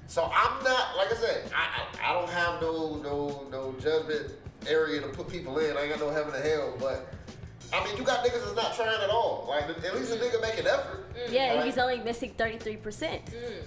So 0.09 0.25
I'm 0.25 0.65
not 0.65 0.97
like 0.97 1.13
I 1.13 1.17
said, 1.17 1.53
I 1.55 1.83
I, 2.03 2.11
I 2.11 2.13
don't 2.15 2.31
have 2.31 2.61
no 2.63 2.97
no 2.97 3.47
no 3.53 3.75
judgment 3.79 4.33
area 4.67 5.03
to 5.03 5.09
put 5.09 5.29
people 5.29 5.59
in. 5.59 5.77
I 5.77 5.83
ain't 5.83 5.91
got 5.91 6.01
no 6.01 6.11
heaven 6.11 6.35
or 6.35 6.41
hell, 6.41 6.75
but 6.81 7.13
I 7.73 7.85
mean 7.85 7.97
you 7.99 8.03
got 8.05 8.25
niggas 8.25 8.43
that's 8.43 8.57
not 8.57 8.75
trying 8.75 9.03
at 9.03 9.11
all. 9.11 9.47
Like 9.49 9.65
at 9.69 9.95
least 9.95 10.13
a 10.13 10.17
mm. 10.17 10.21
nigga 10.21 10.41
make 10.41 10.59
an 10.59 10.67
effort. 10.67 11.15
Mm. 11.15 11.33
Yeah, 11.33 11.53
Like, 11.55 11.67
he's 11.67 11.77
only 11.77 12.01
missing 12.01 12.33
thirty 12.39 12.57
three 12.59 12.77
percent. 12.77 13.27
Mm. 13.27 13.63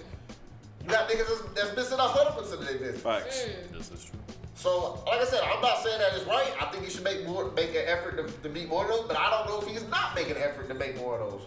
You 0.82 0.88
got 0.88 1.08
niggas 1.08 1.28
that's, 1.28 1.54
that's 1.54 1.76
missing 1.76 1.98
hundred 2.00 2.36
percent 2.36 2.60
of 2.60 2.66
their 2.66 2.78
business. 2.78 3.00
Facts. 3.00 3.46
This 3.70 3.90
is 3.92 4.04
true. 4.04 4.18
So, 4.56 5.02
like 5.06 5.20
I 5.20 5.24
said, 5.24 5.40
I'm 5.42 5.60
not 5.60 5.78
saying 5.78 5.98
that 5.98 6.14
it's 6.14 6.26
right. 6.26 6.52
I 6.60 6.66
think 6.66 6.84
he 6.84 6.90
should 6.90 7.04
make 7.04 7.26
more, 7.26 7.50
make 7.52 7.70
an 7.70 7.82
effort 7.86 8.16
to, 8.16 8.42
to 8.42 8.48
meet 8.48 8.68
more 8.68 8.84
of 8.84 8.90
those. 8.90 9.08
But 9.08 9.16
I 9.16 9.30
don't 9.30 9.48
know 9.48 9.60
if 9.60 9.66
he's 9.66 9.88
not 9.88 10.14
making 10.14 10.36
an 10.36 10.42
effort 10.42 10.68
to 10.68 10.74
make 10.74 10.96
more 10.96 11.18
of 11.18 11.32
those. 11.32 11.42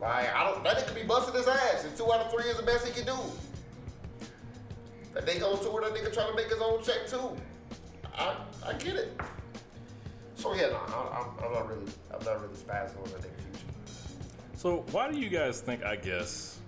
Like, 0.00 0.32
I 0.34 0.44
don't. 0.44 0.62
That 0.62 0.76
nigga 0.76 0.86
could 0.86 0.96
be 0.96 1.02
busting 1.02 1.34
his 1.34 1.48
ass, 1.48 1.84
and 1.84 1.96
two 1.96 2.12
out 2.12 2.20
of 2.20 2.32
three 2.32 2.48
is 2.50 2.56
the 2.56 2.62
best 2.62 2.86
he 2.86 2.92
can 2.92 3.06
do. 3.06 3.20
That 5.14 5.26
nigga 5.26 5.44
on 5.44 5.62
tour, 5.62 5.80
that 5.80 5.94
nigga 5.94 6.12
trying 6.12 6.30
to 6.30 6.36
make 6.36 6.48
his 6.48 6.60
own 6.60 6.82
check 6.82 7.06
too. 7.06 7.36
I 8.16 8.36
I 8.66 8.72
get 8.74 8.96
it. 8.96 9.20
So 10.34 10.54
yeah, 10.54 10.68
no, 10.68 10.76
I, 10.76 11.20
I'm, 11.20 11.44
I'm 11.44 11.52
not 11.52 11.68
really, 11.68 11.92
I'm 12.12 12.24
not 12.24 12.42
really 12.42 12.54
spazzing 12.54 12.98
on 12.98 13.04
that 13.12 13.20
nigga 13.20 13.40
future. 13.52 13.66
So, 14.56 14.84
why 14.90 15.10
do 15.10 15.18
you 15.18 15.28
guys 15.28 15.60
think, 15.60 15.84
I 15.84 15.96
guess, 15.96 16.58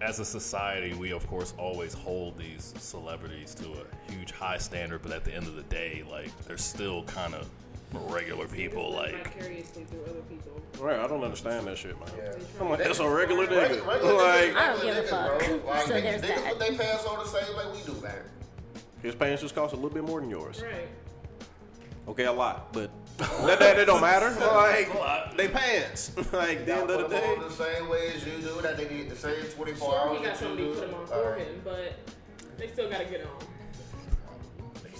as 0.00 0.18
a 0.20 0.24
society, 0.24 0.94
we 0.94 1.12
of 1.12 1.26
course 1.26 1.52
always 1.58 1.92
hold 1.92 2.38
these 2.38 2.74
celebrities 2.78 3.54
to 3.56 3.66
a 3.72 4.12
huge 4.12 4.32
high 4.32 4.58
standard, 4.58 5.02
but 5.02 5.12
at 5.12 5.24
the 5.24 5.34
end 5.34 5.46
of 5.46 5.56
the 5.56 5.62
day, 5.64 6.04
like, 6.10 6.30
they're 6.44 6.56
still 6.56 7.02
kind 7.04 7.34
of 7.34 7.48
regular 7.92 8.46
people. 8.46 8.92
Like, 8.92 9.32
vicariously 9.34 9.84
through 9.84 10.02
other 10.04 10.20
people. 10.28 10.60
Right, 10.78 10.98
I 10.98 11.06
don't 11.08 11.24
understand 11.24 11.66
that 11.66 11.76
shit, 11.78 11.98
man. 11.98 12.08
Yeah. 12.16 12.32
I'm 12.60 12.70
like, 12.70 12.78
that's 12.78 12.98
a 13.00 13.08
regular 13.08 13.42
Regular- 13.46 13.68
nigga. 13.68 13.86
regular 13.86 14.12
niggas- 14.14 14.54
Like, 14.54 14.56
I 14.56 14.72
don't 14.72 14.82
give 14.82 14.96
a 14.96 15.02
fuck. 15.02 15.38
bro. 15.38 15.70
Like, 15.70 15.82
So 15.86 15.92
niggas, 15.94 16.02
there's 16.02 16.22
niggas 16.22 16.26
that. 16.44 16.44
put 16.44 16.58
their 16.58 16.72
pants 16.78 17.04
on 17.06 17.18
the 17.18 17.24
same 17.26 17.56
like 17.56 17.72
we 17.74 17.82
do, 17.82 18.00
man. 18.00 18.14
his 19.02 19.14
pants 19.14 19.42
just 19.42 19.54
cost 19.54 19.72
a 19.72 19.76
little 19.76 19.90
bit 19.90 20.04
more 20.04 20.20
than 20.20 20.30
yours. 20.30 20.62
Right. 20.62 20.88
Okay, 22.08 22.24
a 22.24 22.32
lot, 22.32 22.72
but 22.72 22.90
that, 23.18 23.58
that, 23.58 23.76
that 23.76 23.86
don't 23.86 24.00
matter. 24.00 24.30
Like, 24.40 25.36
they 25.36 25.48
pants. 25.48 26.12
Like, 26.32 26.58
at 26.60 26.66
the 26.66 26.72
Y'all 26.72 26.80
end 26.82 26.90
of 26.90 26.98
the 27.02 27.08
them 27.08 27.10
day. 27.22 27.34
on 27.34 27.40
the 27.48 27.50
same 27.50 27.88
way 27.88 28.12
as 28.14 28.24
you 28.26 28.32
do. 28.40 28.60
That 28.62 28.76
they 28.76 28.86
get 28.86 29.08
the 29.10 29.16
same 29.16 29.42
24 29.44 29.76
Sure, 29.90 29.98
hours. 29.98 30.18
he 30.18 30.24
got 30.24 30.34
that 30.34 30.40
you 30.42 30.48
somebody 30.48 30.64
do. 30.68 30.74
put 30.74 30.88
him 30.88 30.94
on 30.94 31.00
All 31.00 31.06
for 31.06 31.30
right. 31.32 31.40
him, 31.40 31.60
but 31.64 31.92
they 32.56 32.68
still 32.68 32.88
gotta 32.90 33.04
get 33.04 33.22
on. 33.22 33.46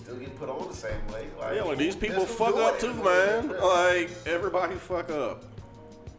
They 0.09 0.15
still 0.15 0.21
get 0.27 0.39
put 0.39 0.49
on 0.49 0.69
the 0.69 0.75
same 0.75 1.07
way. 1.13 1.27
Like, 1.39 1.57
Yeah, 1.57 1.63
like 1.65 1.77
these 1.79 1.95
people 1.95 2.25
fuck 2.25 2.55
doing 2.55 2.67
up 2.67 2.75
it. 2.77 2.81
too, 2.81 2.95
man. 2.95 3.49
Like 3.61 4.11
everybody 4.27 4.75
fuck 4.77 5.11
up. 5.11 5.45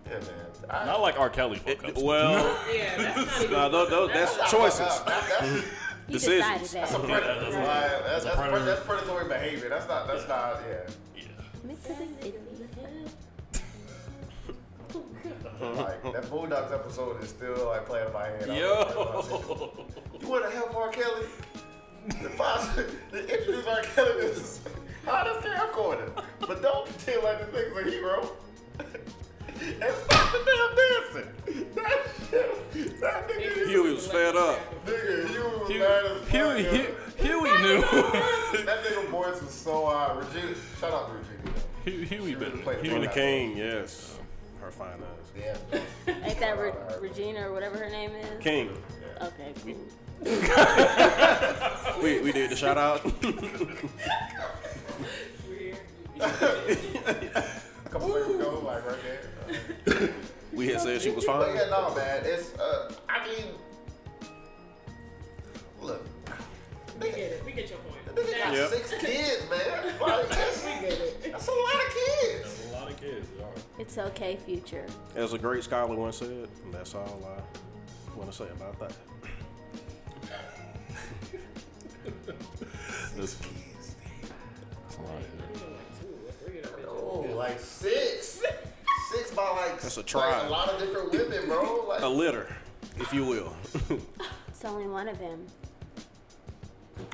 Yeah, 0.07 0.19
man. 0.19 0.23
I, 0.69 0.85
not 0.85 1.01
like 1.01 1.19
R. 1.19 1.29
Kelly 1.29 1.57
fuck 1.57 1.83
ups. 1.83 2.01
Well, 2.01 2.33
Yeah, 2.73 2.97
that's 2.97 3.15
not 3.31 3.41
even. 3.41 3.51
nah, 3.57 3.69
tho- 3.69 3.89
tho- 3.89 4.07
that's 4.07 4.35
choices. 4.51 4.79
That- 4.79 5.05
that's, 5.39 5.63
He 6.07 6.13
Decisions. 6.13 6.61
decided 6.61 6.81
that's 6.81 6.93
a 6.95 6.97
that. 6.97 7.05
predator. 7.07 7.51
that's 7.51 7.55
Like, 7.55 7.65
a- 7.65 8.03
that's, 8.03 8.23
that's, 8.25 8.35
predator. 8.35 8.65
that's 8.65 8.81
predatory 8.85 9.27
behavior. 9.27 9.69
That's 9.69 9.87
not. 9.87 10.07
That's 10.07 10.27
not. 10.27 10.61
Yeah. 10.67 10.77
Yeah. 11.15 12.31
Like 15.61 16.01
that 16.13 16.23
Boondocks 16.23 16.73
episode 16.73 17.21
is 17.21 17.29
still 17.29 17.67
like 17.67 17.85
playing 17.85 18.07
in 18.07 18.13
my 18.13 18.25
head. 18.27 18.47
Yo. 18.47 18.53
You 20.21 20.27
want 20.27 20.45
to 20.45 20.51
help 20.51 20.75
R. 20.75 20.89
Kelly? 20.89 21.25
The 22.21 22.29
five, 22.29 22.95
the 23.11 23.19
introduce 23.21 23.65
R. 23.65 23.81
Kelly 23.81 24.25
is 24.25 24.59
how 25.05 25.23
does 25.23 25.43
camcorder, 25.43 26.11
but 26.39 26.61
don't 26.61 26.85
pretend 26.85 27.23
like 27.23 27.39
the 27.39 27.45
thing's 27.57 27.77
a 27.77 27.83
hero. 27.91 28.31
and 28.79 29.93
stop 30.05 30.31
the 30.31 30.39
damn 30.45 30.75
dancing. 30.75 31.65
That 31.75 32.07
shit, 32.29 32.99
that 33.01 33.27
nigga, 33.29 33.67
Huey 33.67 33.93
was 33.93 34.07
fed 34.07 34.35
up. 34.35 34.59
nigga, 34.85 35.27
Huey 35.29 35.59
was 35.59 35.67
Huey, 35.69 35.79
mad 35.79 36.05
as 36.05 36.17
fuck. 36.19 36.29
Huey. 36.29 36.63
Huey, 36.63 36.87
Huey 37.17 37.61
knew. 37.61 37.81
That 37.81 38.83
nigga 38.83 39.07
voice 39.09 39.41
was 39.41 39.51
so 39.51 39.87
uh, 39.87 40.15
Regina. 40.19 40.55
Shout 40.79 40.93
out 40.93 41.07
to 41.09 41.13
Regina. 41.13 41.59
Huey, 41.85 42.05
Huey 42.05 42.35
been. 42.35 42.59
Played 42.59 42.79
Huey 42.85 42.93
the 42.95 42.99
fuck 43.01 43.07
out 43.09 43.13
King, 43.15 43.57
yes. 43.57 44.15
Her 44.61 44.71
fine 44.71 44.89
ass. 44.89 45.31
Yeah. 45.73 46.13
Ain't 46.23 46.39
that 46.39 46.59
Re- 46.59 46.73
Regina 46.99 47.47
or 47.47 47.53
whatever 47.53 47.77
her 47.77 47.89
name 47.89 48.11
is? 48.11 48.41
King. 48.41 48.69
Okay, 49.21 49.53
cool. 49.63 49.75
We, 52.01 52.19
we 52.21 52.31
did 52.31 52.49
the 52.49 52.55
shout 52.55 52.77
out. 52.77 53.03
Weird. 55.49 55.77
A 56.19 57.43
couple 57.89 58.07
weeks 58.13 58.27
ago, 58.29 58.61
like 58.65 58.85
right 58.87 58.97
there. 59.85 60.09
we 60.53 60.67
had 60.67 60.79
said 60.81 61.01
she 61.01 61.09
was 61.11 61.25
But 61.25 61.45
fine. 61.45 61.55
yeah, 61.57 61.69
no, 61.69 61.93
man. 61.95 62.21
It's 62.23 62.53
uh, 62.57 62.91
I 63.09 63.27
mean, 63.27 63.45
look, 65.81 66.05
We 67.01 67.09
get 67.09 67.17
it. 67.17 67.43
We 67.45 67.51
get 67.51 67.69
your 67.69 67.79
point. 67.79 68.15
the 68.15 68.21
nigga 68.21 68.43
got 68.45 68.53
Yep. 68.53 68.69
six 68.69 68.89
kids, 69.01 69.49
man. 69.49 69.93
Like 70.01 70.29
that's, 70.29 70.63
We 70.65 70.71
get 70.79 70.93
it. 70.93 71.31
that's 71.33 71.47
a 71.47 71.51
lot 71.51 71.75
of 71.75 71.93
kids. 71.93 72.43
That's 72.43 72.65
a 72.65 72.71
lot 72.79 72.91
of 72.91 72.97
kids. 73.01 73.27
It's 73.77 73.97
okay, 73.97 74.37
future. 74.45 74.85
As 75.15 75.33
a 75.33 75.37
great 75.37 75.63
scholar 75.65 75.95
once 75.95 76.17
said, 76.17 76.29
and 76.63 76.73
that's 76.73 76.95
all 76.95 77.21
I 77.25 78.17
want 78.17 78.31
to 78.31 78.37
say 78.37 78.47
about 78.51 78.79
that. 78.79 78.93
This, 83.19 83.35
that's 83.35 84.97
a 84.97 85.01
lot 85.01 85.15
of 85.15 85.51
kids. 85.51 85.61
Like 85.61 85.99
two 85.99 86.07
or 86.25 86.31
three 86.31 86.59
of 86.59 86.71
them 86.71 86.79
bitches. 86.79 86.87
Oh, 86.87 87.35
like 87.35 87.59
six, 87.59 88.41
six 89.11 89.31
by 89.31 89.49
like 89.49 89.81
That's 89.81 89.97
a 89.97 90.17
like 90.17 90.43
a 90.45 90.49
lot 90.49 90.69
of 90.69 90.79
different 90.79 91.11
women, 91.11 91.47
bro. 91.47 91.85
Like 91.89 92.01
A 92.01 92.07
litter, 92.07 92.47
if 92.97 93.13
you 93.13 93.25
will. 93.25 93.53
It's 94.47 94.63
only 94.63 94.87
one 94.87 95.09
of 95.09 95.19
them. 95.19 95.45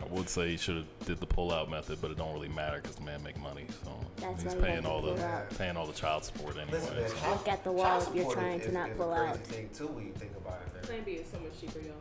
I 0.02 0.06
would 0.14 0.30
say 0.30 0.50
he 0.50 0.58
should 0.58 0.78
have 0.78 0.86
did 1.06 1.20
the 1.20 1.26
pull-out 1.26 1.70
method, 1.72 2.00
but 2.02 2.12
it 2.12 2.18
don't 2.18 2.34
really 2.34 2.50
matter 2.50 2.80
because 2.82 2.98
the 2.98 3.04
man 3.04 3.24
make 3.24 3.40
money, 3.40 3.66
so 3.84 3.92
That's 4.18 4.44
he's 4.44 4.52
why 4.54 4.58
you 4.60 4.64
paying 4.64 4.76
have 4.76 4.84
to 4.84 4.90
all 4.90 5.02
the 5.02 5.14
pull 5.14 5.24
out. 5.24 5.58
paying 5.58 5.78
all 5.78 5.86
the 5.88 5.94
child 5.94 6.24
support 6.24 6.56
anyway. 6.58 6.80
listen, 6.80 6.96
man, 6.98 7.10
so- 7.10 7.16
child- 7.18 7.38
Look 7.38 7.48
at 7.48 7.64
the 7.64 7.72
wall 7.72 7.98
if 8.00 8.04
you're 8.14 8.18
support 8.26 8.38
trying 8.38 8.60
is- 8.60 8.66
to 8.68 8.72
not 8.72 8.90
is 8.92 8.98
pull 8.98 9.12
a 9.14 9.16
crazy 9.18 9.30
out. 9.32 9.38
thing 9.48 9.70
too 9.76 9.88
when 9.88 10.06
you 10.08 10.14
think 10.14 10.32
about 10.38 10.60
it, 10.66 10.74
man. 10.76 10.84
Plan 10.84 11.04
B 11.04 11.12
is 11.14 11.28
so 11.32 11.40
much 11.40 11.60
cheaper, 11.60 11.80
y'all. 11.80 11.94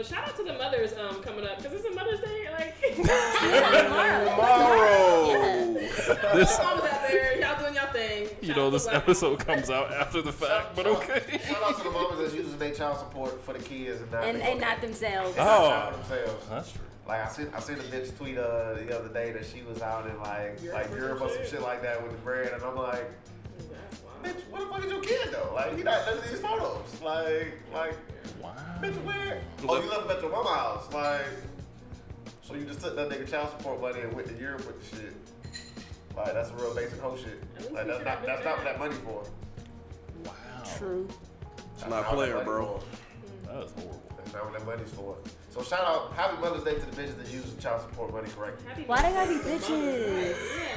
But 0.00 0.06
shout 0.06 0.26
out 0.26 0.34
to 0.38 0.42
the 0.44 0.54
mothers 0.54 0.94
um 0.94 1.22
coming 1.22 1.44
up 1.44 1.58
because 1.58 1.74
it's 1.74 1.84
a 1.84 1.90
Mother's 1.90 2.20
Day. 2.20 2.48
Like, 2.58 2.74
Tomorrow. 2.96 4.24
Yeah. 5.28 6.34
This, 6.34 6.58
moms 6.58 6.82
out 6.84 7.06
there, 7.06 7.38
y'all 7.38 7.60
doing 7.60 7.74
y'all 7.74 7.92
thing. 7.92 8.28
you 8.40 8.54
know, 8.54 8.70
this 8.70 8.88
episode 8.88 9.32
moms. 9.32 9.44
comes 9.44 9.68
out 9.68 9.92
after 9.92 10.22
the 10.22 10.32
fact, 10.32 10.74
but 10.74 10.86
okay. 10.86 11.38
Shout 11.46 11.62
out 11.62 11.76
to 11.76 11.84
the 11.84 11.90
mamas 11.90 12.18
that's 12.18 12.32
using 12.32 12.58
their 12.58 12.72
child 12.72 12.96
support 12.96 13.44
for 13.44 13.52
the 13.52 13.58
kids 13.58 14.00
and 14.00 14.10
not 14.10 14.24
And, 14.24 14.40
and 14.40 14.58
not 14.58 14.80
themselves. 14.80 15.36
Oh, 15.38 15.90
for 15.90 15.96
themselves. 15.98 16.46
that's 16.48 16.72
true. 16.72 16.80
Like 17.06 17.26
I 17.26 17.28
seen, 17.28 17.48
I 17.54 17.60
seen 17.60 17.76
a 17.76 17.82
bitch 17.82 18.16
tweet 18.16 18.38
uh, 18.38 18.72
the 18.76 18.98
other 18.98 19.12
day 19.12 19.32
that 19.32 19.44
she 19.44 19.60
was 19.64 19.82
out 19.82 20.08
in 20.08 20.18
like 20.20 20.62
Europe 20.62 20.78
like 20.78 20.92
or 20.92 20.96
Europe 20.96 21.18
some 21.18 21.26
or 21.26 21.30
some 21.30 21.42
shit? 21.42 21.50
shit 21.50 21.60
like 21.60 21.82
that 21.82 22.02
with 22.02 22.12
the 22.12 22.18
bread, 22.20 22.54
and 22.54 22.62
I'm 22.62 22.74
like, 22.74 23.04
That's 23.68 24.00
wild. 24.02 24.24
bitch, 24.24 24.48
what 24.50 24.60
the 24.60 24.66
fuck 24.66 24.82
is 24.82 24.90
your 24.92 25.02
kid 25.02 25.28
though? 25.30 25.52
Like 25.54 25.76
he 25.76 25.82
not 25.82 26.06
none 26.06 26.16
of 26.16 26.30
these 26.30 26.40
photos. 26.40 27.02
Like 27.02 27.52
like 27.74 27.96
Wow. 28.40 28.54
bitch, 28.80 29.04
where? 29.04 29.42
Oh, 29.68 29.82
you 29.82 29.90
left 29.90 30.04
him 30.04 30.10
at 30.10 30.22
your 30.22 30.30
mama 30.30 30.48
house. 30.48 30.92
Like 30.92 31.26
so 32.50 32.56
you 32.56 32.64
just 32.64 32.80
took 32.80 32.96
that 32.96 33.08
nigga 33.08 33.30
child 33.30 33.50
support 33.50 33.80
money 33.80 34.00
and 34.00 34.12
went 34.12 34.26
to 34.26 34.34
Europe 34.36 34.66
with 34.66 34.90
the 34.90 34.96
shit. 34.96 35.14
Like 36.16 36.32
that's 36.34 36.50
a 36.50 36.54
real 36.54 36.74
basic 36.74 36.98
hoe 36.98 37.16
shit. 37.16 37.40
Like 37.72 37.86
that's 37.86 38.04
not 38.04 38.18
have 38.18 38.26
that's 38.26 38.44
not 38.44 38.56
what 38.56 38.64
that 38.64 38.78
money 38.78 38.94
for. 39.04 39.22
Wow. 40.24 40.32
True. 40.76 41.08
It's 41.08 41.82
That's 41.82 41.90
not 41.90 42.06
what 42.06 42.14
player, 42.14 42.42
bro. 42.44 42.80
That 43.46 43.64
is 43.64 43.72
horrible. 43.72 44.09
That's 44.32 44.44
not 44.44 44.50
what 44.52 44.58
that 44.58 44.66
money's 44.66 44.90
for. 44.92 45.16
So 45.50 45.62
shout 45.62 45.80
out, 45.80 46.12
happy 46.14 46.40
Mother's 46.40 46.62
Day 46.62 46.74
to 46.74 46.80
the 46.80 47.02
bitches 47.02 47.16
that 47.18 47.28
use 47.32 47.44
child 47.58 47.80
support 47.82 48.12
money 48.12 48.28
correctly. 48.36 48.64
Happy 48.68 48.82
Why 48.86 49.02
they 49.02 49.10
gotta 49.10 49.28
be 49.28 49.34
Mother's 49.36 49.60
Day 49.62 49.66
to 49.66 49.72
mother, 49.72 49.92
bitches? 50.08 50.36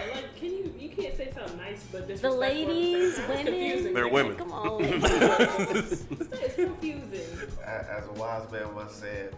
Yeah, 0.09 0.15
like 0.15 0.35
can 0.35 0.49
you 0.49 0.73
you 0.79 0.89
can't 0.89 1.15
say 1.17 1.31
something 1.35 1.57
nice 1.57 1.83
but 1.91 2.07
The 2.07 2.13
disrespectful. 2.13 2.31
the 2.31 2.37
ladies, 2.37 3.15
time. 3.17 3.27
Women. 3.29 3.45
confusing. 3.45 3.93
They're 3.93 4.07
women. 4.07 4.35
Come 4.35 4.51
on. 4.51 4.83
It's 4.83 6.55
confusing. 6.55 7.49
As 7.65 8.07
a 8.07 8.11
wise 8.13 8.51
man 8.51 8.73
once 8.75 8.93
said, 8.93 9.35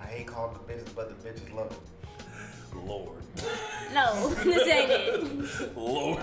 I 0.00 0.06
hate 0.06 0.26
calling 0.28 0.54
the 0.66 0.72
bitches, 0.72 0.94
but 0.94 1.08
the 1.22 1.28
bitches 1.28 1.52
love 1.54 1.72
it. 1.72 1.78
Lord. 2.86 3.18
no, 3.92 4.28
this 4.44 4.68
ain't 4.68 4.90
it. 4.90 5.76
Lord. 5.76 6.20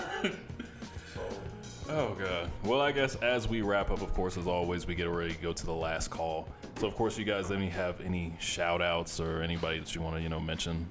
Oh 1.87 2.15
god. 2.19 2.49
Well, 2.63 2.81
I 2.81 2.91
guess 2.91 3.15
as 3.17 3.47
we 3.47 3.61
wrap 3.61 3.91
up, 3.91 4.01
of 4.01 4.13
course, 4.13 4.37
as 4.37 4.47
always, 4.47 4.87
we 4.87 4.95
get 4.95 5.07
ready 5.07 5.33
to 5.33 5.41
go 5.41 5.53
to 5.53 5.65
the 5.65 5.73
last 5.73 6.09
call. 6.09 6.49
So, 6.79 6.87
of 6.87 6.95
course, 6.95 7.17
you 7.17 7.25
guys, 7.25 7.51
any 7.51 7.69
have 7.69 8.01
any 8.01 8.33
shout 8.39 8.81
outs 8.81 9.19
or 9.19 9.41
anybody 9.41 9.79
that 9.79 9.93
you 9.93 10.01
want 10.01 10.15
to, 10.15 10.21
you 10.21 10.29
know, 10.29 10.39
mention 10.39 10.87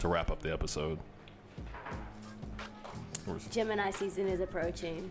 to 0.00 0.08
wrap 0.08 0.30
up 0.30 0.42
the 0.42 0.52
episode? 0.52 0.98
Gemini 3.50 3.90
season 3.90 4.28
is 4.28 4.40
approaching. 4.40 5.10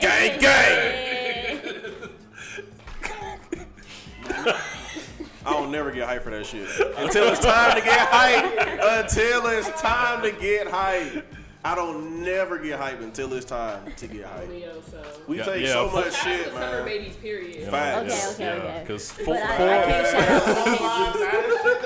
Gang, 0.00 0.38
gang! 0.40 1.60
I 5.44 5.52
don't 5.52 5.70
never 5.70 5.90
get 5.90 6.06
hyped 6.06 6.22
for 6.22 6.30
that 6.30 6.44
shit. 6.44 6.68
Until 6.98 7.28
it's 7.28 7.40
time 7.40 7.76
to 7.76 7.82
get 7.82 8.10
hyped. 8.10 9.02
Until 9.02 9.46
it's 9.46 9.80
time 9.80 10.22
to 10.22 10.32
get 10.32 10.66
hyped. 10.66 11.24
I 11.66 11.74
don't 11.74 12.22
never 12.22 12.58
get 12.58 12.78
hyped 12.78 13.02
until 13.02 13.32
it's 13.32 13.44
time 13.44 13.92
to 13.96 14.06
get 14.06 14.24
hyped. 14.24 14.48
Leo, 14.50 14.80
so 14.88 15.02
We 15.26 15.38
Yeah, 15.38 15.44
take 15.46 15.62
yeah, 15.66 15.72
so 15.72 15.90
much 15.90 16.14
Shout 16.14 16.26
out 16.28 16.36
to 16.36 16.38
shit, 16.44 16.52
summer 16.52 16.60
man. 16.76 16.84
babies, 16.84 17.16
period. 17.16 17.68
Facts. 17.68 18.34
Okay, 18.34 18.46
okay, 18.46 18.60
okay. 18.62 18.80
Because 18.86 19.12
But 19.16 19.24
four, 19.24 19.34
I, 19.34 19.40
I 19.40 19.56
four, 19.56 19.66
can't 19.66 20.06
shout 20.06 20.30
out 20.30 20.44
to 20.44 20.54
the 20.54 21.26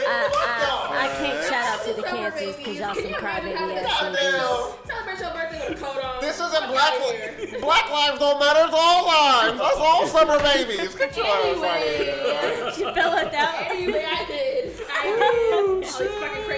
Oh. 0.02 0.06
I, 0.06 0.28
I, 0.36 0.96
I 0.96 1.00
I, 1.00 1.08
can't 1.16 1.44
shout 1.48 1.64
out 1.64 1.80
to 1.86 1.92
the 1.94 2.02
Summer 2.08 2.30
cancers 2.30 2.56
because 2.56 2.76
y'all 2.78 2.94
babies. 2.94 3.10
some 3.10 3.12
Can 3.12 3.12
you 3.12 3.16
imagine 3.16 3.52
crybaby 3.52 3.56
having 3.56 3.76
ass 3.78 4.00
that 4.00 4.12
niggas. 4.12 4.86
Celebrate 4.86 5.18
your 5.20 5.30
birthday 5.32 5.68
with 5.70 5.80
a 5.80 5.84
coat 5.84 6.04
on. 6.04 6.20
This 6.20 6.36
isn't 6.36 6.66
black 6.68 6.92
outta 6.92 7.00
li- 7.40 7.60
Black 7.60 7.90
lives 7.90 8.18
don't 8.18 8.38
matter. 8.38 8.60
It's 8.64 8.76
all 8.76 9.06
lives. 9.06 9.58
That's 9.58 9.76
all 9.80 10.06
summer 10.06 10.38
babies. 10.40 10.94
Get 10.94 11.16
your 11.16 11.24
ass 11.24 11.56
out 11.56 11.80
of 11.80 11.88
here. 11.88 12.20
Anyway, 12.20 12.72
She 12.76 12.82
fell 12.84 13.10
left 13.16 13.34
out. 13.34 13.70
anyway, 13.70 14.04
I 14.06 14.24
did. 14.28 14.76
I 14.92 15.02
did. 15.08 15.72
All 15.72 15.80
fucking 15.80 15.88
crazy 15.88 16.10
ass 16.12 16.18
double 16.20 16.49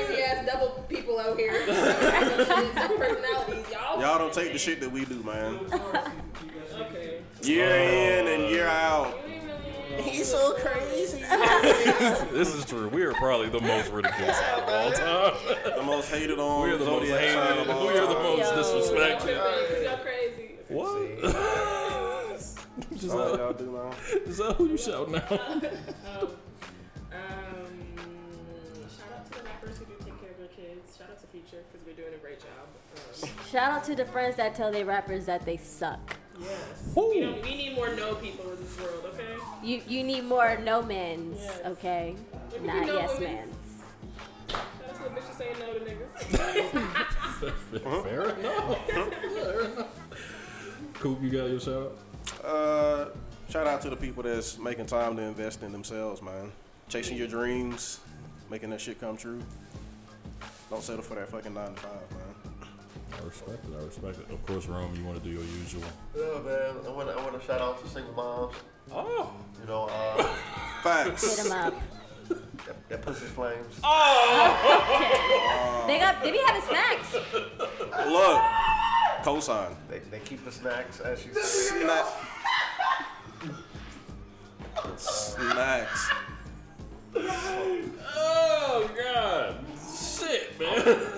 people 1.12 1.30
out 1.30 1.38
here. 1.38 1.52
Personalities, 2.96 3.66
y'all. 3.70 4.00
Y'all 4.00 4.18
don't 4.18 4.32
take 4.32 4.52
the 4.52 4.58
shit 4.58 4.80
that 4.80 4.90
we 4.90 5.04
do, 5.04 5.22
man. 5.22 5.60
Okay. 6.74 7.20
Year 7.42 7.68
uh, 7.68 8.20
in 8.20 8.26
and 8.28 8.50
year 8.50 8.66
out. 8.66 9.14
He's 9.98 10.30
so 10.30 10.54
crazy. 10.54 11.18
this 12.32 12.54
is 12.54 12.64
true. 12.64 12.88
We 12.88 13.02
are 13.02 13.12
probably 13.14 13.50
the 13.50 13.60
most 13.60 13.90
ridiculous 13.90 14.38
of 14.56 14.64
all 14.66 14.90
time. 14.92 15.34
The 15.76 15.82
most 15.82 16.10
hated 16.10 16.38
on. 16.38 16.66
We 16.66 16.74
are 16.74 16.78
the 16.78 16.86
most 16.86 17.06
zodiac 17.06 17.30
sign 17.30 17.58
hated. 17.58 17.70
of 17.70 17.76
all 17.76 17.86
We 17.86 17.98
are 17.98 18.06
the 18.06 18.14
most 18.14 18.38
Yo. 18.38 18.62
disrespected. 18.62 19.84
Y'all 19.84 19.98
crazy. 19.98 20.56
What? 20.68 21.22
That's 22.90 23.08
all 23.10 23.36
y'all 23.36 23.52
do 23.52 23.70
now. 23.70 23.90
Is 24.24 24.38
that 24.38 24.56
who 24.56 24.68
you 24.68 24.78
shouting 24.78 25.16
out? 25.16 26.38
Shout 33.53 33.70
out 33.70 33.84
to 33.84 33.94
the 33.94 34.07
friends 34.07 34.36
that 34.36 34.55
tell 34.55 34.72
their 34.72 34.86
rappers 34.86 35.26
that 35.26 35.44
they 35.44 35.59
suck. 35.59 36.16
yes. 36.40 36.48
We, 36.96 37.20
don't, 37.20 37.42
we 37.42 37.55
need 37.55 37.74
more 37.74 37.94
no 37.94 38.14
people 38.14 38.50
in 38.50 38.59
this 38.62 38.80
world, 38.80 39.05
okay? 39.12 39.34
You 39.62 39.82
you 39.86 40.03
need 40.03 40.24
more 40.24 40.57
no 40.57 40.80
men's, 40.82 41.36
Yes. 41.38 41.61
okay? 41.66 42.16
Maybe 42.53 42.66
Not 42.66 42.86
no 42.86 42.94
yes 42.94 43.18
women. 43.18 43.34
men's. 43.34 43.55
Shout 44.48 44.64
out 44.88 44.96
to 44.96 45.03
the 45.03 45.11
bitches 45.11 45.36
saying 45.36 45.57
no 45.61 45.74
to 45.74 45.80
niggas. 45.84 46.12
Fair 48.05 48.30
enough. 48.30 48.86
Fair 49.34 49.61
enough. 49.61 49.86
Coop, 50.94 51.22
you 51.22 51.28
got 51.30 51.50
your 51.50 51.61
shout 51.61 51.92
out? 52.42 52.44
Uh, 52.44 53.09
shout 53.50 53.66
out 53.66 53.82
to 53.82 53.90
the 53.90 53.96
people 53.96 54.22
that's 54.22 54.59
making 54.59 54.86
time 54.86 55.14
to 55.16 55.22
invest 55.22 55.62
in 55.62 55.72
themselves, 55.72 56.22
man. 56.22 56.50
Chasing 56.88 57.18
your 57.18 57.28
dreams, 57.28 58.00
making 58.50 58.70
that 58.70 58.80
shit 58.80 58.98
come 58.98 59.16
true. 59.18 59.40
Don't 60.70 60.82
settle 60.82 61.03
for 61.03 61.16
that 61.16 61.28
fucking 61.28 61.53
nine 61.53 61.74
to 61.74 61.80
five, 61.80 62.11
man. 62.12 62.31
I 63.20 63.24
respect 63.24 63.64
it. 63.64 63.70
I 63.78 63.84
respect 63.84 64.18
it. 64.18 64.30
Of 64.32 64.44
course, 64.46 64.66
Rome, 64.66 64.94
you 64.96 65.04
want 65.04 65.22
to 65.22 65.28
do 65.28 65.34
your 65.34 65.44
usual. 65.44 65.82
Yeah, 66.16 66.40
man. 66.40 66.76
I 66.86 66.90
want 66.90 67.08
to 67.08 67.14
I 67.14 67.22
want 67.22 67.40
to 67.40 67.46
shout 67.46 67.60
out 67.60 67.82
to 67.82 67.88
single 67.88 68.14
moms. 68.14 68.54
Oh. 68.92 69.32
You 69.60 69.66
know, 69.66 69.88
uh, 69.90 70.22
Facts. 70.82 71.36
Hit 71.36 71.44
them 71.48 71.58
up. 71.58 71.74
that, 72.66 72.88
that 72.88 73.02
pussy 73.02 73.26
flames. 73.26 73.78
Oh. 73.84 75.84
they 75.86 75.98
got 75.98 76.22
they 76.22 76.32
be 76.32 76.38
having 76.46 76.62
snacks. 76.62 77.12
Look, 77.12 78.40
cosign. 79.22 79.74
They, 79.88 79.98
they 80.10 80.18
keep 80.20 80.44
the 80.44 80.52
snacks, 80.52 81.00
as 81.00 81.20
she 81.22 81.28
said. 81.32 81.44
Snack. 81.44 82.06
Snacks. 84.96 86.10
Oh 87.14 88.90
God. 88.96 89.64
Shit, 90.22 90.60
man. 90.60 90.68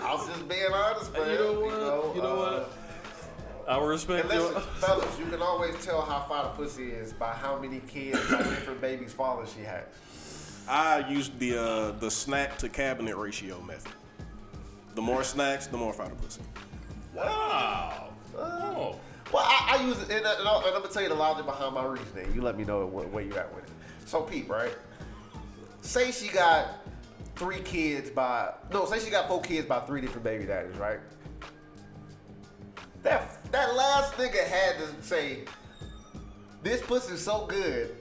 I 0.02 0.14
was 0.14 0.26
just 0.28 0.48
being 0.48 0.72
honest, 0.72 1.12
man. 1.12 1.30
You 1.30 1.36
know 1.38 1.60
what? 1.60 2.16
You 2.16 2.22
know 2.22 2.42
uh, 2.42 2.60
what? 2.60 2.78
I 3.68 3.84
respect 3.84 4.24
And 4.24 4.32
your. 4.34 4.52
listen, 4.52 4.62
fellas, 4.78 5.18
you 5.18 5.24
can 5.26 5.40
always 5.42 5.74
tell 5.84 6.02
how 6.02 6.20
far 6.28 6.44
the 6.44 6.50
pussy 6.50 6.90
is 6.90 7.12
by 7.12 7.32
how 7.32 7.58
many 7.58 7.80
kids, 7.80 8.18
by 8.30 8.38
different 8.38 8.80
babies 8.80 9.12
fathers 9.12 9.52
she 9.56 9.62
has. 9.62 9.84
I 10.68 11.08
used 11.10 11.38
the 11.38 11.58
uh, 11.60 11.90
the 11.92 12.10
snack 12.10 12.56
to 12.58 12.68
cabinet 12.68 13.16
ratio 13.16 13.60
method. 13.62 13.92
The 14.94 15.02
more 15.02 15.24
snacks, 15.24 15.66
the 15.66 15.76
more 15.76 15.92
fighter 15.92 16.14
pussy. 16.14 16.40
Wow. 17.14 18.10
Oh. 18.36 18.98
Well, 19.32 19.42
I, 19.44 19.76
I 19.78 19.84
use 19.86 20.00
it, 20.00 20.10
and, 20.10 20.24
uh, 20.24 20.36
and, 20.38 20.46
I'll- 20.48 20.58
and 20.58 20.68
I'm 20.74 20.82
gonna 20.82 20.92
tell 20.92 21.02
you 21.02 21.08
the 21.08 21.14
logic 21.14 21.44
behind 21.46 21.74
my 21.74 21.84
reasoning. 21.84 22.32
You 22.34 22.42
let 22.42 22.56
me 22.56 22.64
know 22.64 22.86
where, 22.86 23.06
where 23.08 23.24
you 23.24 23.34
at 23.36 23.52
with 23.54 23.64
it. 23.64 23.70
So, 24.06 24.22
Pete, 24.22 24.48
right? 24.48 24.74
Say 25.80 26.12
she 26.12 26.28
got 26.28 26.83
three 27.36 27.60
kids 27.60 28.10
by 28.10 28.52
no, 28.72 28.86
say 28.86 28.98
she 28.98 29.10
got 29.10 29.28
four 29.28 29.40
kids 29.40 29.66
by 29.66 29.80
three 29.80 30.00
different 30.00 30.24
baby 30.24 30.44
daddies, 30.44 30.76
right? 30.76 31.00
That 33.02 33.50
that 33.52 33.74
last 33.74 34.14
nigga 34.14 34.44
had 34.46 34.76
to 34.78 35.02
say, 35.02 35.44
"This 36.62 36.80
pussy's 36.80 37.22
so 37.22 37.46
good 37.46 37.96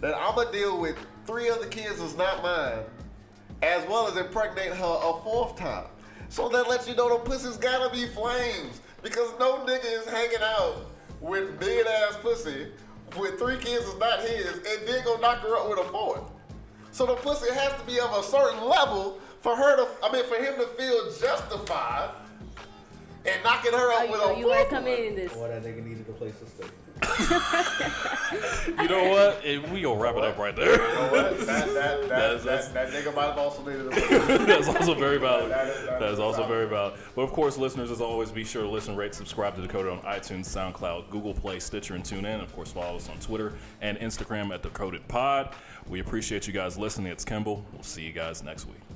that 0.00 0.14
I'm 0.14 0.34
gonna 0.34 0.52
deal 0.52 0.78
with 0.78 0.96
three 1.26 1.50
other 1.50 1.66
kids 1.66 1.98
that's 1.98 2.16
not 2.16 2.42
mine, 2.42 2.84
as 3.62 3.86
well 3.88 4.06
as 4.06 4.16
impregnate 4.16 4.72
her 4.72 4.98
a 5.02 5.22
fourth 5.22 5.56
time." 5.56 5.86
So 6.28 6.48
that 6.50 6.68
lets 6.68 6.88
you 6.88 6.94
know 6.94 7.08
the 7.08 7.24
pussy's 7.24 7.56
gotta 7.56 7.90
be 7.90 8.06
flames 8.08 8.80
because 9.02 9.32
no 9.38 9.58
nigga 9.66 9.84
is 9.84 10.06
hanging 10.06 10.42
out 10.42 10.86
with 11.20 11.58
big 11.58 11.86
ass 11.86 12.16
pussy 12.22 12.68
with 13.16 13.38
three 13.38 13.56
kids 13.56 13.84
that's 13.86 13.98
not 13.98 14.20
his 14.20 14.46
and 14.46 14.86
then 14.86 15.04
go 15.04 15.16
knock 15.16 15.38
her 15.38 15.56
up 15.56 15.68
with 15.68 15.78
a 15.78 15.84
fourth. 15.84 16.22
So 16.92 17.06
the 17.06 17.14
pussy 17.14 17.52
has 17.52 17.72
to 17.80 17.86
be 17.86 18.00
of 18.00 18.12
a 18.12 18.22
certain 18.22 18.66
level 18.68 19.18
for 19.40 19.54
her 19.56 19.76
to, 19.76 19.88
I 20.02 20.12
mean, 20.12 20.24
for 20.24 20.36
him 20.36 20.54
to 20.56 20.66
feel 20.76 21.04
justified 21.12 22.10
and 23.26 23.42
knocking 23.44 23.72
her 23.72 23.78
Oh, 23.92 23.96
up 23.98 24.04
you, 24.06 24.12
with 24.12 24.20
oh, 24.22 24.34
a 24.34 24.38
you 24.38 24.48
want 24.48 24.68
to 24.68 24.74
come 24.74 24.86
in 24.86 25.04
in 25.08 25.14
this? 25.14 25.32
Boy, 25.32 25.48
that 25.48 25.62
nigga 25.62 25.84
needed 25.84 26.08
a 26.08 26.12
place 26.12 26.34
to 26.40 26.46
stay. 26.46 26.66
You 28.82 28.88
know 28.88 29.08
what? 29.08 29.42
We 29.70 29.80
gonna 29.82 30.00
wrap 30.00 30.16
it 30.16 30.24
up 30.24 30.36
right 30.38 30.54
there. 30.56 30.72
You 30.72 30.78
know 30.78 31.08
what? 31.12 31.38
That, 31.46 31.46
that, 31.46 31.74
that, 31.74 32.08
That's- 32.44 32.44
that, 32.44 32.74
that, 32.74 32.90
nigga 32.90 33.14
might 33.14 33.26
have 33.26 33.38
also 33.38 33.64
needed 33.64 33.86
a 33.86 33.90
pussy. 33.90 34.44
That's 34.46 34.66
also 34.68 34.94
very 34.94 35.18
valid. 35.18 35.50
That 35.52 35.68
is- 35.68 35.84
that 35.86 36.00
That 36.00 36.08
is 36.08 36.14
is 36.14 36.18
also 36.18 36.38
valid. 36.38 36.50
very 36.50 36.68
valid. 36.68 36.94
But 37.14 37.22
of 37.22 37.32
course, 37.32 37.56
listeners, 37.56 37.90
as 37.92 38.00
always, 38.00 38.32
be 38.32 38.44
sure 38.44 38.62
to 38.62 38.68
listen, 38.68 38.96
rate, 38.96 39.14
subscribe 39.14 39.54
to 39.56 39.62
Decoded 39.62 39.92
on 39.92 40.00
iTunes, 40.00 40.46
SoundCloud, 40.46 41.10
Google 41.10 41.34
Play, 41.34 41.60
Stitcher, 41.60 41.94
and 41.94 42.02
TuneIn. 42.02 42.42
Of 42.42 42.52
course, 42.54 42.72
follow 42.72 42.96
us 42.96 43.08
on 43.08 43.18
Twitter 43.20 43.52
and 43.80 43.96
Instagram 43.98 44.52
at 44.52 44.62
Decoded 44.62 45.06
Pod. 45.06 45.54
We 45.88 46.00
appreciate 46.00 46.46
you 46.46 46.52
guys 46.52 46.76
listening. 46.76 47.10
It's 47.10 47.24
Kimball. 47.24 47.64
We'll 47.72 47.82
see 47.82 48.02
you 48.02 48.12
guys 48.12 48.42
next 48.42 48.66
week. 48.66 48.87